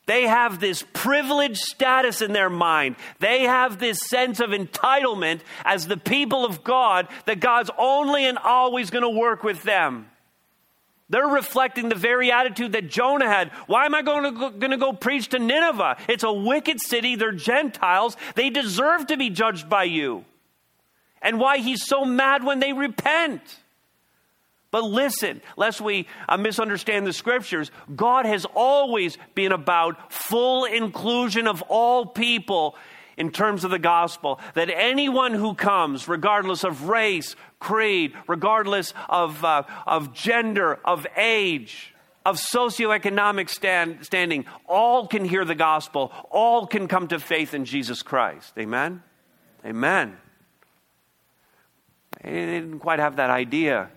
They 0.06 0.22
have 0.22 0.58
this 0.58 0.82
privileged 0.94 1.58
status 1.58 2.22
in 2.22 2.32
their 2.32 2.48
mind. 2.48 2.96
They 3.20 3.42
have 3.42 3.78
this 3.78 4.00
sense 4.00 4.40
of 4.40 4.50
entitlement 4.50 5.40
as 5.64 5.86
the 5.86 5.98
people 5.98 6.46
of 6.46 6.64
God 6.64 7.08
that 7.26 7.40
God's 7.40 7.70
only 7.76 8.24
and 8.24 8.38
always 8.38 8.90
going 8.90 9.02
to 9.02 9.10
work 9.10 9.44
with 9.44 9.62
them. 9.62 10.10
They're 11.10 11.26
reflecting 11.26 11.90
the 11.90 11.94
very 11.94 12.32
attitude 12.32 12.72
that 12.72 12.88
Jonah 12.88 13.28
had. 13.28 13.50
Why 13.66 13.86
am 13.86 13.94
I 13.94 14.02
going 14.02 14.24
to, 14.24 14.30
go, 14.32 14.50
going 14.50 14.72
to 14.72 14.76
go 14.78 14.92
preach 14.92 15.28
to 15.28 15.38
Nineveh? 15.38 15.98
It's 16.08 16.24
a 16.24 16.32
wicked 16.32 16.80
city. 16.80 17.14
They're 17.14 17.32
Gentiles. 17.32 18.16
They 18.34 18.50
deserve 18.50 19.06
to 19.06 19.16
be 19.16 19.30
judged 19.30 19.68
by 19.68 19.84
you. 19.84 20.24
And 21.22 21.40
why 21.40 21.58
he's 21.58 21.84
so 21.84 22.04
mad 22.04 22.44
when 22.44 22.60
they 22.60 22.72
repent. 22.72 23.42
But 24.70 24.84
listen, 24.84 25.40
lest 25.56 25.80
we 25.80 26.06
uh, 26.28 26.36
misunderstand 26.36 27.06
the 27.06 27.12
scriptures, 27.12 27.70
God 27.94 28.26
has 28.26 28.44
always 28.54 29.16
been 29.34 29.52
about 29.52 30.12
full 30.12 30.64
inclusion 30.64 31.46
of 31.46 31.62
all 31.62 32.04
people 32.04 32.76
in 33.16 33.30
terms 33.32 33.64
of 33.64 33.70
the 33.70 33.78
gospel. 33.78 34.40
That 34.54 34.68
anyone 34.70 35.32
who 35.32 35.54
comes, 35.54 36.06
regardless 36.06 36.64
of 36.64 36.88
race, 36.88 37.34
creed, 37.58 38.12
regardless 38.26 38.92
of, 39.08 39.42
uh, 39.42 39.62
of 39.86 40.12
gender, 40.12 40.78
of 40.84 41.06
age, 41.16 41.94
of 42.26 42.36
socioeconomic 42.36 43.48
stand, 43.48 44.04
standing, 44.04 44.44
all 44.66 45.06
can 45.06 45.24
hear 45.24 45.46
the 45.46 45.54
gospel, 45.54 46.12
all 46.30 46.66
can 46.66 46.88
come 46.88 47.08
to 47.08 47.18
faith 47.18 47.54
in 47.54 47.64
Jesus 47.64 48.02
Christ. 48.02 48.52
Amen? 48.58 49.02
Amen. 49.64 50.16
They 52.22 52.30
didn't 52.30 52.80
quite 52.80 52.98
have 52.98 53.16
that 53.16 53.30
idea 53.30 53.90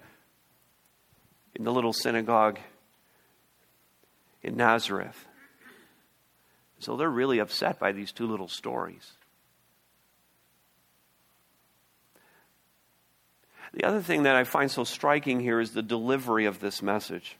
in 1.55 1.63
the 1.63 1.71
little 1.71 1.93
synagogue 1.93 2.59
in 4.43 4.57
Nazareth. 4.57 5.27
So 6.79 6.97
they're 6.97 7.09
really 7.09 7.39
upset 7.39 7.79
by 7.79 7.91
these 7.91 8.11
two 8.11 8.27
little 8.27 8.47
stories. 8.47 9.11
The 13.73 13.85
other 13.85 14.01
thing 14.01 14.23
that 14.23 14.35
I 14.35 14.43
find 14.43 14.69
so 14.69 14.83
striking 14.83 15.39
here 15.39 15.59
is 15.59 15.71
the 15.71 15.81
delivery 15.81 16.45
of 16.45 16.59
this 16.59 16.81
message. 16.81 17.37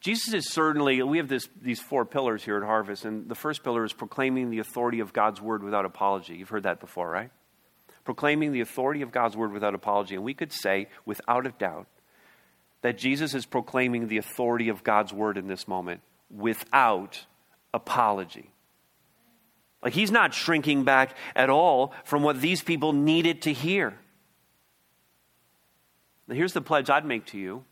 Jesus 0.00 0.34
is 0.34 0.50
certainly, 0.50 1.02
we 1.02 1.18
have 1.18 1.28
this, 1.28 1.48
these 1.60 1.80
four 1.80 2.04
pillars 2.04 2.44
here 2.44 2.56
at 2.56 2.62
Harvest, 2.62 3.04
and 3.04 3.28
the 3.28 3.34
first 3.34 3.64
pillar 3.64 3.84
is 3.84 3.92
proclaiming 3.92 4.50
the 4.50 4.58
authority 4.58 5.00
of 5.00 5.12
God's 5.12 5.40
word 5.40 5.62
without 5.62 5.84
apology. 5.84 6.36
You've 6.36 6.50
heard 6.50 6.64
that 6.64 6.78
before, 6.78 7.10
right? 7.10 7.30
Proclaiming 8.08 8.52
the 8.52 8.62
authority 8.62 9.02
of 9.02 9.12
God's 9.12 9.36
word 9.36 9.52
without 9.52 9.74
apology. 9.74 10.14
And 10.14 10.24
we 10.24 10.32
could 10.32 10.50
say, 10.50 10.88
without 11.04 11.46
a 11.46 11.50
doubt, 11.50 11.86
that 12.80 12.96
Jesus 12.96 13.34
is 13.34 13.44
proclaiming 13.44 14.08
the 14.08 14.16
authority 14.16 14.70
of 14.70 14.82
God's 14.82 15.12
word 15.12 15.36
in 15.36 15.46
this 15.46 15.68
moment 15.68 16.00
without 16.34 17.26
apology. 17.74 18.50
Like 19.82 19.92
he's 19.92 20.10
not 20.10 20.32
shrinking 20.32 20.84
back 20.84 21.18
at 21.36 21.50
all 21.50 21.92
from 22.02 22.22
what 22.22 22.40
these 22.40 22.62
people 22.62 22.94
needed 22.94 23.42
to 23.42 23.52
hear. 23.52 23.92
Now, 26.28 26.34
here's 26.34 26.54
the 26.54 26.62
pledge 26.62 26.88
I'd 26.88 27.04
make 27.04 27.26
to 27.26 27.38
you. 27.38 27.62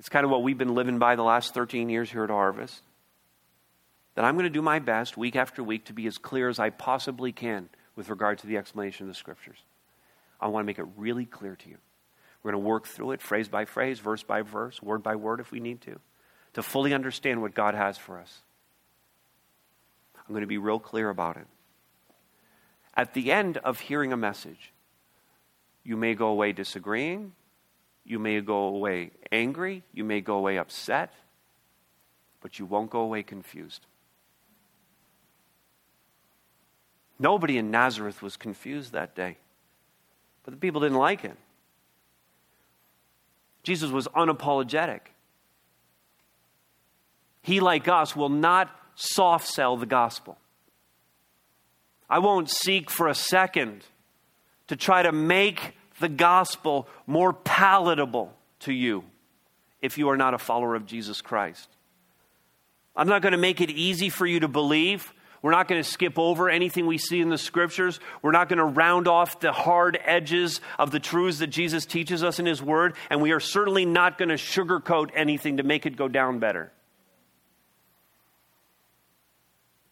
It's 0.00 0.08
kind 0.08 0.24
of 0.24 0.32
what 0.32 0.42
we've 0.42 0.58
been 0.58 0.74
living 0.74 0.98
by 0.98 1.14
the 1.14 1.22
last 1.22 1.54
13 1.54 1.90
years 1.90 2.10
here 2.10 2.24
at 2.24 2.30
Harvest. 2.30 2.82
That 4.16 4.24
I'm 4.24 4.34
going 4.34 4.46
to 4.46 4.50
do 4.50 4.62
my 4.62 4.80
best 4.80 5.16
week 5.16 5.36
after 5.36 5.62
week 5.62 5.84
to 5.84 5.92
be 5.92 6.08
as 6.08 6.18
clear 6.18 6.48
as 6.48 6.58
I 6.58 6.70
possibly 6.70 7.30
can 7.30 7.68
with 7.96 8.08
regard 8.08 8.38
to 8.38 8.46
the 8.46 8.56
explanation 8.56 9.04
of 9.04 9.08
the 9.08 9.18
scriptures. 9.18 9.58
I 10.40 10.48
want 10.48 10.64
to 10.64 10.66
make 10.66 10.78
it 10.78 10.86
really 10.96 11.26
clear 11.26 11.56
to 11.56 11.68
you. 11.68 11.76
We're 12.42 12.52
going 12.52 12.62
to 12.62 12.68
work 12.68 12.86
through 12.86 13.12
it 13.12 13.20
phrase 13.20 13.48
by 13.48 13.66
phrase, 13.66 13.98
verse 13.98 14.22
by 14.22 14.42
verse, 14.42 14.82
word 14.82 15.02
by 15.02 15.16
word 15.16 15.40
if 15.40 15.52
we 15.52 15.60
need 15.60 15.82
to, 15.82 15.98
to 16.54 16.62
fully 16.62 16.94
understand 16.94 17.42
what 17.42 17.54
God 17.54 17.74
has 17.74 17.98
for 17.98 18.18
us. 18.18 18.40
I'm 20.16 20.32
going 20.32 20.42
to 20.42 20.46
be 20.46 20.58
real 20.58 20.78
clear 20.78 21.10
about 21.10 21.36
it. 21.36 21.46
At 22.94 23.14
the 23.14 23.32
end 23.32 23.58
of 23.58 23.80
hearing 23.80 24.12
a 24.12 24.16
message, 24.16 24.72
you 25.84 25.96
may 25.96 26.14
go 26.14 26.28
away 26.28 26.52
disagreeing. 26.52 27.32
You 28.04 28.18
may 28.18 28.40
go 28.40 28.68
away 28.68 29.10
angry. 29.30 29.82
You 29.92 30.04
may 30.04 30.20
go 30.20 30.36
away 30.36 30.58
upset. 30.58 31.12
But 32.40 32.58
you 32.58 32.66
won't 32.66 32.90
go 32.90 33.00
away 33.00 33.22
confused. 33.22 33.86
Nobody 37.20 37.58
in 37.58 37.70
Nazareth 37.70 38.22
was 38.22 38.38
confused 38.38 38.92
that 38.92 39.14
day. 39.14 39.36
But 40.42 40.54
the 40.54 40.56
people 40.56 40.80
didn't 40.80 40.96
like 40.96 41.22
it. 41.22 41.36
Jesus 43.62 43.90
was 43.90 44.08
unapologetic. 44.08 45.00
He, 47.42 47.60
like 47.60 47.88
us, 47.88 48.16
will 48.16 48.30
not 48.30 48.74
soft 48.94 49.46
sell 49.46 49.76
the 49.76 49.84
gospel. 49.84 50.38
I 52.08 52.20
won't 52.20 52.48
seek 52.48 52.90
for 52.90 53.06
a 53.06 53.14
second 53.14 53.84
to 54.68 54.76
try 54.76 55.02
to 55.02 55.12
make 55.12 55.76
the 56.00 56.08
gospel 56.08 56.88
more 57.06 57.34
palatable 57.34 58.32
to 58.60 58.72
you 58.72 59.04
if 59.82 59.98
you 59.98 60.08
are 60.08 60.16
not 60.16 60.32
a 60.32 60.38
follower 60.38 60.74
of 60.74 60.86
Jesus 60.86 61.20
Christ. 61.20 61.68
I'm 62.96 63.08
not 63.08 63.20
going 63.20 63.32
to 63.32 63.38
make 63.38 63.60
it 63.60 63.68
easy 63.68 64.08
for 64.08 64.26
you 64.26 64.40
to 64.40 64.48
believe. 64.48 65.12
We're 65.42 65.52
not 65.52 65.68
going 65.68 65.82
to 65.82 65.88
skip 65.88 66.18
over 66.18 66.50
anything 66.50 66.86
we 66.86 66.98
see 66.98 67.20
in 67.20 67.30
the 67.30 67.38
scriptures. 67.38 67.98
We're 68.20 68.32
not 68.32 68.48
going 68.48 68.58
to 68.58 68.64
round 68.64 69.08
off 69.08 69.40
the 69.40 69.52
hard 69.52 69.98
edges 70.04 70.60
of 70.78 70.90
the 70.90 71.00
truths 71.00 71.38
that 71.38 71.46
Jesus 71.46 71.86
teaches 71.86 72.22
us 72.22 72.38
in 72.38 72.46
his 72.46 72.62
word. 72.62 72.94
And 73.08 73.22
we 73.22 73.32
are 73.32 73.40
certainly 73.40 73.86
not 73.86 74.18
going 74.18 74.28
to 74.28 74.34
sugarcoat 74.34 75.10
anything 75.14 75.56
to 75.56 75.62
make 75.62 75.86
it 75.86 75.96
go 75.96 76.08
down 76.08 76.40
better. 76.40 76.70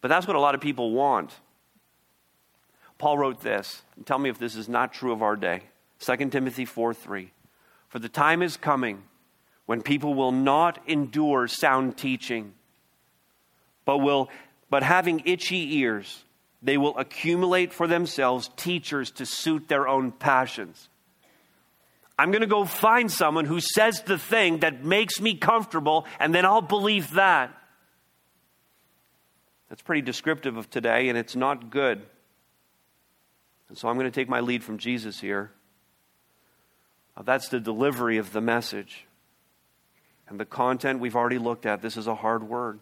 But 0.01 0.09
that's 0.09 0.26
what 0.26 0.36
a 0.36 0.40
lot 0.40 0.55
of 0.55 0.61
people 0.61 0.92
want. 0.92 1.34
Paul 2.99 3.16
wrote 3.16 3.40
this. 3.40 3.82
Tell 4.05 4.18
me 4.18 4.28
if 4.28 4.38
this 4.38 4.55
is 4.55 4.68
not 4.68 4.92
true 4.92 5.12
of 5.12 5.22
our 5.22 5.36
day. 5.36 5.62
2 6.01 6.16
Timothy 6.30 6.64
4 6.64 6.92
3. 6.92 7.32
For 7.88 7.99
the 7.99 8.09
time 8.09 8.42
is 8.42 8.57
coming 8.57 9.05
when 9.66 9.82
people 9.82 10.14
will 10.14 10.32
not 10.32 10.78
endure 10.86 11.49
sound 11.49 11.96
teaching, 11.96 12.53
but 13.84 13.99
will 13.99 14.28
but 14.70 14.82
having 14.82 15.22
itchy 15.24 15.78
ears, 15.78 16.24
they 16.62 16.76
will 16.76 16.96
accumulate 16.98 17.72
for 17.72 17.86
themselves 17.86 18.50
teachers 18.56 19.10
to 19.12 19.26
suit 19.26 19.68
their 19.68 19.88
own 19.88 20.12
passions. 20.12 20.88
I'm 22.18 22.30
going 22.32 22.40
to 22.40 22.48
go 22.48 22.64
find 22.64 23.10
someone 23.10 23.44
who 23.44 23.60
says 23.60 24.02
the 24.02 24.18
thing 24.18 24.58
that 24.60 24.84
makes 24.84 25.20
me 25.20 25.36
comfortable, 25.36 26.04
and 26.18 26.34
then 26.34 26.44
I'll 26.44 26.60
believe 26.60 27.12
that. 27.14 27.54
That's 29.68 29.82
pretty 29.82 30.02
descriptive 30.02 30.56
of 30.56 30.68
today, 30.68 31.08
and 31.08 31.16
it's 31.16 31.36
not 31.36 31.70
good. 31.70 32.02
And 33.68 33.78
so 33.78 33.88
I'm 33.88 33.96
going 33.96 34.10
to 34.10 34.10
take 34.10 34.28
my 34.28 34.40
lead 34.40 34.64
from 34.64 34.78
Jesus 34.78 35.20
here. 35.20 35.52
That's 37.22 37.48
the 37.48 37.60
delivery 37.60 38.18
of 38.18 38.32
the 38.32 38.40
message. 38.40 39.06
And 40.28 40.38
the 40.38 40.44
content 40.44 41.00
we've 41.00 41.16
already 41.16 41.38
looked 41.38 41.66
at. 41.66 41.82
This 41.82 41.96
is 41.96 42.06
a 42.06 42.14
hard 42.14 42.42
word. 42.42 42.80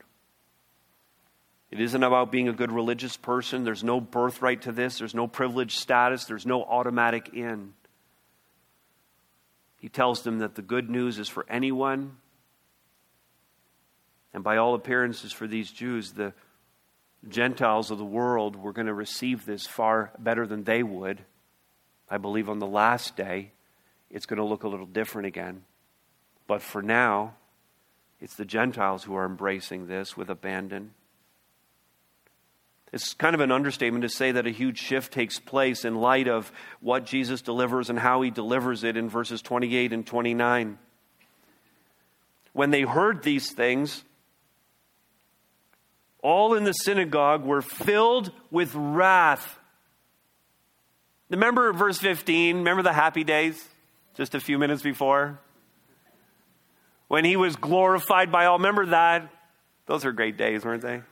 It 1.77 1.83
isn't 1.83 2.03
about 2.03 2.33
being 2.33 2.49
a 2.49 2.55
good 2.55 2.72
religious 2.72 3.18
person. 3.18 3.64
There's 3.64 3.85
no 3.85 4.01
birthright 4.01 4.62
to 4.62 4.72
this, 4.72 4.97
there's 4.97 5.14
no 5.14 5.27
privileged 5.27 5.79
status, 5.79 6.24
there's 6.24 6.47
no 6.47 6.64
automatic 6.64 7.35
in. 7.35 7.74
He 9.77 9.91
tells 9.91 10.22
them 10.22 10.39
that 10.39 10.55
the 10.55 10.62
good 10.62 10.89
news 10.89 11.18
is 11.18 11.29
for 11.29 11.45
anyone, 11.51 12.16
and 14.33 14.43
by 14.43 14.57
all 14.57 14.74
appearances, 14.74 15.35
for 15.35 15.47
these 15.47 15.70
Jews, 15.70 16.12
the 16.12 16.33
Gentiles 17.29 17.91
of 17.91 17.99
the 17.99 18.07
world 18.07 18.57
were 18.57 18.72
going 18.72 18.87
to 18.87 18.95
receive 18.95 19.45
this 19.45 19.66
far 19.66 20.12
better 20.18 20.47
than 20.47 20.64
they 20.64 20.83
would. 20.83 21.27
I 22.09 22.16
believe 22.16 22.49
on 22.49 22.59
the 22.59 22.66
last 22.66 23.16
day, 23.16 23.53
it's 24.11 24.24
going 24.24 24.39
to 24.39 24.45
look 24.45 24.62
a 24.62 24.68
little 24.68 24.87
different 24.87 25.27
again. 25.27 25.64
But 26.47 26.62
for 26.62 26.81
now, 26.81 27.35
it's 28.18 28.37
the 28.37 28.47
Gentiles 28.47 29.05
who 29.05 29.14
are 29.14 29.27
embracing 29.27 29.89
this 29.89 30.16
with 30.16 30.31
abandon. 30.31 30.95
It's 32.97 33.13
kind 33.13 33.35
of 33.35 33.43
an 33.43 33.53
understatement 33.53 34.05
to 34.05 34.09
say 34.09 34.33
that 34.33 34.47
a 34.47 34.51
huge 34.51 34.79
shift 34.79 35.13
takes 35.13 35.39
place 35.39 35.85
in 35.85 35.97
light 35.97 36.29
of 36.29 36.51
what 36.81 37.05
Jesus 37.05 37.43
delivers 37.43 37.91
and 37.91 37.99
how 37.99 38.23
he 38.23 38.31
delivers 38.31 38.85
it 38.85 38.97
in 38.97 39.11
verses 39.11 39.43
28 39.43 39.93
and 39.93 40.07
29. 40.07 40.79
When 42.55 42.71
they 42.71 42.81
heard 42.81 43.23
these 43.23 43.53
things, 43.53 44.03
all 46.23 46.55
in 46.55 46.65
the 46.65 46.73
synagogue 46.73 47.45
were 47.45 47.61
filled 47.61 48.33
with 48.51 48.75
wrath. 48.75 49.59
Remember 51.29 51.75
verse 51.75 51.99
15? 51.99 52.57
Remember 52.57 52.83
the 52.83 52.95
happy 52.95 53.25
days 53.25 53.63
just 54.15 54.35
a 54.35 54.41
few 54.41 54.59
minutes 54.59 54.81
before? 54.81 55.39
When 57.09 57.27
he 57.27 57.37
was 57.37 57.57
glorified 57.57 58.33
by 58.33 58.47
all. 58.47 58.57
Remember 58.57 58.87
that? 58.87 59.31
Those 59.85 60.07
are 60.07 60.13
great 60.13 60.39
days, 60.39 60.65
weren't 60.65 60.81
they? 60.81 61.03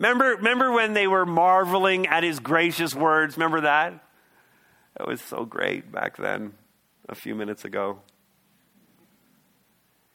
Remember, 0.00 0.36
remember 0.36 0.72
when 0.72 0.94
they 0.94 1.06
were 1.06 1.26
marveling 1.26 2.06
at 2.06 2.22
his 2.22 2.40
gracious 2.40 2.94
words? 2.94 3.36
Remember 3.36 3.60
that? 3.60 4.02
That 4.96 5.06
was 5.06 5.20
so 5.20 5.44
great 5.44 5.92
back 5.92 6.16
then, 6.16 6.54
a 7.06 7.14
few 7.14 7.34
minutes 7.34 7.66
ago. 7.66 8.00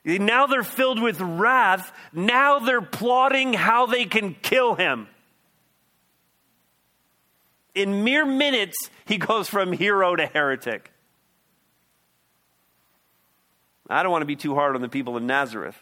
Now 0.03 0.47
they're 0.47 0.63
filled 0.63 0.99
with 0.99 1.21
wrath. 1.21 1.93
Now 2.11 2.57
they're 2.57 2.81
plotting 2.81 3.53
how 3.53 3.85
they 3.85 4.05
can 4.05 4.33
kill 4.33 4.73
him. 4.73 5.07
In 7.75 8.03
mere 8.03 8.25
minutes, 8.25 8.89
he 9.05 9.17
goes 9.17 9.47
from 9.47 9.71
hero 9.71 10.15
to 10.15 10.25
heretic. 10.25 10.91
I 13.87 14.01
don't 14.01 14.11
want 14.11 14.23
to 14.23 14.27
be 14.27 14.35
too 14.35 14.55
hard 14.55 14.75
on 14.75 14.81
the 14.81 14.89
people 14.89 15.15
of 15.15 15.21
Nazareth. 15.21 15.77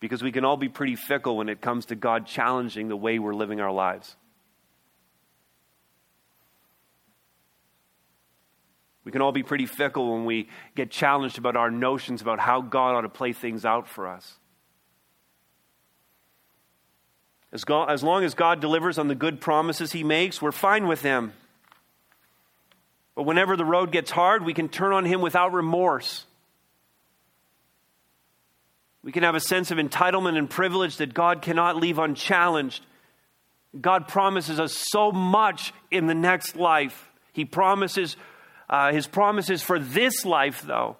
Because 0.00 0.22
we 0.22 0.32
can 0.32 0.44
all 0.44 0.56
be 0.56 0.68
pretty 0.68 0.96
fickle 0.96 1.36
when 1.36 1.48
it 1.48 1.60
comes 1.60 1.86
to 1.86 1.94
God 1.94 2.26
challenging 2.26 2.88
the 2.88 2.96
way 2.96 3.18
we're 3.18 3.34
living 3.34 3.60
our 3.60 3.72
lives. 3.72 4.16
We 9.04 9.12
can 9.12 9.22
all 9.22 9.32
be 9.32 9.42
pretty 9.42 9.66
fickle 9.66 10.12
when 10.12 10.24
we 10.24 10.48
get 10.74 10.90
challenged 10.90 11.38
about 11.38 11.56
our 11.56 11.70
notions 11.70 12.22
about 12.22 12.38
how 12.38 12.60
God 12.60 12.94
ought 12.94 13.00
to 13.02 13.08
play 13.08 13.32
things 13.32 13.64
out 13.64 13.88
for 13.88 14.08
us. 14.08 14.38
As, 17.52 17.64
God, 17.64 17.90
as 17.90 18.02
long 18.02 18.22
as 18.24 18.34
God 18.34 18.60
delivers 18.60 18.98
on 18.98 19.08
the 19.08 19.14
good 19.14 19.40
promises 19.40 19.92
He 19.92 20.04
makes, 20.04 20.40
we're 20.40 20.52
fine 20.52 20.86
with 20.86 21.02
Him. 21.02 21.32
But 23.16 23.24
whenever 23.24 23.56
the 23.56 23.64
road 23.64 23.90
gets 23.90 24.10
hard, 24.10 24.44
we 24.44 24.54
can 24.54 24.68
turn 24.68 24.92
on 24.92 25.04
Him 25.04 25.20
without 25.20 25.52
remorse. 25.52 26.24
We 29.02 29.12
can 29.12 29.22
have 29.22 29.34
a 29.34 29.40
sense 29.40 29.70
of 29.70 29.78
entitlement 29.78 30.36
and 30.36 30.48
privilege 30.48 30.98
that 30.98 31.14
God 31.14 31.40
cannot 31.42 31.76
leave 31.76 31.98
unchallenged. 31.98 32.84
God 33.78 34.08
promises 34.08 34.60
us 34.60 34.76
so 34.90 35.12
much 35.12 35.72
in 35.90 36.06
the 36.06 36.14
next 36.14 36.56
life. 36.56 37.08
He 37.32 37.44
promises, 37.44 38.16
uh, 38.68 38.92
His 38.92 39.06
promises 39.06 39.62
for 39.62 39.78
this 39.78 40.24
life, 40.24 40.62
though, 40.62 40.96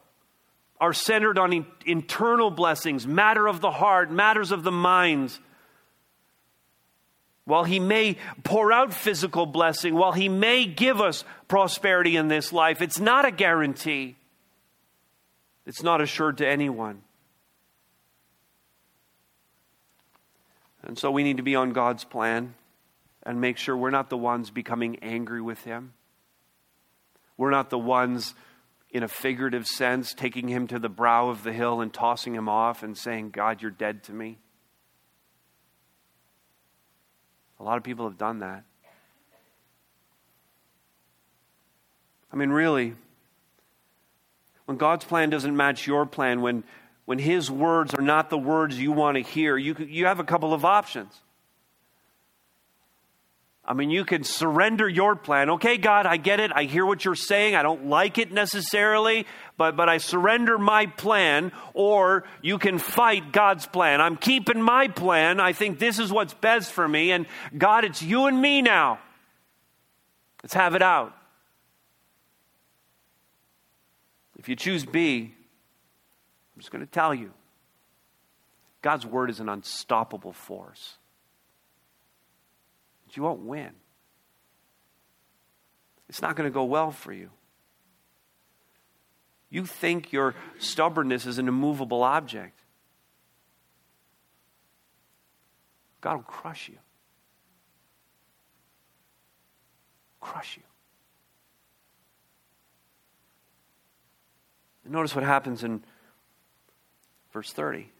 are 0.80 0.94
centered 0.94 1.38
on 1.38 1.52
in- 1.52 1.66
internal 1.84 2.50
blessings, 2.50 3.06
matter 3.06 3.46
of 3.46 3.60
the 3.60 3.70
heart, 3.70 4.10
matters 4.10 4.50
of 4.50 4.62
the 4.62 4.72
minds. 4.72 5.40
While 7.44 7.64
He 7.64 7.80
may 7.80 8.16
pour 8.44 8.72
out 8.72 8.94
physical 8.94 9.44
blessing, 9.44 9.94
while 9.94 10.12
He 10.12 10.28
may 10.28 10.64
give 10.64 11.00
us 11.00 11.24
prosperity 11.48 12.16
in 12.16 12.28
this 12.28 12.52
life, 12.52 12.80
it's 12.80 13.00
not 13.00 13.26
a 13.26 13.30
guarantee. 13.30 14.16
It's 15.66 15.82
not 15.82 16.00
assured 16.00 16.38
to 16.38 16.48
anyone. 16.48 17.02
And 20.90 20.98
so 20.98 21.12
we 21.12 21.22
need 21.22 21.36
to 21.36 21.44
be 21.44 21.54
on 21.54 21.72
God's 21.72 22.02
plan 22.02 22.52
and 23.22 23.40
make 23.40 23.58
sure 23.58 23.76
we're 23.76 23.90
not 23.90 24.10
the 24.10 24.16
ones 24.16 24.50
becoming 24.50 24.98
angry 25.02 25.40
with 25.40 25.62
Him. 25.62 25.92
We're 27.36 27.52
not 27.52 27.70
the 27.70 27.78
ones, 27.78 28.34
in 28.90 29.04
a 29.04 29.06
figurative 29.06 29.68
sense, 29.68 30.12
taking 30.12 30.48
Him 30.48 30.66
to 30.66 30.80
the 30.80 30.88
brow 30.88 31.28
of 31.28 31.44
the 31.44 31.52
hill 31.52 31.80
and 31.80 31.94
tossing 31.94 32.34
Him 32.34 32.48
off 32.48 32.82
and 32.82 32.98
saying, 32.98 33.30
God, 33.30 33.62
you're 33.62 33.70
dead 33.70 34.02
to 34.02 34.12
me. 34.12 34.38
A 37.60 37.62
lot 37.62 37.76
of 37.76 37.84
people 37.84 38.08
have 38.08 38.18
done 38.18 38.40
that. 38.40 38.64
I 42.32 42.36
mean, 42.36 42.50
really, 42.50 42.96
when 44.64 44.76
God's 44.76 45.04
plan 45.04 45.30
doesn't 45.30 45.56
match 45.56 45.86
your 45.86 46.04
plan, 46.04 46.40
when 46.40 46.64
when 47.10 47.18
his 47.18 47.50
words 47.50 47.92
are 47.92 48.02
not 48.02 48.30
the 48.30 48.38
words 48.38 48.78
you 48.78 48.92
want 48.92 49.16
to 49.16 49.20
hear, 49.20 49.58
you, 49.58 49.74
you 49.80 50.06
have 50.06 50.20
a 50.20 50.24
couple 50.24 50.54
of 50.54 50.64
options. 50.64 51.12
I 53.64 53.72
mean, 53.72 53.90
you 53.90 54.04
can 54.04 54.22
surrender 54.22 54.88
your 54.88 55.16
plan. 55.16 55.50
Okay, 55.50 55.76
God, 55.76 56.06
I 56.06 56.18
get 56.18 56.38
it. 56.38 56.52
I 56.54 56.62
hear 56.66 56.86
what 56.86 57.04
you're 57.04 57.16
saying. 57.16 57.56
I 57.56 57.64
don't 57.64 57.86
like 57.86 58.18
it 58.18 58.30
necessarily, 58.30 59.26
but, 59.56 59.74
but 59.74 59.88
I 59.88 59.98
surrender 59.98 60.56
my 60.56 60.86
plan. 60.86 61.50
Or 61.74 62.22
you 62.42 62.58
can 62.58 62.78
fight 62.78 63.32
God's 63.32 63.66
plan. 63.66 64.00
I'm 64.00 64.16
keeping 64.16 64.62
my 64.62 64.86
plan. 64.86 65.40
I 65.40 65.52
think 65.52 65.80
this 65.80 65.98
is 65.98 66.12
what's 66.12 66.34
best 66.34 66.70
for 66.70 66.86
me. 66.86 67.10
And 67.10 67.26
God, 67.58 67.84
it's 67.84 68.04
you 68.04 68.26
and 68.26 68.40
me 68.40 68.62
now. 68.62 69.00
Let's 70.44 70.54
have 70.54 70.76
it 70.76 70.82
out. 70.82 71.12
If 74.38 74.48
you 74.48 74.54
choose 74.54 74.86
B, 74.86 75.34
just 76.60 76.70
going 76.70 76.84
to 76.84 76.90
tell 76.90 77.14
you 77.14 77.32
God's 78.82 79.04
word 79.04 79.30
is 79.30 79.40
an 79.40 79.48
unstoppable 79.48 80.32
force. 80.32 80.96
But 83.06 83.16
you 83.16 83.22
won't 83.22 83.40
win. 83.40 83.70
It's 86.08 86.22
not 86.22 86.36
going 86.36 86.48
to 86.48 86.54
go 86.54 86.64
well 86.64 86.90
for 86.90 87.12
you. 87.12 87.30
You 89.50 89.66
think 89.66 90.12
your 90.12 90.34
stubbornness 90.58 91.26
is 91.26 91.38
an 91.38 91.48
immovable 91.48 92.02
object. 92.02 92.58
God 96.00 96.16
will 96.16 96.22
crush 96.22 96.68
you. 96.68 96.78
Crush 100.20 100.56
you. 100.56 100.62
And 104.84 104.92
notice 104.92 105.14
what 105.14 105.24
happens 105.24 105.64
in 105.64 105.82
verse 107.32 107.52
30. 107.52 107.90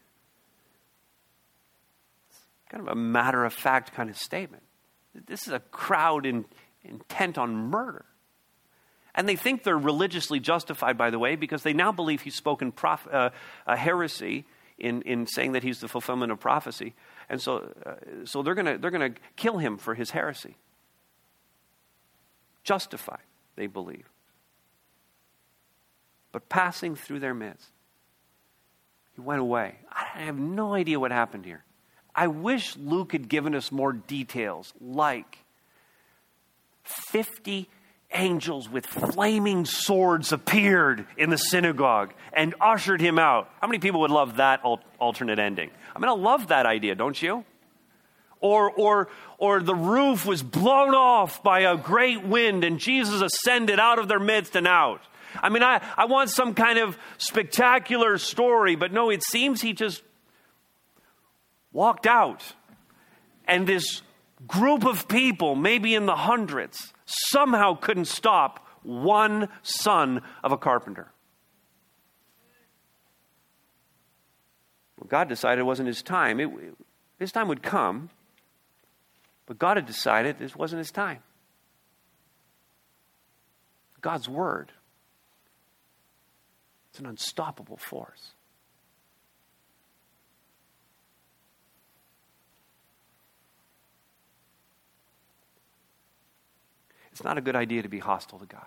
It's 2.29 2.39
kind 2.69 2.81
of 2.81 2.91
a 2.91 2.95
matter 2.95 3.45
of 3.45 3.53
fact 3.53 3.93
kind 3.93 4.09
of 4.09 4.17
statement. 4.17 4.63
This 5.13 5.47
is 5.47 5.53
a 5.53 5.59
crowd 5.59 6.25
in, 6.25 6.45
intent 6.83 7.37
on 7.37 7.55
murder. 7.55 8.05
And 9.13 9.27
they 9.27 9.35
think 9.35 9.63
they're 9.63 9.77
religiously 9.77 10.39
justified, 10.39 10.97
by 10.97 11.09
the 11.09 11.19
way, 11.19 11.35
because 11.35 11.63
they 11.63 11.73
now 11.73 11.91
believe 11.91 12.21
he's 12.21 12.35
spoken 12.35 12.71
prof- 12.71 13.07
uh, 13.11 13.31
a 13.67 13.75
heresy 13.75 14.45
in, 14.77 15.01
in 15.03 15.27
saying 15.27 15.51
that 15.51 15.63
he's 15.63 15.79
the 15.79 15.87
fulfillment 15.87 16.31
of 16.31 16.39
prophecy. 16.39 16.93
And 17.29 17.41
so, 17.41 17.71
uh, 17.85 18.25
so 18.25 18.41
they're 18.41 18.55
going 18.55 18.65
to 18.65 18.77
they're 18.77 18.91
to 18.91 19.13
kill 19.35 19.57
him 19.57 19.77
for 19.77 19.95
his 19.95 20.11
heresy. 20.11 20.55
Justified, 22.63 23.23
they 23.55 23.67
believe. 23.67 24.09
But 26.31 26.47
passing 26.47 26.95
through 26.95 27.19
their 27.19 27.33
midst, 27.33 27.69
went 29.23 29.41
away. 29.41 29.75
I 29.91 30.23
have 30.23 30.37
no 30.37 30.73
idea 30.73 30.99
what 30.99 31.11
happened 31.11 31.45
here. 31.45 31.63
I 32.13 32.27
wish 32.27 32.75
Luke 32.77 33.13
had 33.13 33.29
given 33.29 33.55
us 33.55 33.71
more 33.71 33.93
details, 33.93 34.73
like 34.81 35.37
50 36.83 37.69
angels 38.13 38.67
with 38.69 38.85
flaming 38.85 39.65
swords 39.65 40.31
appeared 40.31 41.05
in 41.17 41.29
the 41.29 41.37
synagogue 41.37 42.13
and 42.33 42.53
ushered 42.59 42.99
him 42.99 43.17
out. 43.17 43.49
How 43.61 43.67
many 43.67 43.79
people 43.79 44.01
would 44.01 44.11
love 44.11 44.37
that 44.37 44.61
alternate 44.99 45.39
ending? 45.39 45.69
I 45.95 45.99
mean, 45.99 46.09
I 46.09 46.13
love 46.13 46.47
that 46.47 46.65
idea, 46.65 46.95
don't 46.95 47.19
you? 47.21 47.45
Or, 48.41 48.71
or, 48.71 49.07
or 49.37 49.61
the 49.61 49.75
roof 49.75 50.25
was 50.25 50.41
blown 50.41 50.95
off 50.95 51.43
by 51.43 51.61
a 51.61 51.77
great 51.77 52.25
wind 52.25 52.63
and 52.63 52.79
Jesus 52.79 53.21
ascended 53.21 53.79
out 53.79 53.99
of 53.99 54.07
their 54.07 54.19
midst 54.19 54.55
and 54.55 54.67
out. 54.67 55.01
I 55.35 55.49
mean, 55.49 55.63
I, 55.63 55.81
I 55.97 56.05
want 56.05 56.29
some 56.29 56.53
kind 56.53 56.79
of 56.79 56.97
spectacular 57.17 58.17
story, 58.17 58.75
but 58.75 58.91
no, 58.91 59.09
it 59.09 59.23
seems 59.23 59.61
he 59.61 59.73
just 59.73 60.03
walked 61.71 62.07
out. 62.07 62.43
And 63.45 63.67
this 63.67 64.01
group 64.47 64.85
of 64.85 65.07
people, 65.07 65.55
maybe 65.55 65.95
in 65.95 66.05
the 66.05 66.15
hundreds, 66.15 66.93
somehow 67.05 67.75
couldn't 67.75 68.05
stop 68.05 68.67
one 68.83 69.49
son 69.61 70.21
of 70.43 70.51
a 70.51 70.57
carpenter. 70.57 71.11
Well, 74.99 75.07
God 75.07 75.29
decided 75.29 75.59
it 75.61 75.65
wasn't 75.65 75.87
his 75.87 76.01
time. 76.01 76.39
It, 76.39 76.49
his 77.19 77.31
time 77.31 77.47
would 77.47 77.61
come, 77.61 78.09
but 79.45 79.59
God 79.59 79.77
had 79.77 79.85
decided 79.85 80.39
this 80.39 80.55
wasn't 80.55 80.79
his 80.79 80.91
time. 80.91 81.19
God's 84.01 84.27
word 84.27 84.71
it's 86.91 86.99
an 86.99 87.05
unstoppable 87.05 87.77
force. 87.77 88.31
It's 97.13 97.23
not 97.23 97.37
a 97.37 97.41
good 97.41 97.55
idea 97.55 97.81
to 97.81 97.89
be 97.89 97.99
hostile 97.99 98.39
to 98.39 98.45
God. 98.45 98.65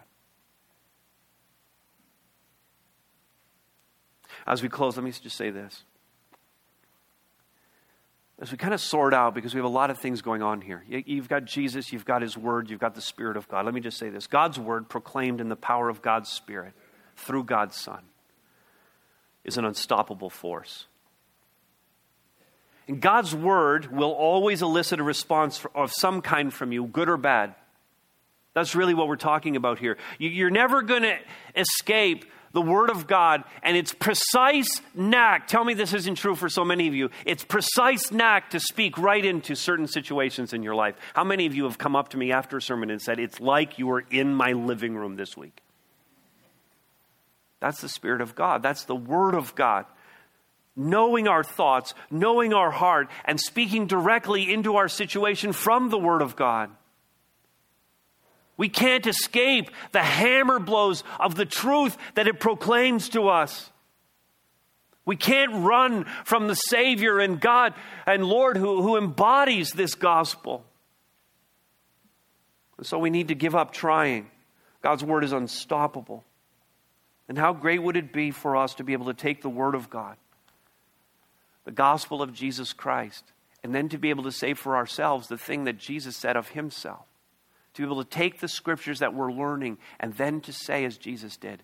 As 4.47 4.63
we 4.63 4.71
close, 4.71 4.97
let 4.97 5.05
me 5.05 5.11
just 5.11 5.37
say 5.37 5.51
this. 5.51 5.83
As 8.41 8.51
we 8.51 8.57
kind 8.57 8.75
of 8.75 8.81
sort 8.81 9.15
out, 9.15 9.35
because 9.35 9.55
we 9.55 9.59
have 9.59 9.65
a 9.65 9.69
lot 9.69 9.91
of 9.91 9.99
things 9.99 10.23
going 10.23 10.43
on 10.43 10.61
here. 10.61 10.83
You've 10.89 11.29
got 11.29 11.45
Jesus, 11.45 11.93
you've 11.93 12.05
got 12.05 12.23
His 12.23 12.37
Word, 12.37 12.69
you've 12.71 12.81
got 12.81 12.95
the 12.95 13.01
Spirit 13.01 13.37
of 13.37 13.49
God. 13.49 13.65
Let 13.65 13.75
me 13.75 13.81
just 13.81 13.99
say 13.99 14.09
this 14.09 14.27
God's 14.27 14.59
Word 14.59 14.89
proclaimed 14.89 15.43
in 15.43 15.51
the 15.51 15.57
power 15.57 15.91
of 15.91 16.01
God's 16.01 16.31
Spirit 16.31 16.73
through 17.17 17.45
God's 17.45 17.77
Son 17.77 18.01
is 19.45 19.59
an 19.59 19.65
unstoppable 19.65 20.31
force. 20.31 20.87
And 22.87 23.01
God's 23.01 23.35
word 23.35 23.91
will 23.91 24.13
always 24.13 24.63
elicit 24.63 25.01
a 25.01 25.03
response 25.03 25.65
of 25.75 25.93
some 25.93 26.21
kind 26.21 26.53
from 26.53 26.73
you, 26.73 26.87
good 26.87 27.09
or 27.09 27.17
bad. 27.17 27.55
That's 28.53 28.75
really 28.75 28.95
what 28.95 29.09
we're 29.09 29.17
talking 29.17 29.57
about 29.57 29.79
here. 29.79 29.97
You're 30.19 30.51
never 30.51 30.83
going 30.83 31.03
to 31.03 31.17
escape 31.57 32.25
the 32.53 32.63
Word 32.63 32.89
of 32.89 33.09
God 33.09 33.43
and 33.65 33.77
its 33.77 33.93
precise 33.93 34.81
knack. 34.95 35.49
Tell 35.49 35.65
me 35.65 35.75
this 35.75 35.93
isn't 35.93 36.15
true 36.15 36.37
for 36.37 36.49
so 36.49 36.65
many 36.65 36.87
of 36.87 36.95
you. 36.95 37.11
Its 37.27 37.45
precise 37.45 38.13
knack 38.13 38.51
to 38.51 38.61
speak 38.61 38.97
right 38.97 39.25
into 39.25 39.57
certain 39.57 39.89
situations 39.89 40.53
in 40.53 40.63
your 40.63 40.77
life. 40.77 40.95
How 41.15 41.25
many 41.25 41.47
of 41.47 41.55
you 41.55 41.65
have 41.65 41.79
come 41.79 41.97
up 41.97 42.11
to 42.11 42.17
me 42.17 42.31
after 42.31 42.59
a 42.59 42.63
sermon 42.63 42.91
and 42.91 43.03
said, 43.03 43.19
It's 43.19 43.41
like 43.41 43.79
you 43.81 43.89
were 43.89 44.05
in 44.09 44.33
my 44.33 44.53
living 44.53 44.95
room 44.95 45.17
this 45.17 45.37
week? 45.37 45.64
That's 47.65 47.81
the 47.81 47.89
Spirit 47.89 48.21
of 48.21 48.35
God. 48.35 48.63
That's 48.63 48.85
the 48.85 48.95
Word 48.95 49.35
of 49.35 49.55
God. 49.55 49.87
Knowing 50.77 51.29
our 51.29 51.43
thoughts, 51.43 51.95
knowing 52.11 52.53
our 52.53 52.71
heart, 52.71 53.09
and 53.25 53.41
speaking 53.41 53.87
directly 53.87 54.53
into 54.53 54.77
our 54.77 54.87
situation 54.87 55.55
from 55.55 55.89
the 55.89 55.99
Word 55.99 56.21
of 56.21 56.37
God. 56.37 56.69
We 58.59 58.69
can't 58.69 59.07
escape 59.07 59.71
the 59.93 60.03
hammer 60.03 60.59
blows 60.59 61.05
of 61.19 61.37
the 61.37 61.47
truth 61.47 61.97
that 62.17 62.29
it 62.29 62.39
proclaims 62.39 63.09
to 63.11 63.29
us. 63.29 63.71
We 65.07 65.17
can't 65.17 65.65
run 65.65 66.05
from 66.27 66.49
the 66.49 66.57
Savior 66.57 67.19
and 67.19 67.41
God 67.41 67.73
and 68.05 68.27
Lord 68.27 68.59
who, 68.59 68.83
who 68.83 68.99
embodies 68.99 69.71
this 69.71 69.95
gospel. 69.95 70.67
So 72.83 72.99
we 72.99 73.09
need 73.09 73.29
to 73.29 73.35
give 73.35 73.55
up 73.55 73.73
trying. 73.73 74.31
God's 74.83 75.03
word 75.03 75.25
is 75.25 75.33
unstoppable. 75.33 76.25
And 77.29 77.39
how 77.39 77.53
great 77.53 77.83
would 77.83 77.97
it 77.97 78.13
be 78.13 78.31
for 78.31 78.57
us 78.57 78.75
to 78.75 78.85
be 78.85 78.93
able 78.93 79.07
to 79.07 79.15
take 79.15 79.43
the 79.43 79.49
word 79.49 79.75
of 79.75 79.89
God, 79.89 80.17
the 81.65 81.73
gospel 81.73 82.21
of 82.21 82.33
Jesus 82.33 82.73
Christ, 82.73 83.25
and 83.63 83.75
then 83.75 83.89
to 83.89 83.99
be 83.99 84.11
able 84.11 84.25
to 84.25 84.33
say 84.33 84.53
for 84.53 84.77
ourselves 84.77 85.29
the 85.29 85.39
thing 85.39 85.65
that 85.65 85.79
Jesus 85.79 86.17
said 86.17 86.37
of 86.37 86.49
himself? 86.49 87.07
To 87.75 87.83
be 87.83 87.87
able 87.87 88.05
to 88.05 88.11
take 88.11 88.41
the 88.41 88.49
scriptures 88.49 88.99
that 88.99 89.15
we're 89.15 89.33
learning 89.33 89.79
and 89.99 90.13
then 90.15 90.41
to 90.43 90.53
say, 90.53 90.85
as 90.85 90.99
Jesus 90.99 91.37
did, 91.37 91.63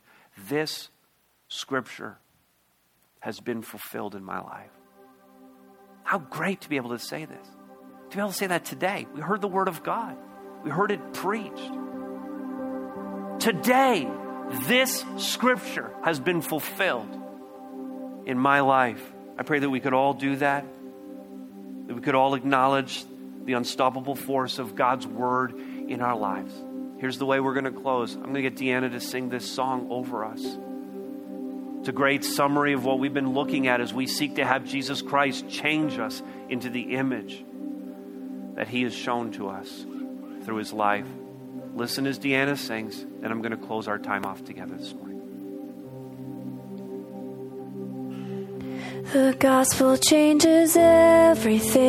this 0.48 0.88
scripture 1.48 2.16
has 3.20 3.38
been 3.38 3.60
fulfilled 3.60 4.14
in 4.14 4.24
my 4.24 4.40
life. 4.40 4.70
How 6.04 6.18
great 6.18 6.62
to 6.62 6.68
be 6.68 6.76
able 6.76 6.90
to 6.90 6.98
say 6.98 7.26
this. 7.26 7.46
To 8.10 8.16
be 8.16 8.20
able 8.20 8.32
to 8.32 8.36
say 8.36 8.46
that 8.48 8.64
today. 8.64 9.06
We 9.14 9.20
heard 9.20 9.40
the 9.40 9.48
word 9.48 9.68
of 9.68 9.82
God, 9.82 10.16
we 10.64 10.70
heard 10.70 10.90
it 10.90 11.12
preached. 11.12 11.70
Today, 13.38 14.08
this 14.50 15.04
scripture 15.18 15.90
has 16.02 16.20
been 16.20 16.42
fulfilled 16.42 17.16
in 18.26 18.38
my 18.38 18.60
life. 18.60 19.02
I 19.38 19.42
pray 19.42 19.58
that 19.58 19.70
we 19.70 19.80
could 19.80 19.94
all 19.94 20.12
do 20.12 20.36
that, 20.36 20.64
that 21.86 21.94
we 21.94 22.00
could 22.00 22.14
all 22.14 22.34
acknowledge 22.34 23.04
the 23.44 23.54
unstoppable 23.54 24.14
force 24.14 24.58
of 24.58 24.74
God's 24.74 25.06
word 25.06 25.54
in 25.58 26.00
our 26.00 26.16
lives. 26.16 26.52
Here's 26.98 27.18
the 27.18 27.26
way 27.26 27.40
we're 27.40 27.54
going 27.54 27.64
to 27.64 27.80
close. 27.80 28.14
I'm 28.14 28.22
going 28.22 28.34
to 28.34 28.42
get 28.42 28.56
Deanna 28.56 28.90
to 28.92 29.00
sing 29.00 29.30
this 29.30 29.50
song 29.50 29.88
over 29.90 30.24
us. 30.24 30.42
It's 31.80 31.88
a 31.88 31.92
great 31.92 32.24
summary 32.24 32.74
of 32.74 32.84
what 32.84 32.98
we've 32.98 33.14
been 33.14 33.32
looking 33.32 33.66
at 33.66 33.80
as 33.80 33.94
we 33.94 34.06
seek 34.06 34.36
to 34.36 34.44
have 34.44 34.66
Jesus 34.66 35.00
Christ 35.00 35.48
change 35.48 35.98
us 35.98 36.22
into 36.50 36.68
the 36.68 36.94
image 36.94 37.42
that 38.56 38.68
He 38.68 38.82
has 38.82 38.94
shown 38.94 39.32
to 39.32 39.48
us 39.48 39.86
through 40.44 40.56
His 40.56 40.74
life. 40.74 41.06
Listen 41.74 42.06
as 42.06 42.18
Deanna 42.18 42.56
sings, 42.56 43.02
and 43.02 43.26
I'm 43.26 43.40
going 43.42 43.52
to 43.52 43.66
close 43.66 43.88
our 43.88 43.98
time 43.98 44.24
off 44.24 44.44
together 44.44 44.76
this 44.76 44.92
morning. 44.94 45.10
The 49.12 49.34
gospel 49.38 49.96
changes 49.96 50.76
everything, 50.76 51.88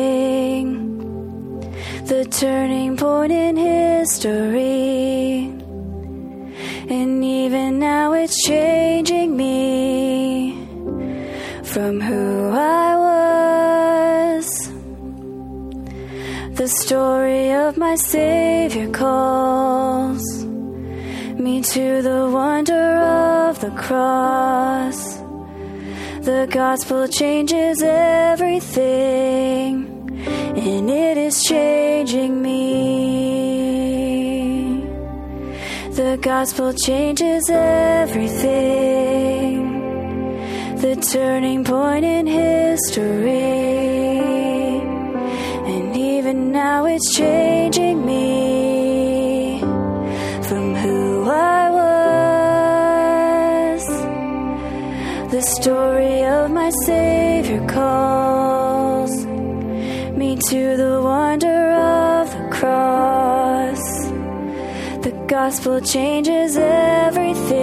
the 2.06 2.24
turning 2.24 2.96
point 2.96 3.32
in 3.32 3.56
history. 3.56 5.52
And 6.88 7.24
even 7.24 7.78
now 7.78 8.12
it's 8.12 8.42
changing 8.42 9.36
me 9.36 10.52
from 11.62 12.00
who 12.00 12.31
story 16.82 17.52
of 17.52 17.76
my 17.76 17.94
Savior 17.94 18.90
calls 18.90 20.44
me 20.44 21.62
to 21.62 22.02
the 22.02 22.28
wonder 22.28 22.96
of 23.48 23.60
the 23.60 23.70
cross. 23.70 25.18
The 26.22 26.48
gospel 26.50 27.06
changes 27.06 27.84
everything, 27.84 29.86
and 30.56 30.90
it 30.90 31.18
is 31.18 31.44
changing 31.44 32.42
me. 32.42 32.60
The 36.00 36.18
gospel 36.20 36.72
changes 36.72 37.48
everything, 37.48 38.42
the 40.78 40.96
turning 40.96 41.62
point 41.62 42.04
in 42.04 42.26
history. 42.26 43.91
Now 46.64 46.80
it's 46.86 47.10
changing 47.16 48.06
me 48.06 49.58
from 50.48 50.76
who 50.76 51.24
I 51.28 51.62
was. 53.70 53.82
The 55.32 55.42
story 55.42 56.22
of 56.24 56.52
my 56.52 56.70
Savior 56.86 57.66
calls 57.66 59.26
me 60.20 60.36
to 60.50 60.76
the 60.76 61.00
wonder 61.02 61.62
of 61.72 62.30
the 62.30 62.44
cross. 62.56 63.84
The 65.06 65.14
gospel 65.26 65.80
changes 65.80 66.56
everything, 66.56 67.62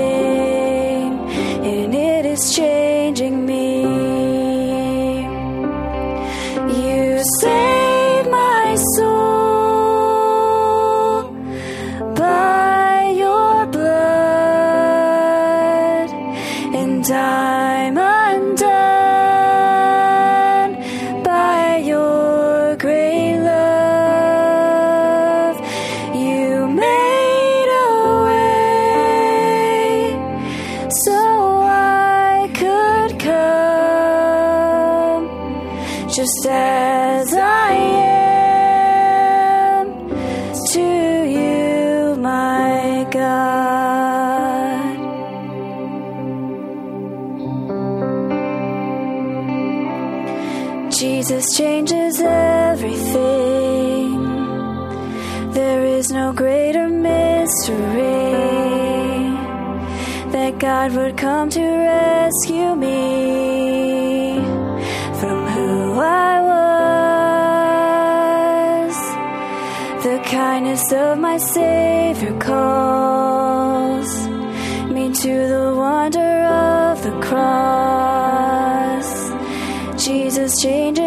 and 1.72 1.96
it 1.96 2.26
is 2.26 2.54
changing 2.54 3.46
me. 3.46 4.29
Just 36.20 36.46
as 36.50 37.34
I 37.34 37.72
am 39.78 39.86
to 40.74 40.88
you, 41.38 42.16
my 42.20 43.08
God. 43.10 44.98
Jesus 50.92 51.56
changes 51.56 52.20
everything. 52.20 54.12
There 55.54 55.86
is 55.86 56.12
no 56.12 56.34
greater 56.34 56.90
mystery 56.90 57.78
that 60.36 60.60
God 60.60 60.92
would 60.98 61.16
come 61.16 61.50
to 61.50 61.62
rescue 61.62 62.76
me 62.76 63.29
of 70.94 71.20
my 71.20 71.38
Savior 71.38 72.38
calls 72.40 74.28
me 74.90 75.14
to 75.14 75.48
the 75.48 75.74
wonder 75.76 76.44
of 76.46 77.04
the 77.04 77.12
cross. 77.22 79.10
Jesus 80.04 80.60
changes 80.62 80.99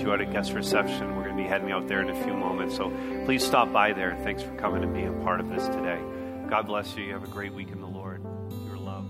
you 0.00 0.12
at 0.12 0.32
guest 0.32 0.52
reception. 0.52 1.16
We're 1.16 1.24
going 1.24 1.36
to 1.36 1.42
be 1.42 1.48
heading 1.48 1.70
out 1.70 1.88
there 1.88 2.00
in 2.00 2.10
a 2.10 2.24
few 2.24 2.34
moments. 2.34 2.76
So 2.76 2.90
please 3.24 3.44
stop 3.44 3.72
by 3.72 3.92
there. 3.92 4.16
Thanks 4.22 4.42
for 4.42 4.54
coming 4.56 4.82
and 4.82 4.92
being 4.92 5.08
a 5.08 5.24
part 5.24 5.40
of 5.40 5.48
this 5.48 5.66
today. 5.66 6.00
God 6.48 6.66
bless 6.66 6.96
you. 6.96 7.04
You 7.04 7.12
have 7.12 7.24
a 7.24 7.28
great 7.28 7.54
week 7.54 7.70
in 7.70 7.80
the 7.80 7.86
Lord. 7.86 8.22
Your 8.66 8.78
love. 8.78 9.06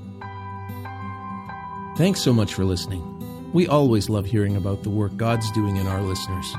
Thanks 1.97 2.21
so 2.21 2.33
much 2.33 2.55
for 2.55 2.65
listening. 2.65 3.03
We 3.53 3.67
always 3.67 4.09
love 4.09 4.27
hearing 4.27 4.57
about 4.57 4.83
the 4.83 4.91
work 4.91 5.17
God's 5.17 5.51
doing 5.53 5.77
in 5.77 5.87
our 5.87 6.03
listeners. 6.03 6.55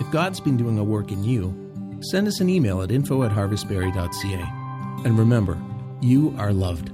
If 0.00 0.10
God's 0.10 0.40
been 0.40 0.56
doing 0.56 0.78
a 0.78 0.84
work 0.84 1.12
in 1.12 1.24
you, 1.24 1.54
send 2.10 2.28
us 2.28 2.40
an 2.40 2.48
email 2.48 2.82
at 2.82 2.90
info 2.90 3.22
at 3.22 3.30
harvestbarrie.ca. 3.30 4.44
And 5.04 5.18
remember, 5.18 5.58
you 6.00 6.34
are 6.38 6.52
loved. 6.52 6.90